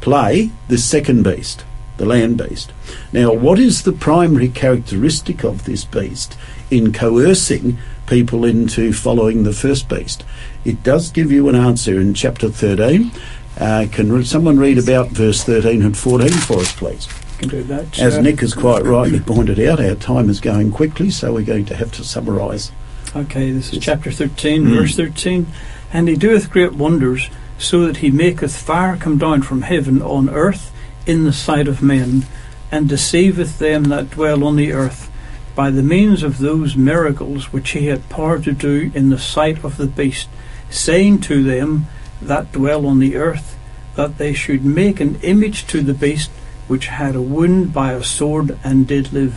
play 0.00 0.50
this 0.68 0.84
second 0.84 1.22
beast, 1.22 1.64
the 1.96 2.06
land 2.06 2.38
beast. 2.38 2.72
Now, 3.12 3.32
what 3.32 3.58
is 3.58 3.82
the 3.82 3.92
primary 3.92 4.48
characteristic 4.48 5.44
of 5.44 5.64
this 5.64 5.84
beast 5.84 6.36
in 6.70 6.92
coercing 6.92 7.78
people 8.06 8.44
into 8.44 8.92
following 8.92 9.42
the 9.42 9.52
first 9.52 9.88
beast? 9.88 10.24
It 10.64 10.82
does 10.82 11.10
give 11.10 11.30
you 11.32 11.48
an 11.48 11.54
answer 11.54 12.00
in 12.00 12.14
chapter 12.14 12.48
13. 12.48 13.10
Uh, 13.58 13.86
can 13.90 14.12
re- 14.12 14.24
someone 14.24 14.58
read 14.58 14.78
about 14.78 15.08
verse 15.08 15.42
13 15.44 15.82
and 15.82 15.96
14 15.96 16.28
for 16.30 16.58
us, 16.60 16.74
please? 16.74 17.08
Can 17.38 17.48
do 17.48 17.62
that. 17.64 17.98
As 17.98 18.18
Nick 18.18 18.40
has 18.40 18.54
quite 18.54 18.84
rightly 18.84 19.20
pointed 19.20 19.58
out, 19.60 19.80
our 19.80 19.94
time 19.94 20.28
is 20.30 20.40
going 20.40 20.70
quickly, 20.72 21.10
so 21.10 21.32
we're 21.34 21.44
going 21.44 21.64
to 21.66 21.76
have 21.76 21.92
to 21.92 22.04
summarise 22.04 22.70
Okay, 23.14 23.50
this 23.50 23.72
is 23.72 23.78
chapter 23.78 24.10
13, 24.10 24.64
Mm. 24.66 24.76
verse 24.76 24.96
13. 24.96 25.46
And 25.92 26.08
he 26.08 26.16
doeth 26.16 26.50
great 26.50 26.74
wonders, 26.74 27.30
so 27.58 27.86
that 27.86 27.98
he 27.98 28.10
maketh 28.10 28.54
fire 28.54 28.96
come 28.96 29.16
down 29.16 29.40
from 29.42 29.62
heaven 29.62 30.02
on 30.02 30.28
earth 30.28 30.70
in 31.06 31.24
the 31.24 31.32
sight 31.32 31.66
of 31.68 31.80
men, 31.82 32.26
and 32.70 32.88
deceiveth 32.88 33.58
them 33.58 33.84
that 33.84 34.10
dwell 34.10 34.44
on 34.44 34.56
the 34.56 34.72
earth 34.72 35.10
by 35.56 35.70
the 35.70 35.82
means 35.82 36.22
of 36.22 36.38
those 36.38 36.76
miracles 36.76 37.52
which 37.52 37.70
he 37.70 37.86
had 37.86 38.08
power 38.10 38.38
to 38.38 38.52
do 38.52 38.92
in 38.94 39.08
the 39.08 39.18
sight 39.18 39.64
of 39.64 39.78
the 39.78 39.86
beast, 39.86 40.28
saying 40.70 41.18
to 41.22 41.42
them 41.42 41.86
that 42.22 42.52
dwell 42.52 42.86
on 42.86 43.00
the 43.00 43.16
earth 43.16 43.56
that 43.96 44.18
they 44.18 44.34
should 44.34 44.64
make 44.64 45.00
an 45.00 45.18
image 45.22 45.66
to 45.66 45.80
the 45.80 45.94
beast 45.94 46.30
which 46.68 46.88
had 46.88 47.16
a 47.16 47.22
wound 47.22 47.72
by 47.72 47.92
a 47.92 48.04
sword 48.04 48.58
and 48.62 48.86
did 48.86 49.12
live. 49.12 49.34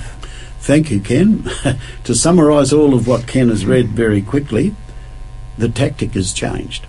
Thank 0.60 0.92
you, 0.92 1.00
Ken. 1.00 1.50
to 2.04 2.14
summarise 2.14 2.74
all 2.74 2.94
of 2.94 3.08
what 3.08 3.28
Ken 3.28 3.48
has 3.48 3.66
read 3.66 3.88
very 3.90 4.22
quickly, 4.22 4.76
the 5.58 5.70
tactic 5.70 6.14
has 6.14 6.34
changed. 6.34 6.86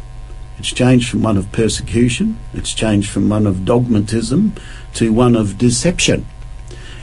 It's 0.59 0.73
changed 0.73 1.09
from 1.09 1.23
one 1.23 1.37
of 1.37 1.53
persecution, 1.53 2.39
it's 2.53 2.75
changed 2.75 3.09
from 3.09 3.29
one 3.29 3.47
of 3.47 3.65
dogmatism 3.65 4.55
to 4.95 5.13
one 5.13 5.37
of 5.37 5.57
deception. 5.57 6.27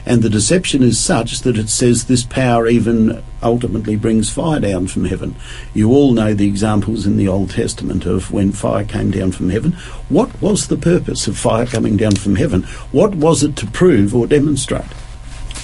And 0.09 0.21
the 0.23 0.29
deception 0.29 0.83
is 0.83 0.97
such 0.97 1.41
that 1.41 1.57
it 1.57 1.67
says 1.67 2.05
this 2.05 2.23
power 2.23 2.65
even 2.67 3.21
ultimately 3.43 3.97
brings 3.97 4.29
fire 4.29 4.61
down 4.61 4.87
from 4.87 5.03
heaven. 5.03 5.35
You 5.73 5.91
all 5.91 6.13
know 6.13 6.33
the 6.33 6.47
examples 6.47 7.05
in 7.05 7.17
the 7.17 7.27
Old 7.27 7.49
Testament 7.51 8.05
of 8.05 8.31
when 8.31 8.53
fire 8.53 8.85
came 8.85 9.11
down 9.11 9.33
from 9.33 9.49
heaven. 9.49 9.73
What 10.07 10.41
was 10.41 10.67
the 10.67 10.77
purpose 10.77 11.27
of 11.27 11.37
fire 11.37 11.65
coming 11.65 11.97
down 11.97 12.15
from 12.15 12.37
heaven? 12.37 12.63
What 12.93 13.15
was 13.15 13.43
it 13.43 13.57
to 13.57 13.67
prove 13.67 14.15
or 14.15 14.27
demonstrate? 14.27 14.85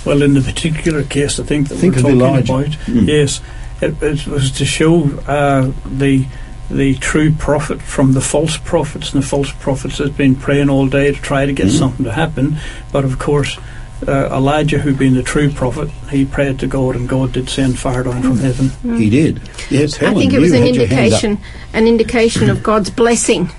Well, 0.06 0.22
in 0.22 0.34
the 0.34 0.42
particular 0.42 1.04
case, 1.04 1.40
I 1.40 1.44
think 1.44 1.70
that 1.70 1.76
Think 1.78 1.96
we're 1.96 2.02
talking 2.02 2.20
Elijah. 2.20 2.54
about, 2.54 2.66
Mm. 2.88 3.08
yes, 3.08 3.40
it, 3.82 4.04
it 4.04 4.28
was 4.28 4.52
to 4.52 4.66
show 4.66 5.06
uh, 5.26 5.72
the 5.90 6.26
the 6.70 6.96
true 6.96 7.32
prophet 7.32 7.82
from 7.82 8.14
the 8.14 8.22
false 8.22 8.58
prophets, 8.58 9.14
and 9.14 9.22
the 9.24 9.28
false 9.28 9.52
prophets 9.54 10.00
has 10.00 10.10
been 10.10 10.36
praying 10.36 10.70
all 10.70 10.88
day 10.88 11.12
to 11.14 11.22
try 11.22 11.46
to 11.46 11.54
get 11.54 11.68
Mm. 11.68 11.80
something 11.80 12.06
to 12.06 12.12
happen, 12.12 12.58
but 12.92 13.06
of 13.06 13.18
course. 13.20 13.58
Uh, 14.08 14.30
Elijah, 14.36 14.80
who 14.80 14.94
being 14.94 15.14
the 15.14 15.24
true 15.24 15.50
prophet, 15.52 15.90
he 16.10 16.26
prayed 16.26 16.60
to 16.60 16.68
God, 16.68 16.96
and 16.96 17.08
God 17.08 17.32
did 17.34 17.50
send 17.50 17.80
fire 17.80 18.04
down 18.04 18.22
from 18.22 18.38
heaven. 18.38 18.98
He 18.98 19.10
did. 19.10 19.42
Yes, 19.70 19.98
Helen, 19.98 20.16
I 20.16 20.20
think 20.20 20.34
it 20.34 20.40
was 20.40 20.52
an 20.54 20.64
had 20.64 20.76
your 20.76 20.88
hand 20.88 21.14
up. 21.14 21.24
indication, 21.24 21.38
an 21.74 21.88
indication 21.88 22.50
of 22.50 22.62
God's 22.64 22.90
blessing 22.90 23.50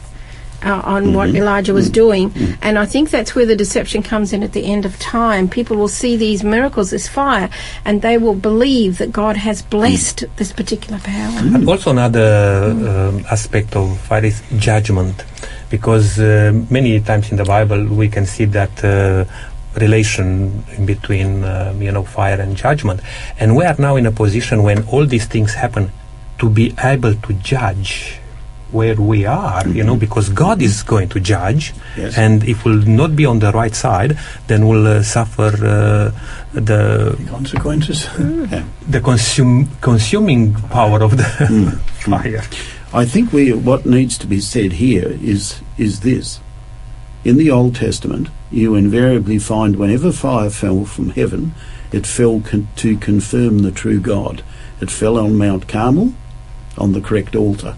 uh, 0.63 0.81
on 0.85 1.13
what 1.13 1.29
Mm-hmm. 1.29 1.43
Elijah 1.43 1.75
was 1.75 1.91
doing, 1.91 2.33
and 2.63 2.79
I 2.79 2.87
think 2.87 3.11
that's 3.11 3.35
where 3.35 3.47
the 3.47 3.57
deception 3.57 4.03
comes 4.03 4.33
in 4.33 4.43
at 4.43 4.53
the 4.53 4.65
end 4.65 4.85
of 4.85 4.99
time. 4.99 5.49
People 5.49 5.77
will 5.77 5.89
see 5.89 6.17
these 6.17 6.45
miracles, 6.45 6.91
this 6.91 7.09
fire, 7.09 7.51
and 7.85 8.01
they 8.03 8.19
will 8.19 8.35
believe 8.35 8.99
that 8.99 9.13
God 9.13 9.37
has 9.37 9.63
blessed 9.63 10.25
this 10.37 10.53
particular 10.53 10.99
power. 11.01 11.39
And 11.39 11.69
also 11.69 11.91
another 11.91 12.71
um, 12.71 13.25
aspect 13.31 13.77
of 13.77 13.99
fire 14.01 14.25
is 14.25 14.43
judgment, 14.57 15.25
because 15.71 16.19
uh, 16.19 16.53
many 16.71 17.01
times 17.01 17.31
in 17.31 17.37
the 17.37 17.45
Bible 17.45 17.85
we 17.87 18.09
can 18.09 18.25
see 18.25 18.45
that 18.47 18.85
uh, 18.85 19.25
relation 19.77 20.63
in 20.77 20.87
between, 20.87 21.45
uh, 21.45 21.75
you 21.79 21.91
know, 21.93 22.05
fire 22.05 22.41
and 22.41 22.57
judgment. 22.57 23.01
And 23.39 23.57
we 23.57 23.65
are 23.65 23.77
now 23.79 23.97
in 23.97 24.07
a 24.07 24.13
position 24.13 24.63
when 24.63 24.85
all 24.89 25.07
these 25.07 25.27
things 25.27 25.55
happen 25.55 25.91
to 26.39 26.51
be 26.51 26.75
able 26.83 27.15
to 27.15 27.33
judge 27.35 28.19
where 28.73 28.97
we 28.97 29.25
are, 29.25 29.67
you 29.69 29.85
know, 29.85 29.95
because 29.95 30.29
God 30.31 30.61
is 30.61 30.83
going 30.83 31.09
to 31.11 31.21
judge, 31.21 31.73
Yes. 31.97 32.19
and 32.19 32.43
if 32.43 32.65
we'll 32.65 32.83
not 32.83 33.15
be 33.15 33.25
on 33.25 33.39
the 33.39 33.53
right 33.53 33.73
side, 33.75 34.19
then 34.49 34.67
we'll 34.67 34.87
uh, 34.89 35.03
suffer 35.05 35.45
uh, 35.65 36.11
the 36.53 37.17
Consequences. 37.31 38.09
the 38.89 39.01
consum- 39.01 39.69
consuming 39.81 40.55
power 40.71 41.03
of 41.05 41.17
the 41.17 41.23
Mm. 41.23 41.79
fire. 42.11 42.43
I 42.93 43.05
think 43.05 43.33
we, 43.33 43.53
what 43.53 43.87
needs 43.87 44.19
to 44.19 44.27
be 44.27 44.41
said 44.41 44.73
here 44.73 45.19
is 45.23 45.61
is 45.79 46.01
this. 46.01 46.41
In 47.25 47.37
the 47.39 47.51
Old 47.53 47.77
Testament, 47.77 48.29
you 48.55 48.75
invariably 48.75 49.39
find 49.39 49.77
whenever 49.77 50.13
fire 50.13 50.51
fell 50.51 50.85
from 50.85 51.11
heaven, 51.11 51.55
it 51.93 52.07
fell 52.07 52.41
con- 52.41 52.69
to 52.77 52.97
confirm 52.97 53.61
the 53.61 53.73
true 53.73 54.01
God. 54.01 54.43
It 54.81 54.91
fell 54.91 55.19
on 55.19 55.37
Mount 55.39 55.69
Carmel, 55.69 56.15
on 56.77 56.93
the 56.93 57.01
correct 57.01 57.37
altar. 57.37 57.77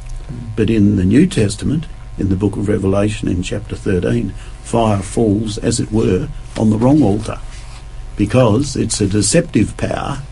But 0.54 0.70
in 0.70 0.96
the 0.96 1.04
New 1.04 1.26
Testament, 1.26 1.86
in 2.18 2.28
the 2.28 2.36
book 2.36 2.56
of 2.56 2.68
Revelation, 2.68 3.28
in 3.28 3.42
chapter 3.42 3.76
13, 3.76 4.30
fire 4.62 5.02
falls, 5.02 5.58
as 5.58 5.80
it 5.80 5.92
were, 5.92 6.28
on 6.56 6.70
the 6.70 6.78
wrong 6.78 7.02
altar. 7.02 7.38
Because 8.16 8.76
it's 8.76 9.00
a 9.00 9.06
deceptive 9.06 9.76
power 9.76 10.22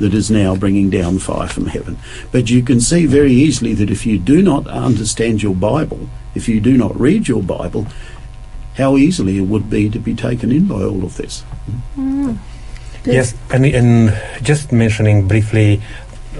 that 0.00 0.14
is 0.14 0.30
now 0.30 0.56
bringing 0.56 0.90
down 0.90 1.18
fire 1.18 1.46
from 1.46 1.66
heaven. 1.66 1.98
But 2.32 2.50
you 2.50 2.62
can 2.62 2.80
see 2.80 3.06
very 3.06 3.32
easily 3.32 3.74
that 3.74 3.90
if 3.90 4.06
you 4.06 4.18
do 4.18 4.42
not 4.42 4.66
understand 4.66 5.42
your 5.42 5.54
Bible, 5.54 6.08
if 6.34 6.48
you 6.48 6.60
do 6.60 6.76
not 6.76 6.98
read 6.98 7.28
your 7.28 7.42
Bible, 7.42 7.86
how 8.76 8.96
easily 8.96 9.38
it 9.38 9.46
would 9.46 9.68
be 9.68 9.90
to 9.90 9.98
be 9.98 10.14
taken 10.14 10.52
in 10.52 10.66
by 10.66 10.82
all 10.82 11.04
of 11.04 11.16
this. 11.16 11.44
Yes, 13.04 13.34
and, 13.50 13.64
and 13.64 14.12
just 14.42 14.72
mentioning 14.72 15.26
briefly, 15.26 15.80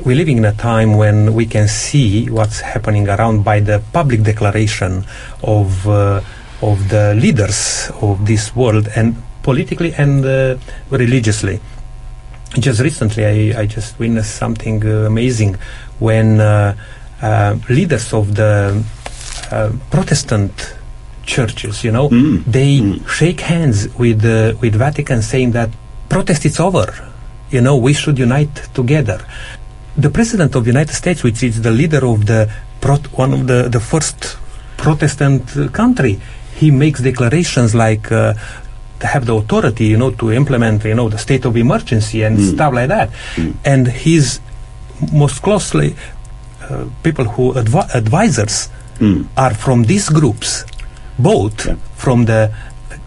we're 0.04 0.16
living 0.16 0.38
in 0.38 0.44
a 0.44 0.52
time 0.52 0.96
when 0.96 1.34
we 1.34 1.46
can 1.46 1.68
see 1.68 2.28
what's 2.28 2.60
happening 2.60 3.08
around 3.08 3.44
by 3.44 3.60
the 3.60 3.82
public 3.92 4.22
declaration 4.22 5.04
of 5.42 5.88
uh, 5.88 6.20
of 6.62 6.88
the 6.90 7.14
leaders 7.14 7.90
of 8.02 8.26
this 8.26 8.54
world, 8.54 8.88
and 8.94 9.16
politically 9.42 9.94
and 9.94 10.24
uh, 10.24 10.56
religiously. 10.90 11.60
Just 12.58 12.80
recently, 12.80 13.52
I, 13.54 13.62
I 13.62 13.66
just 13.66 13.98
witnessed 13.98 14.36
something 14.36 14.84
uh, 14.84 15.06
amazing 15.06 15.56
when 15.98 16.40
uh, 16.40 16.76
uh, 17.22 17.56
leaders 17.68 18.12
of 18.12 18.34
the 18.34 18.84
uh, 19.50 19.72
Protestant 19.90 20.74
churches, 21.34 21.74
you 21.86 21.92
know, 21.96 22.06
Mm. 22.10 22.36
they 22.56 22.72
Mm. 22.80 22.98
shake 23.18 23.40
hands 23.54 23.78
with 24.02 24.20
uh, 24.24 24.36
with 24.62 24.74
Vatican, 24.86 25.18
saying 25.32 25.50
that 25.58 25.70
protest 26.14 26.42
is 26.50 26.56
over. 26.68 26.88
You 27.54 27.60
know, 27.66 27.76
we 27.86 27.92
should 28.00 28.18
unite 28.28 28.56
together. 28.80 29.18
The 30.06 30.10
president 30.18 30.50
of 30.56 30.60
the 30.64 30.70
United 30.76 30.94
States, 31.02 31.20
which 31.26 31.40
is 31.48 31.54
the 31.66 31.74
leader 31.80 32.02
of 32.14 32.18
the 32.32 32.40
prot- 32.84 33.08
one 33.22 33.32
of 33.38 33.42
the 33.50 33.60
the 33.76 33.82
first 33.92 34.18
Protestant 34.84 35.42
uh, 35.56 35.68
country, 35.80 36.14
he 36.60 36.68
makes 36.84 36.98
declarations 37.10 37.70
like. 37.84 38.06
Uh, 38.12 38.34
to 39.04 39.06
have 39.14 39.24
the 39.30 39.34
authority, 39.42 39.86
you 39.92 39.96
know, 40.02 40.10
to 40.22 40.26
implement, 40.40 40.78
you 40.84 40.94
know, 40.98 41.08
the 41.08 41.16
state 41.26 41.44
of 41.48 41.52
emergency 41.56 42.18
and 42.26 42.34
Mm. 42.36 42.52
stuff 42.54 42.72
like 42.78 42.88
that. 42.96 43.08
Mm. 43.40 43.52
And 43.72 43.82
his 44.06 44.24
most 45.22 45.36
closely 45.46 45.88
uh, 46.68 46.84
people 47.06 47.24
who 47.34 47.44
advi- 47.62 47.88
advisors 48.02 48.56
Mm. 49.00 49.24
are 49.44 49.54
from 49.64 49.78
these 49.90 50.06
groups, 50.18 50.48
both 51.22 51.66
Yeah. 51.66 51.76
from 51.96 52.24
the 52.26 52.50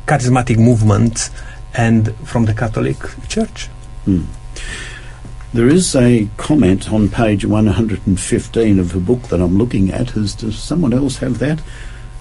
charismatic 0.08 0.58
movement 0.58 1.30
and 1.74 2.14
from 2.24 2.46
the 2.46 2.54
Catholic 2.54 2.98
Church. 3.28 3.70
Mm. 4.08 4.26
There 5.54 5.68
is 5.68 5.96
a 5.96 6.28
comment 6.38 6.92
on 6.92 7.10
page 7.10 7.46
115 7.46 8.80
of 8.80 8.92
the 8.94 9.00
book 9.00 9.24
that 9.30 9.40
I'm 9.40 9.58
looking 9.58 9.92
at. 9.92 10.16
Is, 10.18 10.34
does 10.36 10.58
someone 10.58 10.94
else 10.94 11.18
have 11.18 11.38
that? 11.40 11.60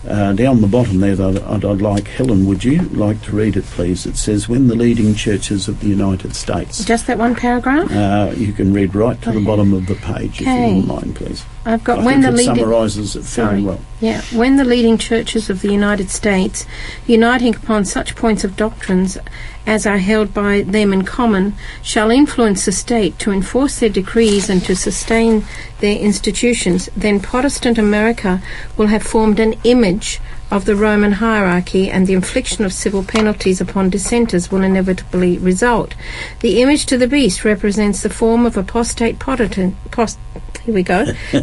Uh, 0.07 0.33
down 0.33 0.61
the 0.61 0.67
bottom 0.67 0.99
there, 0.99 1.15
that 1.15 1.43
I'd, 1.45 1.65
I'd 1.65 1.81
like 1.81 2.09
Helen. 2.09 2.45
Would 2.47 2.65
you 2.65 2.83
like 2.91 3.23
to 3.23 3.33
read 3.37 3.57
it, 3.57 3.65
please? 3.67 4.05
It 4.05 4.17
says, 4.17 4.49
"When 4.49 4.67
the 4.67 4.75
leading 4.75 5.15
churches 5.15 5.69
of 5.69 5.79
the 5.79 5.87
United 5.87 6.35
States." 6.35 6.85
Just 6.85 7.07
that 7.07 7.19
one 7.19 7.37
paragraph? 7.37 7.89
Uh, 7.93 8.33
you 8.37 8.53
can 8.53 8.73
read 8.75 8.97
right 8.97 9.21
to 9.23 9.31
the 9.31 9.41
bottom 9.41 9.73
of 9.73 9.87
the 9.87 9.95
page, 9.95 10.41
if 10.41 10.47
you 10.47 10.53
Okay. 10.53 10.67
wouldn't 10.75 10.87
mind, 10.89 11.15
please. 11.15 11.45
I've 11.65 11.85
got 11.85 12.01
I 12.01 12.05
when 12.05 12.23
the 12.23 12.29
it 12.29 12.35
leading. 12.35 12.57
summarises 12.57 13.15
it 13.15 13.25
Sorry. 13.25 13.63
well. 13.63 13.81
Yeah, 14.01 14.23
when 14.33 14.57
the 14.57 14.65
leading 14.65 14.99
churches 14.99 15.49
of 15.49 15.61
the 15.63 15.71
United 15.71 16.11
States, 16.11 16.67
uniting 17.07 17.55
upon 17.55 17.85
such 17.85 18.17
points 18.17 18.43
of 18.43 18.57
doctrines 18.57 19.17
as 19.65 19.87
are 19.87 19.99
held 19.99 20.35
by 20.35 20.63
them 20.63 20.93
in 20.93 21.03
common, 21.05 21.55
shall 21.81 22.11
influence 22.11 22.65
the 22.65 22.73
state 22.73 23.17
to 23.21 23.31
enforce 23.31 23.79
their 23.79 23.89
decrees 23.89 24.51
and 24.51 24.65
to 24.65 24.75
sustain 24.75 25.45
their 25.79 25.97
institutions, 25.99 26.89
then 26.97 27.21
Protestant 27.21 27.79
America 27.79 28.43
will 28.77 28.89
have 28.89 29.05
formed 29.05 29.39
an 29.39 29.55
image 29.63 30.21
of 30.51 30.65
the 30.65 30.77
Roman 30.77 31.13
hierarchy 31.13 31.89
and 31.89 32.07
the 32.07 32.13
infliction 32.13 32.65
of 32.65 32.73
civil 32.73 33.03
penalties 33.03 33.61
upon 33.61 33.89
dissenters 33.89 34.51
will 34.51 34.63
inevitably 34.63 35.39
result. 35.39 35.95
The 36.41 36.61
image 36.61 36.85
to 36.87 36.99
the 36.99 37.07
beast 37.09 37.45
represents 37.45 38.03
the 38.03 38.11
form 38.11 38.45
of 38.45 38.57
apostate 38.57 39.19
Protestant. 39.19 39.77
Post, 39.91 40.19
here 40.65 40.75
we 40.75 40.83
go. 40.83 41.05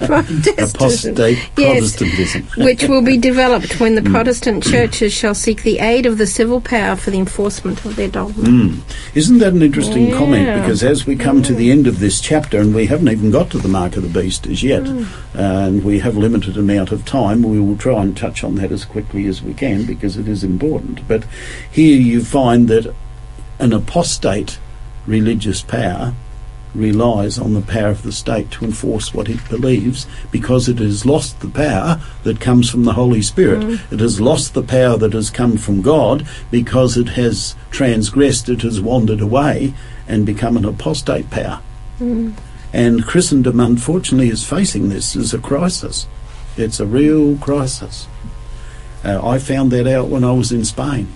Protestantism. 0.00 1.16
Yes, 1.16 1.96
Protestantism. 1.96 2.46
which 2.64 2.84
will 2.84 3.02
be 3.02 3.16
developed 3.16 3.80
when 3.80 3.94
the 3.94 4.02
Protestant 4.02 4.62
churches 4.62 5.12
shall 5.12 5.34
seek 5.34 5.62
the 5.62 5.78
aid 5.78 6.06
of 6.06 6.18
the 6.18 6.26
civil 6.26 6.60
power 6.60 6.96
for 6.96 7.10
the 7.10 7.18
enforcement 7.18 7.84
of 7.84 7.96
their 7.96 8.08
dogma. 8.08 8.44
Mm. 8.44 8.80
Isn't 9.14 9.38
that 9.38 9.52
an 9.52 9.62
interesting 9.62 10.08
Yeah. 10.08 10.18
comment? 10.18 10.60
Because 10.62 10.82
as 10.82 11.06
we 11.06 11.16
come 11.16 11.42
to 11.42 11.54
the 11.54 11.70
end 11.70 11.86
of 11.86 12.00
this 12.00 12.20
chapter, 12.20 12.58
and 12.60 12.74
we 12.74 12.86
haven't 12.86 13.08
even 13.08 13.30
got 13.30 13.50
to 13.50 13.58
the 13.58 13.68
mark 13.68 13.96
of 13.96 14.02
the 14.02 14.20
beast 14.20 14.46
as 14.46 14.62
yet, 14.62 14.82
Mm. 14.82 15.06
and 15.34 15.84
we 15.84 16.00
have 16.00 16.16
limited 16.16 16.56
amount 16.56 16.92
of 16.92 17.04
time, 17.04 17.42
we 17.42 17.58
will 17.60 17.76
try 17.76 18.02
and 18.02 18.16
touch 18.16 18.44
on 18.44 18.56
that 18.56 18.72
as 18.72 18.84
quickly 18.84 19.26
as 19.26 19.42
we 19.42 19.54
can 19.54 19.84
because 19.84 20.16
it 20.16 20.28
is 20.28 20.44
important. 20.44 21.00
But 21.08 21.24
here 21.70 21.98
you 22.00 22.22
find 22.22 22.68
that 22.68 22.94
an 23.58 23.72
apostate 23.72 24.58
religious 25.06 25.62
power 25.62 26.14
relies 26.74 27.38
on 27.38 27.54
the 27.54 27.60
power 27.60 27.88
of 27.88 28.02
the 28.02 28.12
state 28.12 28.50
to 28.52 28.64
enforce 28.64 29.12
what 29.12 29.28
it 29.28 29.48
believes 29.48 30.06
because 30.30 30.68
it 30.68 30.78
has 30.78 31.04
lost 31.04 31.40
the 31.40 31.48
power 31.48 32.00
that 32.22 32.40
comes 32.40 32.70
from 32.70 32.84
the 32.84 32.92
Holy 32.92 33.22
Spirit. 33.22 33.80
It 33.90 34.00
has 34.00 34.20
lost 34.20 34.54
the 34.54 34.62
power 34.62 34.96
that 34.96 35.12
has 35.12 35.30
come 35.30 35.56
from 35.56 35.82
God 35.82 36.26
because 36.50 36.96
it 36.96 37.10
has 37.10 37.54
transgressed, 37.70 38.48
it 38.48 38.62
has 38.62 38.80
wandered 38.80 39.20
away 39.20 39.74
and 40.06 40.26
become 40.26 40.56
an 40.56 40.64
apostate 40.64 41.30
power. 41.30 41.60
And 42.72 43.04
Christendom, 43.04 43.60
unfortunately, 43.60 44.28
is 44.28 44.48
facing 44.48 44.88
this 44.88 45.16
as 45.16 45.34
a 45.34 45.38
crisis. 45.38 46.06
It's 46.56 46.80
a 46.80 46.86
real 46.86 47.36
crisis. 47.38 48.06
Uh, 49.04 49.26
I 49.26 49.38
found 49.38 49.70
that 49.72 49.86
out 49.86 50.08
when 50.08 50.24
I 50.24 50.32
was 50.32 50.52
in 50.52 50.64
Spain. 50.64 51.08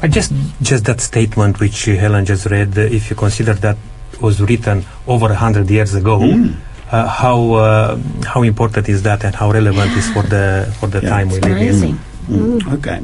But 0.00 0.10
just 0.10 0.32
just 0.60 0.84
that 0.84 1.00
statement 1.00 1.58
which 1.58 1.86
Helen 1.86 2.24
just 2.24 2.46
read, 2.46 2.76
uh, 2.76 2.82
if 2.82 3.08
you 3.10 3.16
consider 3.16 3.54
that 3.54 3.78
was 4.20 4.40
written 4.40 4.84
over 5.06 5.26
a 5.30 5.34
hundred 5.36 5.70
years 5.70 5.94
ago, 5.94 6.18
Mm. 6.20 6.54
uh, 6.92 7.06
how 7.08 7.38
uh, 7.54 7.98
how 8.32 8.42
important 8.42 8.88
is 8.88 9.02
that, 9.02 9.24
and 9.24 9.34
how 9.34 9.50
relevant 9.50 9.92
is 9.96 10.08
for 10.10 10.22
the 10.22 10.72
for 10.80 10.88
the 10.88 11.00
Yeah, 11.02 11.10
time 11.10 11.28
we 11.28 11.40
live 11.40 11.44
in? 11.46 11.52
amazing. 11.56 11.98
Mm, 12.30 12.72
Okay. 12.74 13.00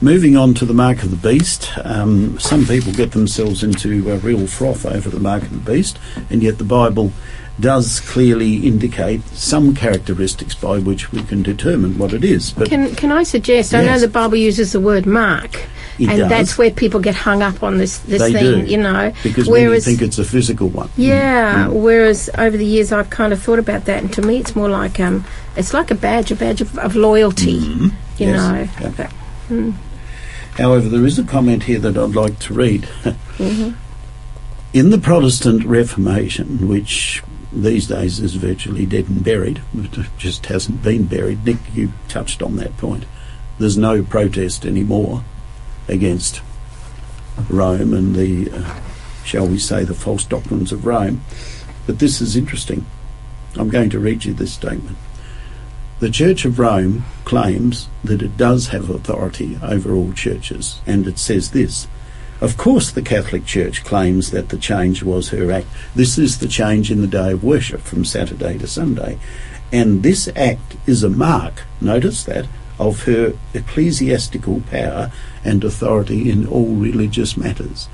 Moving 0.00 0.36
on 0.38 0.54
to 0.54 0.64
the 0.66 0.72
mark 0.74 1.02
of 1.02 1.10
the 1.10 1.16
beast. 1.28 1.70
Um, 1.84 2.38
some 2.38 2.64
people 2.66 2.92
get 2.92 3.12
themselves 3.12 3.62
into 3.62 3.88
a 4.10 4.16
real 4.16 4.46
froth 4.46 4.86
over 4.86 5.10
the 5.10 5.20
mark 5.20 5.42
of 5.42 5.50
the 5.52 5.72
beast, 5.72 5.98
and 6.30 6.42
yet 6.42 6.56
the 6.58 6.64
Bible 6.64 7.12
does 7.60 8.00
clearly 8.00 8.56
indicate 8.66 9.22
some 9.28 9.74
characteristics 9.76 10.54
by 10.56 10.78
which 10.80 11.12
we 11.12 11.22
can 11.22 11.42
determine 11.42 11.96
what 11.98 12.12
it 12.12 12.24
is. 12.24 12.50
But 12.50 12.68
Can 12.68 12.94
can 12.96 13.12
I 13.12 13.22
suggest? 13.22 13.72
I 13.74 13.78
know 13.80 13.92
Yes. 13.92 14.00
the 14.00 14.08
Bible 14.08 14.36
uses 14.36 14.72
the 14.72 14.80
word 14.80 15.06
mark, 15.06 15.54
It 15.98 16.08
and 16.08 16.18
does. 16.18 16.28
that's 16.28 16.58
where 16.58 16.70
people 16.72 16.98
get 16.98 17.14
hung 17.14 17.42
up 17.42 17.62
on 17.62 17.78
this 17.78 17.98
this 17.98 18.20
They 18.20 18.32
thing. 18.32 18.64
do. 18.64 18.70
You 18.70 18.78
know, 18.78 19.12
because 19.22 19.46
whereas 19.48 19.84
think 19.84 20.02
it's 20.02 20.18
a 20.18 20.24
physical 20.24 20.68
one. 20.68 20.88
yeah, 20.96 21.66
Mm. 21.68 21.74
whereas 21.74 22.28
over 22.36 22.56
the 22.56 22.66
years 22.66 22.90
I've 22.90 23.10
kind 23.10 23.32
of 23.32 23.40
thought 23.40 23.60
about 23.60 23.84
that, 23.84 24.02
and 24.02 24.12
to 24.14 24.22
me 24.22 24.38
it's 24.38 24.56
more 24.56 24.68
like 24.68 24.98
um, 24.98 25.24
it's 25.56 25.72
like 25.72 25.92
a 25.92 25.94
badge, 25.94 26.32
a 26.32 26.34
badge 26.36 26.60
of, 26.60 26.76
of 26.78 26.96
loyalty. 26.96 27.60
Mhm. 27.60 27.92
You 28.18 28.26
Yes. 28.28 28.36
know, 28.36 28.68
Yeah. 28.80 28.90
But, 28.96 29.10
However, 30.56 30.88
there 30.88 31.04
is 31.04 31.18
a 31.18 31.24
comment 31.24 31.64
here 31.64 31.78
that 31.80 31.96
I'd 31.96 32.14
like 32.14 32.38
to 32.40 32.54
read. 32.54 32.88
mhm. 33.38 33.74
In 34.72 34.90
the 34.90 34.98
Protestant 34.98 35.64
Reformation, 35.64 36.66
which 36.68 37.22
these 37.54 37.86
days 37.86 38.20
is 38.20 38.34
virtually 38.34 38.86
dead 38.86 39.08
and 39.08 39.24
buried, 39.24 39.62
it 39.74 40.06
just 40.18 40.46
hasn't 40.46 40.82
been 40.82 41.04
buried. 41.06 41.44
Nick, 41.44 41.58
you 41.74 41.92
touched 42.08 42.42
on 42.42 42.56
that 42.56 42.76
point. 42.76 43.04
There's 43.58 43.78
no 43.78 44.02
protest 44.02 44.66
anymore 44.66 45.22
against 45.88 46.42
Rome 47.48 47.94
and 47.94 48.14
the, 48.14 48.50
uh, 48.50 48.80
shall 49.24 49.46
we 49.46 49.58
say, 49.58 49.84
the 49.84 49.94
false 49.94 50.24
doctrines 50.24 50.72
of 50.72 50.86
Rome. 50.86 51.22
But 51.86 51.98
this 51.98 52.20
is 52.20 52.36
interesting. 52.36 52.86
I'm 53.56 53.68
going 53.68 53.90
to 53.90 53.98
read 53.98 54.24
you 54.24 54.32
this 54.32 54.52
statement. 54.52 54.96
The 56.00 56.10
Church 56.10 56.44
of 56.44 56.58
Rome 56.58 57.04
claims 57.24 57.88
that 58.02 58.22
it 58.22 58.36
does 58.36 58.68
have 58.68 58.90
authority 58.90 59.58
over 59.62 59.94
all 59.94 60.12
churches, 60.12 60.80
and 60.86 61.06
it 61.06 61.18
says 61.18 61.52
this. 61.52 61.86
Of 62.40 62.56
course, 62.56 62.90
the 62.90 63.02
Catholic 63.02 63.46
Church 63.46 63.84
claims 63.84 64.30
that 64.30 64.48
the 64.48 64.58
change 64.58 65.02
was 65.02 65.30
her 65.30 65.50
act. 65.50 65.66
This 65.94 66.18
is 66.18 66.38
the 66.38 66.48
change 66.48 66.90
in 66.90 67.00
the 67.00 67.06
day 67.06 67.32
of 67.32 67.44
worship 67.44 67.80
from 67.80 68.04
Saturday 68.04 68.58
to 68.58 68.66
Sunday. 68.66 69.18
And 69.72 70.02
this 70.02 70.28
act 70.36 70.76
is 70.86 71.02
a 71.02 71.08
mark, 71.08 71.62
notice 71.80 72.24
that, 72.24 72.46
of 72.78 73.04
her 73.04 73.34
ecclesiastical 73.54 74.60
power 74.70 75.10
and 75.44 75.64
authority 75.64 76.30
in 76.30 76.46
all 76.46 76.74
religious 76.74 77.36
matters. 77.36 77.88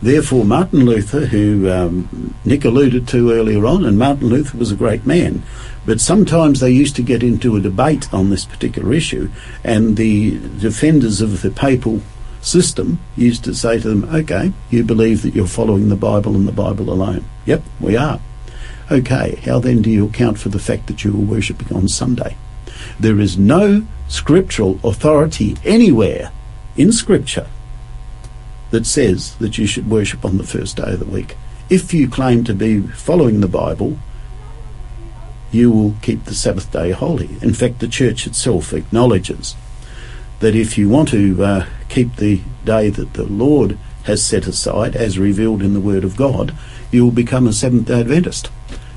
Therefore, 0.00 0.44
Martin 0.44 0.84
Luther, 0.84 1.26
who 1.26 1.70
um, 1.70 2.34
Nick 2.44 2.64
alluded 2.64 3.06
to 3.08 3.30
earlier 3.30 3.64
on, 3.66 3.84
and 3.84 3.96
Martin 3.96 4.28
Luther 4.28 4.58
was 4.58 4.72
a 4.72 4.76
great 4.76 5.06
man, 5.06 5.44
but 5.86 6.00
sometimes 6.00 6.58
they 6.58 6.70
used 6.70 6.96
to 6.96 7.02
get 7.02 7.22
into 7.22 7.56
a 7.56 7.60
debate 7.60 8.12
on 8.12 8.30
this 8.30 8.44
particular 8.44 8.92
issue, 8.92 9.30
and 9.62 9.96
the 9.96 10.38
defenders 10.58 11.20
of 11.20 11.42
the 11.42 11.52
papal 11.52 12.02
system 12.42 13.00
used 13.16 13.44
to 13.44 13.54
say 13.54 13.78
to 13.78 13.88
them, 13.88 14.14
okay, 14.14 14.52
you 14.70 14.84
believe 14.84 15.22
that 15.22 15.34
you're 15.34 15.46
following 15.46 15.88
the 15.88 15.96
Bible 15.96 16.34
and 16.34 16.46
the 16.46 16.52
Bible 16.52 16.92
alone. 16.92 17.24
Yep, 17.46 17.62
we 17.80 17.96
are. 17.96 18.20
Okay, 18.90 19.36
how 19.44 19.58
then 19.58 19.80
do 19.80 19.90
you 19.90 20.06
account 20.06 20.38
for 20.38 20.48
the 20.48 20.58
fact 20.58 20.88
that 20.88 21.04
you 21.04 21.12
were 21.12 21.34
worshipping 21.34 21.74
on 21.74 21.88
Sunday? 21.88 22.36
There 22.98 23.20
is 23.20 23.38
no 23.38 23.86
scriptural 24.08 24.78
authority 24.84 25.56
anywhere 25.64 26.30
in 26.76 26.92
Scripture 26.92 27.46
that 28.70 28.86
says 28.86 29.34
that 29.36 29.58
you 29.58 29.66
should 29.66 29.88
worship 29.88 30.24
on 30.24 30.38
the 30.38 30.44
first 30.44 30.76
day 30.76 30.92
of 30.92 30.98
the 30.98 31.04
week. 31.04 31.36
If 31.70 31.94
you 31.94 32.08
claim 32.08 32.44
to 32.44 32.54
be 32.54 32.80
following 32.80 33.40
the 33.40 33.48
Bible, 33.48 33.98
you 35.50 35.70
will 35.70 35.94
keep 36.02 36.24
the 36.24 36.34
Sabbath 36.34 36.70
day 36.72 36.90
holy. 36.90 37.30
In 37.40 37.54
fact, 37.54 37.78
the 37.78 37.88
church 37.88 38.26
itself 38.26 38.72
acknowledges 38.72 39.54
that 40.42 40.54
if 40.54 40.76
you 40.76 40.88
want 40.88 41.08
to 41.08 41.42
uh, 41.42 41.66
keep 41.88 42.16
the 42.16 42.40
day 42.64 42.90
that 42.90 43.14
the 43.14 43.24
Lord 43.24 43.78
has 44.04 44.22
set 44.22 44.46
aside, 44.46 44.96
as 44.96 45.18
revealed 45.18 45.62
in 45.62 45.72
the 45.72 45.80
Word 45.80 46.04
of 46.04 46.16
God, 46.16 46.54
you 46.90 47.04
will 47.04 47.12
become 47.12 47.46
a 47.46 47.52
Seventh 47.52 47.86
day 47.86 48.00
Adventist 48.00 48.50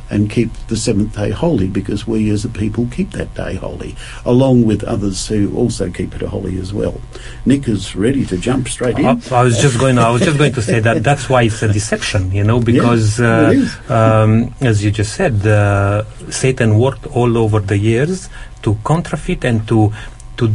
and 0.09 0.29
keep 0.29 0.53
the 0.67 0.77
seventh 0.77 1.15
day 1.15 1.31
holy 1.31 1.67
because 1.67 2.05
we 2.05 2.29
as 2.29 2.45
a 2.45 2.49
people 2.49 2.87
keep 2.91 3.11
that 3.11 3.33
day 3.33 3.55
holy, 3.55 3.95
along 4.23 4.65
with 4.65 4.83
others 4.83 5.27
who 5.27 5.55
also 5.55 5.89
keep 5.89 6.15
it 6.15 6.21
holy 6.21 6.59
as 6.59 6.73
well. 6.73 7.01
Nick 7.45 7.67
is 7.67 7.95
ready 7.95 8.25
to 8.25 8.37
jump 8.37 8.67
straight 8.67 8.99
in. 8.99 9.05
I 9.05 9.43
was 9.43 9.57
just 9.59 9.79
going. 9.79 9.97
I 9.97 10.09
was 10.09 10.21
just 10.21 10.37
going 10.37 10.53
to 10.53 10.61
say 10.61 10.79
that 10.79 11.03
that's 11.03 11.29
why 11.29 11.43
it's 11.43 11.61
a 11.63 11.71
deception, 11.71 12.31
you 12.31 12.43
know, 12.43 12.59
because 12.59 13.19
Yeah, 13.19 13.65
uh, 13.89 14.23
um, 14.23 14.53
as 14.61 14.83
you 14.83 14.91
just 14.91 15.15
said, 15.15 15.45
uh, 15.45 16.03
Satan 16.29 16.77
worked 16.77 17.07
all 17.07 17.37
over 17.37 17.59
the 17.59 17.77
years 17.77 18.29
to 18.61 18.77
counterfeit 18.85 19.43
and 19.43 19.67
to 19.67 19.91
to 20.37 20.53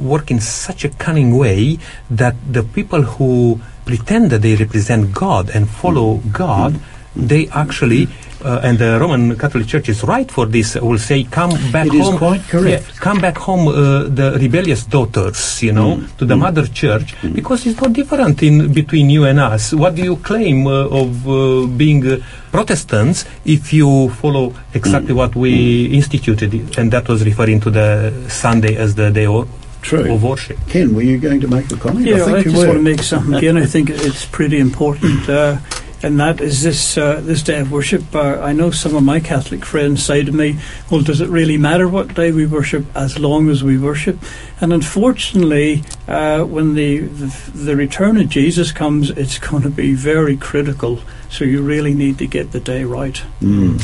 work 0.00 0.30
in 0.30 0.40
such 0.40 0.84
a 0.84 0.88
cunning 0.88 1.36
way 1.36 1.78
that 2.10 2.34
the 2.50 2.62
people 2.62 3.02
who 3.02 3.60
pretend 3.84 4.30
that 4.30 4.42
they 4.42 4.54
represent 4.56 5.12
God 5.12 5.50
and 5.54 5.68
follow 5.68 6.18
Mm. 6.18 6.32
God, 6.32 6.80
they 7.14 7.48
actually. 7.48 8.08
Uh, 8.42 8.58
and 8.64 8.78
the 8.78 8.96
Roman 8.98 9.36
Catholic 9.36 9.66
Church 9.66 9.90
is 9.90 10.02
right 10.02 10.24
for 10.32 10.46
this. 10.46 10.72
Will 10.80 10.96
say, 10.96 11.24
"Come 11.28 11.52
back 11.70 11.88
It 11.88 11.94
is 12.00 12.06
home." 12.08 12.16
quite 12.16 12.40
correct. 12.48 12.84
Yeah, 12.88 12.94
come 12.98 13.18
back 13.20 13.36
home, 13.36 13.68
uh, 13.68 14.08
the 14.08 14.38
rebellious 14.40 14.84
daughters, 14.88 15.60
you 15.62 15.72
know, 15.72 15.96
Mm. 16.00 16.16
to 16.16 16.24
the 16.24 16.36
mother 16.36 16.64
church, 16.66 17.12
because 17.34 17.66
it's 17.68 17.78
not 17.82 17.92
different 17.92 18.40
in 18.42 18.72
between 18.72 19.10
you 19.10 19.24
and 19.28 19.38
us. 19.38 19.74
What 19.76 19.92
do 19.94 20.00
you 20.02 20.16
claim 20.24 20.64
uh, 20.66 20.88
of 20.88 21.28
uh, 21.28 21.66
being 21.76 22.00
uh, 22.06 22.16
Protestants 22.50 23.26
if 23.44 23.74
you 23.76 24.08
follow 24.22 24.54
exactly 24.72 25.12
what 25.12 25.36
we 25.36 25.52
instituted, 25.92 26.50
and 26.78 26.90
that 26.96 27.08
was 27.12 27.22
referring 27.24 27.60
to 27.60 27.70
the 27.70 28.10
Sunday 28.28 28.74
as 28.76 28.94
the 28.94 29.10
day 29.10 29.26
of, 29.26 29.44
True. 29.82 30.12
of 30.14 30.22
worship. 30.22 30.58
Ken, 30.68 30.94
were 30.94 31.02
you 31.02 31.18
going 31.18 31.40
to 31.40 31.48
make 31.48 31.70
a 31.70 31.76
comment? 31.76 32.06
Yeah, 32.06 32.16
I 32.16 32.20
I, 32.22 32.24
think 32.32 32.44
you 32.46 32.50
just 32.52 32.56
were. 32.62 32.68
want 32.68 32.78
to 32.78 32.82
make 32.84 33.02
something 33.02 33.34
again. 33.34 33.56
I 33.56 33.66
think 33.66 33.90
it's 33.90 34.24
pretty 34.26 34.58
important, 34.58 35.28
uh, 35.28 35.58
and 36.02 36.18
that 36.20 36.40
is 36.40 36.62
this 36.62 36.96
uh, 36.98 37.20
this 37.20 37.42
day 37.42 37.60
of 37.60 37.70
worship. 37.72 38.02
Uh, 38.14 38.40
I 38.40 38.52
know 38.52 38.70
some 38.70 38.94
of 38.96 39.02
my 39.02 39.20
Catholic 39.20 39.64
friends 39.64 40.04
say 40.04 40.22
to 40.24 40.32
me, 40.32 40.58
"Well, 40.90 41.02
does 41.02 41.20
it 41.20 41.28
really 41.28 41.56
matter 41.58 41.88
what 41.88 42.14
day 42.14 42.32
we 42.32 42.46
worship 42.46 42.84
as 42.94 43.18
long 43.18 43.48
as 43.50 43.62
we 43.62 43.78
worship?" 43.78 44.18
And 44.60 44.72
unfortunately, 44.72 45.82
uh, 46.08 46.44
when 46.44 46.74
the, 46.74 46.98
the 47.00 47.50
the 47.54 47.76
return 47.76 48.16
of 48.18 48.28
Jesus 48.28 48.72
comes, 48.72 49.10
it's 49.10 49.38
going 49.50 49.62
to 49.62 49.70
be 49.70 49.94
very 49.94 50.36
critical. 50.36 51.00
So 51.30 51.44
you 51.44 51.62
really 51.62 51.94
need 51.94 52.18
to 52.18 52.26
get 52.26 52.50
the 52.52 52.58
day 52.60 52.82
right. 52.84 53.22
Mm. 53.40 53.80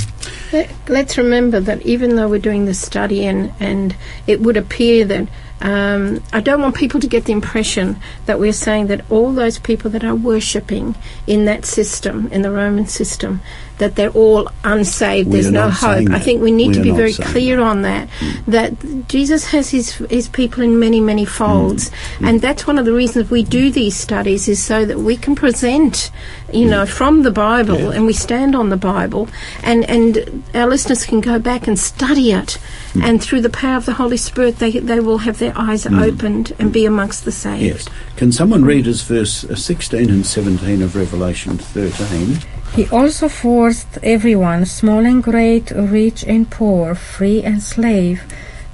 Let- 0.53 0.70
Let's 0.88 1.16
remember 1.18 1.61
that 1.61 1.82
even 1.82 2.16
though 2.16 2.28
we're 2.28 2.40
doing 2.40 2.64
this 2.64 2.80
study 2.80 3.24
and, 3.26 3.53
and 3.61 3.94
it 4.26 4.40
would 4.40 4.57
appear 4.57 5.05
that 5.05 5.28
um, 5.61 6.22
I 6.32 6.40
don't 6.40 6.61
want 6.61 6.76
people 6.76 7.00
to 7.00 7.07
get 7.07 7.24
the 7.24 7.32
impression 7.32 7.96
that 8.26 8.38
we're 8.38 8.52
saying 8.52 8.88
that 8.88 9.11
all 9.11 9.32
those 9.32 9.59
people 9.59 9.90
that 9.90 10.04
are 10.04 10.14
worshipping 10.14 10.94
in 11.26 11.46
that 11.46 11.64
system, 11.64 12.28
in 12.28 12.42
the 12.42 12.50
Roman 12.50 12.86
system, 12.86 13.40
that 13.78 13.94
they're 13.96 14.10
all 14.10 14.48
unsaved. 14.64 15.30
There's 15.32 15.50
no 15.50 15.68
hope. 15.70 16.08
I 16.10 16.18
think 16.18 16.40
we 16.42 16.50
need 16.50 16.68
We 16.68 16.74
to 16.74 16.80
be 16.82 16.90
very 16.92 17.12
clear 17.12 17.56
that. 17.56 17.62
Mm. 17.62 17.66
on 17.70 17.82
that. 17.82 18.08
That 18.46 19.08
Jesus 19.08 19.46
has 19.50 19.70
his 19.70 19.94
his 20.10 20.28
people 20.28 20.62
in 20.62 20.78
many 20.78 21.00
many 21.00 21.24
folds, 21.24 21.90
Mm. 22.18 22.28
and 22.28 22.40
that's 22.40 22.66
one 22.66 22.78
of 22.78 22.84
the 22.86 22.92
reasons 22.92 23.30
we 23.30 23.42
do 23.42 23.70
these 23.70 23.94
studies 23.96 24.48
is 24.48 24.62
so 24.62 24.84
that 24.84 24.98
we 25.00 25.16
can 25.16 25.34
present, 25.34 26.10
you 26.52 26.66
know, 26.66 26.86
from 26.86 27.22
the 27.22 27.30
Bible, 27.30 27.76
Mm. 27.76 27.90
Yeah. 27.90 27.96
and 27.96 28.06
we 28.06 28.12
stand 28.12 28.54
on 28.56 28.70
the 28.70 28.76
Bible, 28.76 29.28
and 29.62 29.84
and 29.90 30.42
our 30.54 30.66
listeners 30.68 31.04
can 31.04 31.20
go 31.20 31.38
back 31.38 31.66
and 31.68 31.78
study 31.78 32.32
it, 32.32 32.58
Mm. 32.94 33.04
and 33.04 33.22
through 33.22 33.42
the 33.42 33.50
power 33.50 33.76
of 33.76 33.84
the 33.86 33.94
Holy 33.94 34.16
Spirit, 34.16 34.58
they 34.58 34.72
they 34.72 35.00
will 35.00 35.18
have 35.18 35.38
their 35.38 35.52
eyes 35.56 35.86
opened 35.86 36.52
and 36.58 36.72
be 36.72 36.86
amongst 36.86 37.24
the 37.24 37.32
saved. 37.32 37.62
Yes. 37.62 37.84
Can 38.16 38.32
someone 38.32 38.64
read 38.64 38.88
us 38.88 39.02
verse 39.02 39.44
uh, 39.44 39.54
16 39.54 40.08
and 40.10 40.24
17 40.24 40.80
of 40.82 40.96
Revelation 40.96 41.58
13? 41.58 42.38
He 42.76 42.86
also 42.90 43.28
forced 43.28 43.98
everyone, 44.02 44.66
small 44.66 45.06
and 45.06 45.22
great, 45.22 45.70
rich 45.70 46.24
and 46.28 46.48
poor, 46.50 46.94
free 46.94 47.42
and 47.42 47.62
slave, 47.62 48.22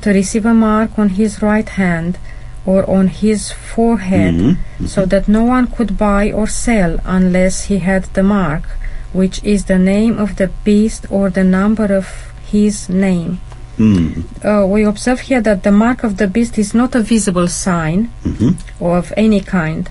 to 0.03 0.11
receive 0.11 0.45
a 0.45 0.53
mark 0.55 0.99
on 0.99 1.11
his 1.11 1.41
right 1.41 1.69
hand 1.69 2.19
or 2.67 2.81
on 2.91 3.07
his 3.09 3.53
forehead, 3.53 4.35
Mhm. 4.35 4.57
so 4.89 5.07
that 5.07 5.29
no 5.29 5.45
one 5.45 5.67
could 5.77 5.97
buy 5.97 6.25
or 6.33 6.49
sell 6.49 6.93
unless 7.19 7.55
he 7.69 7.79
had 7.79 8.03
the 8.15 8.23
mark, 8.23 8.65
which 9.13 9.41
is 9.45 9.65
the 9.65 9.79
name 9.79 10.19
of 10.19 10.31
the 10.37 10.51
beast 10.65 11.07
or 11.09 11.31
the 11.31 11.45
number 11.45 11.89
of 12.01 12.07
his 12.55 12.89
name. 12.89 13.39
Mm. 13.79 14.25
Uh, 14.45 14.67
we 14.67 14.85
observe 14.85 15.21
here 15.29 15.41
that 15.41 15.63
the 15.63 15.73
mark 15.85 16.05
of 16.05 16.17
the 16.17 16.27
beast 16.27 16.59
is 16.59 16.75
not 16.75 16.95
a 16.95 17.03
visible 17.15 17.49
sign 17.49 18.11
hmm 18.25 18.51
or 18.81 18.99
of 18.99 19.13
any 19.17 19.41
kind, 19.41 19.89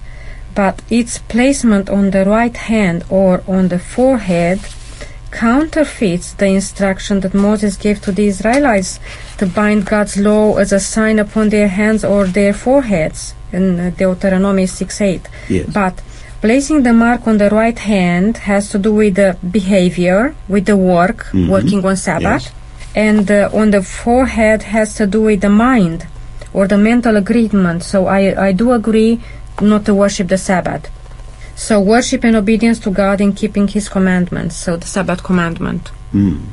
but 0.55 0.81
its 0.89 1.17
placement 1.17 1.89
on 1.89 2.11
the 2.11 2.25
right 2.25 2.55
hand 2.55 3.03
or 3.09 3.43
on 3.47 3.67
the 3.69 3.79
forehead 3.79 4.59
counterfeits 5.31 6.33
the 6.33 6.47
instruction 6.47 7.21
that 7.21 7.33
Moses 7.33 7.77
gave 7.77 8.01
to 8.01 8.11
the 8.11 8.27
Israelites 8.27 8.99
to 9.37 9.45
bind 9.45 9.85
God's 9.85 10.17
law 10.17 10.57
as 10.57 10.71
a 10.73 10.79
sign 10.79 11.19
upon 11.19 11.49
their 11.49 11.69
hands 11.69 12.03
or 12.03 12.25
their 12.27 12.53
foreheads 12.53 13.33
in 13.53 13.79
uh, 13.79 13.91
Deuteronomy 13.97 14.65
6 14.67 15.01
8. 15.01 15.29
Yes. 15.49 15.65
But 15.73 16.01
placing 16.41 16.83
the 16.83 16.93
mark 16.93 17.27
on 17.27 17.37
the 17.37 17.49
right 17.49 17.79
hand 17.79 18.37
has 18.49 18.69
to 18.71 18.77
do 18.77 18.93
with 18.93 19.15
the 19.15 19.37
behavior, 19.51 20.35
with 20.49 20.65
the 20.65 20.77
work, 20.77 21.27
Mhm. 21.31 21.49
working 21.49 21.85
on 21.85 21.95
Sabbath, 21.95 22.45
Yes. 22.45 22.51
and 22.95 23.31
uh, 23.31 23.49
on 23.53 23.71
the 23.71 23.81
forehead 23.81 24.63
has 24.63 24.95
to 24.95 25.07
do 25.07 25.21
with 25.21 25.41
the 25.41 25.49
mind 25.49 26.05
or 26.53 26.67
the 26.67 26.77
mental 26.77 27.15
agreement. 27.15 27.83
So 27.83 28.07
I, 28.07 28.47
I 28.47 28.51
do 28.51 28.73
agree 28.73 29.21
not 29.61 29.85
to 29.85 29.93
worship 29.93 30.27
the 30.27 30.37
Sabbath. 30.37 30.89
So 31.55 31.79
worship 31.79 32.23
and 32.23 32.35
obedience 32.35 32.79
to 32.79 32.91
God 32.91 33.21
in 33.21 33.33
keeping 33.33 33.67
His 33.67 33.89
commandments. 33.89 34.55
So 34.55 34.77
the 34.77 34.87
Sabbath 34.87 35.23
commandment. 35.23 35.91
Mm. 36.13 36.45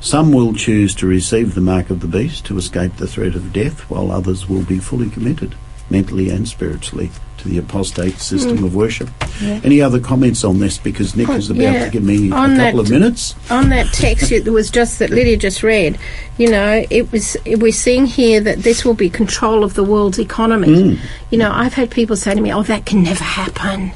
Some 0.00 0.32
will 0.32 0.52
choose 0.52 0.94
to 0.96 1.06
receive 1.06 1.54
the 1.54 1.60
mark 1.60 1.88
of 1.88 2.00
the 2.00 2.06
beast 2.08 2.44
to 2.46 2.58
escape 2.58 2.96
the 2.96 3.06
threat 3.06 3.34
of 3.34 3.52
death, 3.52 3.88
while 3.88 4.10
others 4.10 4.48
will 4.48 4.62
be 4.62 4.78
fully 4.78 5.08
committed, 5.08 5.54
mentally 5.88 6.28
and 6.28 6.46
spiritually, 6.46 7.10
to 7.44 7.50
the 7.50 7.58
apostate 7.58 8.18
system 8.18 8.64
of 8.64 8.74
worship. 8.74 9.08
Yeah. 9.40 9.60
Any 9.62 9.80
other 9.80 10.00
comments 10.00 10.44
on 10.44 10.60
this? 10.60 10.78
Because 10.78 11.14
Nick 11.14 11.28
Oh, 11.28 11.34
is 11.34 11.50
about 11.50 11.60
yeah. 11.62 11.84
to 11.84 11.90
give 11.90 12.02
me 12.02 12.30
a 12.30 12.34
On 12.34 12.56
couple 12.56 12.56
that- 12.56 12.74
of 12.86 12.90
minutes. 12.90 13.34
on 13.50 13.68
that 13.68 13.92
text 13.92 14.32
it 14.32 14.44
was 14.48 14.70
just 14.70 14.98
that 14.98 15.10
Lydia 15.10 15.36
just 15.36 15.62
read, 15.62 15.98
you 16.38 16.50
know, 16.50 16.84
it 16.90 17.12
was 17.12 17.36
we're 17.46 17.70
seeing 17.72 18.06
here 18.06 18.40
that 18.40 18.62
this 18.62 18.84
will 18.84 18.94
be 18.94 19.10
control 19.10 19.62
of 19.62 19.74
the 19.74 19.84
world's 19.84 20.18
economy. 20.18 20.68
Mm. 20.68 20.98
You 21.30 21.38
know, 21.38 21.52
I've 21.52 21.74
had 21.74 21.90
people 21.90 22.16
say 22.16 22.34
to 22.34 22.40
me, 22.40 22.52
"Oh, 22.52 22.62
that 22.62 22.86
can 22.86 23.02
never 23.02 23.24
happen, 23.24 23.92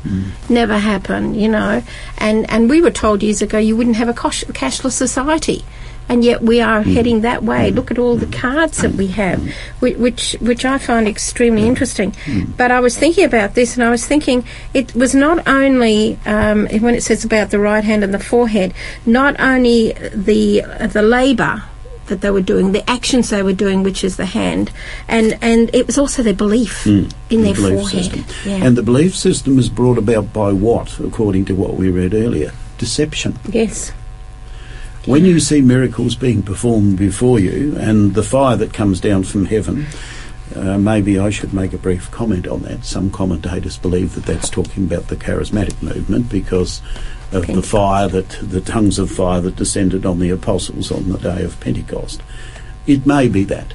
never 0.48 0.76
happen." 0.78 1.34
You 1.34 1.48
know, 1.48 1.82
and 2.18 2.48
and 2.50 2.68
we 2.68 2.80
were 2.82 2.90
told 2.90 3.22
years 3.22 3.40
ago 3.42 3.58
you 3.58 3.76
wouldn't 3.76 3.96
have 3.96 4.08
a 4.08 4.14
cash, 4.14 4.44
cashless 4.52 4.92
society. 4.92 5.64
And 6.08 6.24
yet 6.24 6.42
we 6.42 6.60
are 6.60 6.82
hmm. 6.82 6.92
heading 6.92 7.20
that 7.22 7.42
way. 7.42 7.70
Hmm. 7.70 7.76
Look 7.76 7.90
at 7.90 7.98
all 7.98 8.16
the 8.16 8.26
cards 8.26 8.78
that 8.78 8.92
we 8.92 9.08
have, 9.08 9.40
hmm. 9.40 9.50
which 9.80 9.96
which, 9.96 10.36
which 10.40 10.64
I 10.64 10.78
find 10.78 11.06
extremely 11.06 11.66
interesting. 11.66 12.14
But 12.56 12.70
I 12.70 12.80
was 12.80 12.96
thinking 12.96 13.24
about 13.24 13.54
this, 13.54 13.74
and 13.74 13.84
I 13.84 13.90
was 13.90 14.06
thinking 14.06 14.44
it 14.72 14.94
was 14.94 15.14
not 15.14 15.46
only 15.46 16.18
um, 16.26 16.66
when 16.66 16.94
it 16.94 17.02
says 17.02 17.24
about 17.24 17.50
the 17.50 17.58
right 17.58 17.84
hand 17.84 18.04
and 18.04 18.14
the 18.14 18.18
forehead, 18.18 18.74
not 19.04 19.38
only 19.38 19.92
the 20.14 20.62
the 20.92 21.02
labour 21.02 21.64
that 22.08 22.20
they 22.20 22.30
were 22.30 22.42
doing, 22.42 22.72
the 22.72 22.88
actions 22.90 23.30
they 23.30 23.42
were 23.42 23.52
doing, 23.52 23.82
which 23.82 24.02
is 24.02 24.16
the 24.16 24.26
hand, 24.26 24.70
and 25.06 25.38
and 25.40 25.70
it 25.74 25.86
was 25.86 25.98
also 25.98 26.22
their 26.22 26.34
belief 26.34 26.86
in 26.86 27.08
the 27.28 27.36
their 27.36 27.54
belief 27.54 27.80
forehead. 27.80 28.04
system. 28.04 28.24
Yeah. 28.44 28.66
And 28.66 28.76
the 28.76 28.82
belief 28.82 29.14
system 29.14 29.58
is 29.58 29.68
brought 29.68 29.98
about 29.98 30.32
by 30.32 30.52
what, 30.52 30.98
according 31.00 31.44
to 31.46 31.54
what 31.54 31.74
we 31.74 31.90
read 31.90 32.14
earlier? 32.14 32.52
Deception. 32.78 33.38
yes. 33.48 33.92
When 35.08 35.24
you 35.24 35.40
see 35.40 35.62
miracles 35.62 36.16
being 36.16 36.42
performed 36.42 36.98
before 36.98 37.40
you 37.40 37.74
and 37.78 38.12
the 38.12 38.22
fire 38.22 38.56
that 38.56 38.74
comes 38.74 39.00
down 39.00 39.22
from 39.22 39.46
heaven, 39.46 39.86
uh, 40.54 40.76
maybe 40.76 41.18
I 41.18 41.30
should 41.30 41.54
make 41.54 41.72
a 41.72 41.78
brief 41.78 42.10
comment 42.10 42.46
on 42.46 42.60
that. 42.64 42.84
Some 42.84 43.10
commentators 43.10 43.78
believe 43.78 44.14
that 44.16 44.26
that's 44.26 44.50
talking 44.50 44.84
about 44.84 45.08
the 45.08 45.16
charismatic 45.16 45.80
movement 45.82 46.28
because 46.28 46.82
of 47.32 47.46
the 47.46 47.62
fire 47.62 48.06
that, 48.08 48.38
the 48.42 48.60
tongues 48.60 48.98
of 48.98 49.10
fire 49.10 49.40
that 49.40 49.56
descended 49.56 50.04
on 50.04 50.18
the 50.18 50.28
apostles 50.28 50.92
on 50.92 51.08
the 51.08 51.16
day 51.16 51.42
of 51.42 51.58
Pentecost. 51.58 52.20
It 52.86 53.06
may 53.06 53.28
be 53.28 53.44
that. 53.44 53.72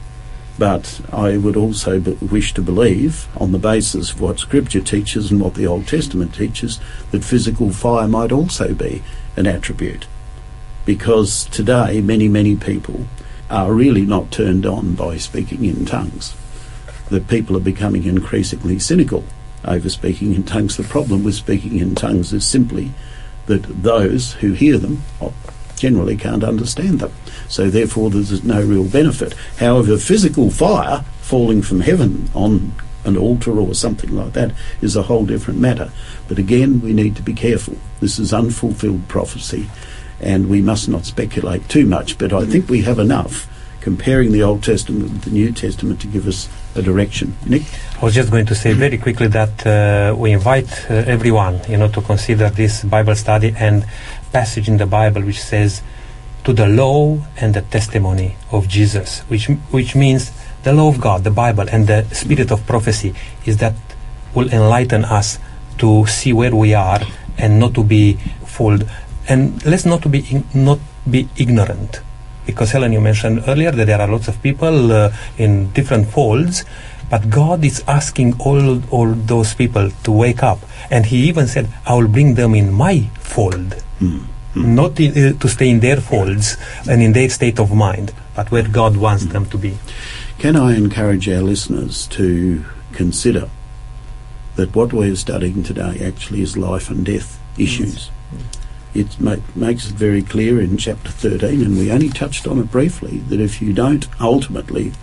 But 0.60 1.02
I 1.12 1.38
would 1.38 1.58
also 1.58 2.00
b- 2.00 2.16
wish 2.22 2.54
to 2.54 2.62
believe, 2.62 3.28
on 3.38 3.54
the 3.54 3.58
basis 3.58 4.12
of 4.12 4.22
what 4.22 4.38
Scripture 4.38 4.82
teaches 4.82 5.32
and 5.32 5.42
what 5.42 5.56
the 5.56 5.66
Old 5.66 5.88
Testament 5.88 6.36
teaches, 6.36 6.80
that 7.10 7.24
physical 7.24 7.72
fire 7.72 8.08
might 8.08 8.32
also 8.32 8.76
be 8.76 9.02
an 9.36 9.48
attribute 9.48 10.06
because 10.86 11.46
today 11.46 12.02
many, 12.02 12.28
many 12.28 12.56
people 12.56 13.06
are 13.50 13.74
really 13.74 14.06
not 14.06 14.32
turned 14.32 14.66
on 14.66 14.96
by 14.96 15.18
speaking 15.18 15.64
in 15.66 15.86
tongues. 15.86 16.36
The 17.10 17.22
people 17.22 17.56
are 17.56 17.62
becoming 17.62 18.04
increasingly 18.06 18.80
cynical 18.80 19.24
over 19.66 19.90
speaking 19.90 20.34
in 20.34 20.44
tongues. 20.44 20.78
The 20.78 20.84
problem 20.84 21.24
with 21.24 21.36
speaking 21.36 21.78
in 21.78 21.96
tongues 21.96 22.34
is 22.34 22.46
simply 22.46 22.92
that 23.46 23.64
those 23.84 24.34
who 24.34 24.54
hear 24.54 24.78
them 24.78 25.04
generally 25.76 26.16
can't 26.16 26.44
understand 26.44 27.00
them. 27.00 27.12
So 27.48 27.70
therefore 27.70 28.10
there's 28.10 28.44
no 28.44 28.64
real 28.64 28.86
benefit. 28.86 29.34
However, 29.58 29.98
physical 29.98 30.50
fire 30.50 31.04
falling 31.22 31.62
from 31.62 31.82
heaven 31.82 32.30
on 32.34 32.74
an 33.06 33.18
altar 33.18 33.60
or 33.60 33.76
something 33.76 34.16
like 34.16 34.34
that 34.34 34.54
is 34.82 34.96
a 34.96 35.04
whole 35.04 35.26
different 35.26 35.60
matter. 35.60 35.92
But 36.28 36.40
again, 36.40 36.80
we 36.80 36.94
need 36.94 37.16
to 37.18 37.22
be 37.22 37.34
careful. 37.34 37.76
This 38.00 38.18
is 38.18 38.34
unfulfilled 38.34 39.08
prophecy 39.10 39.70
and 40.24 40.50
we 40.50 40.62
must 40.62 40.90
not 40.90 41.06
speculate 41.06 41.68
too 41.70 41.86
much. 41.86 42.18
But 42.18 42.34
I 42.34 42.46
think 42.46 42.70
we 42.70 42.82
have 42.82 43.00
enough 43.00 43.50
comparing 43.82 44.32
the 44.32 44.42
Old 44.42 44.64
Testament 44.64 45.04
with 45.04 45.22
the 45.24 45.32
New 45.32 45.52
Testament 45.52 46.00
to 46.02 46.08
give 46.08 46.26
us 46.28 46.48
a 46.76 46.82
direction. 46.82 47.36
Nick? 47.46 47.64
I 48.02 48.06
was 48.06 48.16
just 48.16 48.32
going 48.32 48.46
to 48.46 48.56
say 48.56 48.74
very 48.74 48.98
quickly 48.98 49.28
that 49.28 49.68
uh, 49.68 50.16
we 50.16 50.32
invite 50.32 50.72
uh, 50.90 50.94
everyone, 51.06 51.60
you 51.68 51.78
know, 51.78 51.90
to 51.90 52.02
consider 52.02 52.50
this 52.50 52.84
Bible 52.84 53.16
study 53.16 53.54
and 53.58 53.86
passage 54.32 54.70
in 54.70 54.78
the 54.78 54.86
Bible 54.86 55.22
which 55.22 55.42
says, 55.42 55.82
"To 56.46 56.54
the 56.54 56.68
law 56.68 57.20
and 57.38 57.54
the 57.54 57.62
testimony 57.62 58.36
of 58.52 58.68
Jesus," 58.68 59.20
which 59.28 59.48
which 59.72 59.96
means 59.96 60.32
the 60.64 60.74
law 60.74 60.88
of 60.88 61.00
God, 61.00 61.24
the 61.26 61.32
Bible, 61.32 61.68
and 61.70 61.88
the 61.88 62.04
spirit 62.16 62.52
of 62.52 62.66
prophecy 62.66 63.14
is 63.46 63.58
that 63.58 63.76
will 64.34 64.50
enlighten 64.50 65.04
us 65.06 65.40
to 65.78 66.06
see 66.08 66.34
where 66.34 66.56
we 66.56 66.74
are 66.74 67.02
and 67.38 67.60
not 67.60 67.74
to 67.74 67.84
be 67.84 68.14
fooled, 68.46 68.90
and 69.30 69.64
let's 69.66 69.86
not 69.86 70.10
be 70.12 70.20
ig- 70.20 70.56
not 70.56 70.80
be 71.10 71.28
ignorant 71.38 72.02
because 72.46 72.72
Helen, 72.72 72.92
you 72.92 73.00
mentioned 73.02 73.44
earlier 73.48 73.72
that 73.72 73.86
there 73.88 74.02
are 74.02 74.08
lots 74.08 74.28
of 74.28 74.42
people 74.44 74.92
uh, 74.92 75.12
in 75.38 75.72
different 75.72 76.08
folds, 76.10 76.66
but 77.10 77.30
God 77.30 77.64
is 77.64 77.84
asking 77.88 78.36
all 78.40 78.82
all 78.92 79.12
those 79.14 79.54
people 79.54 79.92
to 80.04 80.12
wake 80.12 80.44
up, 80.44 80.60
and 80.92 81.06
He 81.06 81.28
even 81.30 81.48
said, 81.48 81.70
"I 81.86 81.94
will 81.96 82.08
bring 82.10 82.36
them 82.36 82.54
in 82.56 82.72
my 82.74 83.10
fold." 83.20 83.76
Not 84.56 85.00
i- 85.00 85.08
uh, 85.08 85.34
to 85.40 85.48
stay 85.48 85.70
in 85.70 85.80
their 85.80 85.98
folds 86.02 86.58
and 86.88 87.02
in 87.02 87.14
their 87.14 87.30
state 87.30 87.60
of 87.60 87.72
mind, 87.72 88.12
but 88.36 88.52
where 88.52 88.68
God 88.68 88.98
wants 88.98 89.26
them 89.26 89.46
to 89.48 89.58
be. 89.58 89.78
Can 90.38 90.56
I 90.56 90.76
encourage 90.76 91.28
our 91.30 91.42
listeners 91.42 92.06
to 92.08 92.64
consider 92.92 93.50
that 94.58 94.76
what 94.76 94.94
we're 94.94 95.16
studying 95.16 95.64
today 95.64 96.00
actually 96.06 96.42
is 96.42 96.56
life 96.58 96.90
and 96.92 97.04
death 97.06 97.40
issues? 97.58 98.12
It 98.94 99.20
ma- 99.20 99.38
makes 99.56 99.90
it 99.90 99.96
very 99.96 100.22
clear 100.22 100.62
in 100.62 100.78
chapter 100.78 101.10
13, 101.10 101.62
and 101.62 101.78
we 101.78 101.92
only 101.92 102.10
touched 102.10 102.48
on 102.48 102.60
it 102.60 102.72
briefly, 102.72 103.20
that 103.30 103.40
if 103.40 103.62
you 103.62 103.74
don't 103.74 104.08
ultimately 104.22 104.94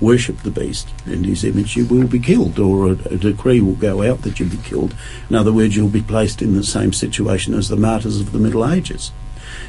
worship 0.00 0.38
the 0.38 0.50
beast 0.50 0.88
and 1.04 1.24
his 1.24 1.44
image, 1.44 1.76
you 1.76 1.86
will 1.86 2.06
be 2.06 2.18
killed, 2.18 2.58
or 2.58 2.86
a, 2.86 2.90
a 2.90 3.16
decree 3.16 3.60
will 3.60 3.74
go 3.74 4.02
out 4.02 4.22
that 4.22 4.38
you'll 4.38 4.50
be 4.50 4.56
killed. 4.58 4.94
In 5.28 5.36
other 5.36 5.52
words, 5.52 5.76
you'll 5.76 5.88
be 5.88 6.02
placed 6.02 6.42
in 6.42 6.54
the 6.54 6.64
same 6.64 6.92
situation 6.92 7.54
as 7.54 7.68
the 7.68 7.76
martyrs 7.76 8.20
of 8.20 8.32
the 8.32 8.38
Middle 8.38 8.68
Ages. 8.68 9.12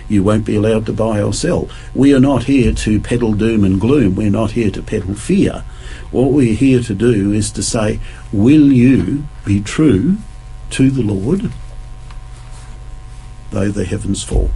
You 0.09 0.23
won't 0.23 0.45
be 0.45 0.55
allowed 0.55 0.85
to 0.87 0.93
buy 0.93 1.21
or 1.21 1.33
sell. 1.33 1.69
We 1.93 2.13
are 2.13 2.19
not 2.19 2.43
here 2.43 2.73
to 2.73 2.99
peddle 2.99 3.33
doom 3.33 3.63
and 3.63 3.79
gloom. 3.79 4.15
We're 4.15 4.29
not 4.29 4.51
here 4.51 4.71
to 4.71 4.81
peddle 4.81 5.15
fear. 5.15 5.63
What 6.11 6.31
we're 6.31 6.55
here 6.55 6.81
to 6.83 6.95
do 6.95 7.31
is 7.31 7.51
to 7.51 7.63
say, 7.63 7.99
will 8.31 8.71
you 8.71 9.25
be 9.45 9.61
true 9.61 10.17
to 10.71 10.89
the 10.89 11.03
Lord, 11.03 11.51
though 13.51 13.69
the 13.69 13.85
heavens 13.85 14.23
fall? 14.23 14.49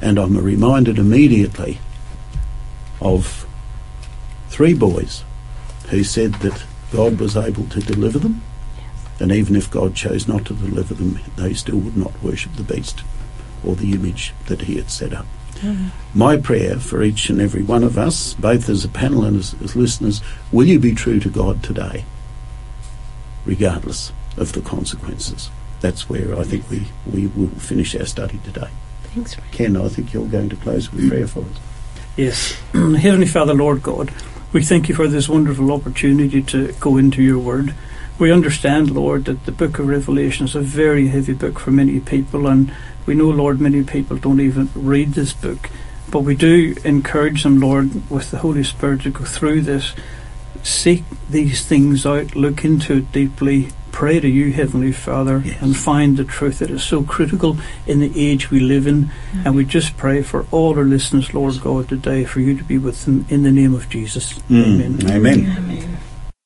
And 0.00 0.18
I'm 0.18 0.36
reminded 0.36 0.98
immediately 0.98 1.78
of 3.00 3.46
three 4.48 4.74
boys 4.74 5.24
who 5.88 6.04
said 6.04 6.34
that 6.34 6.64
God 6.92 7.18
was 7.18 7.36
able 7.36 7.66
to 7.66 7.80
deliver 7.80 8.18
them, 8.18 8.42
and 9.20 9.32
even 9.32 9.56
if 9.56 9.70
God 9.70 9.94
chose 9.94 10.28
not 10.28 10.44
to 10.46 10.54
deliver 10.54 10.94
them, 10.94 11.18
they 11.36 11.54
still 11.54 11.78
would 11.78 11.96
not 11.96 12.22
worship 12.22 12.54
the 12.54 12.62
beast 12.62 13.02
or 13.64 13.74
the 13.74 13.92
image 13.92 14.34
that 14.46 14.62
he 14.62 14.76
had 14.76 14.90
set 14.90 15.12
up. 15.12 15.26
Mm-hmm. 15.54 16.18
My 16.18 16.36
prayer 16.36 16.78
for 16.78 17.02
each 17.02 17.30
and 17.30 17.40
every 17.40 17.62
one 17.62 17.84
of 17.84 17.96
us, 17.96 18.34
both 18.34 18.68
as 18.68 18.84
a 18.84 18.88
panel 18.88 19.24
and 19.24 19.38
as, 19.38 19.54
as 19.62 19.76
listeners, 19.76 20.20
will 20.52 20.66
you 20.66 20.78
be 20.78 20.94
true 20.94 21.20
to 21.20 21.28
God 21.28 21.62
today, 21.62 22.04
regardless 23.46 24.12
of 24.36 24.52
the 24.52 24.60
consequences? 24.60 25.50
That's 25.84 26.08
where 26.08 26.34
I 26.38 26.44
think 26.44 26.70
we, 26.70 26.86
we 27.04 27.26
will 27.26 27.50
finish 27.58 27.94
our 27.94 28.06
study 28.06 28.38
today. 28.42 28.70
Thanks. 29.02 29.36
Ray. 29.36 29.44
Ken, 29.52 29.76
I 29.76 29.88
think 29.88 30.14
you're 30.14 30.26
going 30.26 30.48
to 30.48 30.56
close 30.56 30.90
with 30.90 31.10
prayer 31.10 31.28
for 31.28 31.40
us. 31.40 31.60
Yes. 32.16 32.52
Heavenly 32.72 33.26
Father, 33.26 33.52
Lord 33.52 33.82
God, 33.82 34.10
we 34.54 34.62
thank 34.62 34.88
you 34.88 34.94
for 34.94 35.08
this 35.08 35.28
wonderful 35.28 35.70
opportunity 35.70 36.40
to 36.44 36.72
go 36.80 36.96
into 36.96 37.22
your 37.22 37.38
word. 37.38 37.74
we 38.18 38.32
understand, 38.32 38.92
Lord, 38.92 39.26
that 39.26 39.44
the 39.44 39.52
book 39.52 39.78
of 39.78 39.86
Revelation 39.86 40.46
is 40.46 40.54
a 40.54 40.62
very 40.62 41.08
heavy 41.08 41.34
book 41.34 41.58
for 41.58 41.70
many 41.70 42.00
people, 42.00 42.46
and 42.46 42.74
we 43.04 43.12
know, 43.12 43.28
Lord, 43.28 43.60
many 43.60 43.84
people 43.84 44.16
don't 44.16 44.40
even 44.40 44.70
read 44.74 45.12
this 45.12 45.34
book. 45.34 45.68
But 46.10 46.20
we 46.20 46.34
do 46.34 46.76
encourage 46.82 47.42
them, 47.42 47.60
Lord, 47.60 48.08
with 48.10 48.30
the 48.30 48.38
Holy 48.38 48.64
Spirit 48.64 49.02
to 49.02 49.10
go 49.10 49.26
through 49.26 49.60
this, 49.60 49.92
seek 50.64 51.04
these 51.30 51.64
things 51.64 52.04
out, 52.04 52.34
look 52.34 52.64
into 52.64 52.96
it 52.96 53.12
deeply, 53.12 53.68
pray 53.92 54.18
to 54.18 54.28
you, 54.28 54.50
Heavenly 54.52 54.90
Father, 54.90 55.40
Yes. 55.44 55.62
and 55.62 55.76
find 55.76 56.16
the 56.16 56.24
truth 56.24 56.58
that 56.58 56.70
is 56.70 56.82
so 56.82 57.04
critical 57.04 57.56
in 57.86 58.00
the 58.00 58.10
age 58.16 58.50
we 58.50 58.58
live 58.58 58.86
in. 58.88 59.10
And 59.44 59.54
we 59.54 59.64
just 59.64 59.96
pray 59.96 60.22
for 60.22 60.46
all 60.50 60.76
our 60.76 60.84
listeners, 60.84 61.32
Lord 61.32 61.60
God, 61.60 61.88
today, 61.88 62.24
for 62.24 62.40
you 62.40 62.56
to 62.56 62.64
be 62.64 62.78
with 62.78 63.04
them 63.04 63.24
in 63.28 63.44
the 63.44 63.52
name 63.52 63.72
of 63.74 63.88
Jesus. 63.88 64.32
Mm, 64.50 64.64
Amen. 64.64 65.10
Amen. 65.10 65.56
Amen. 65.56 65.93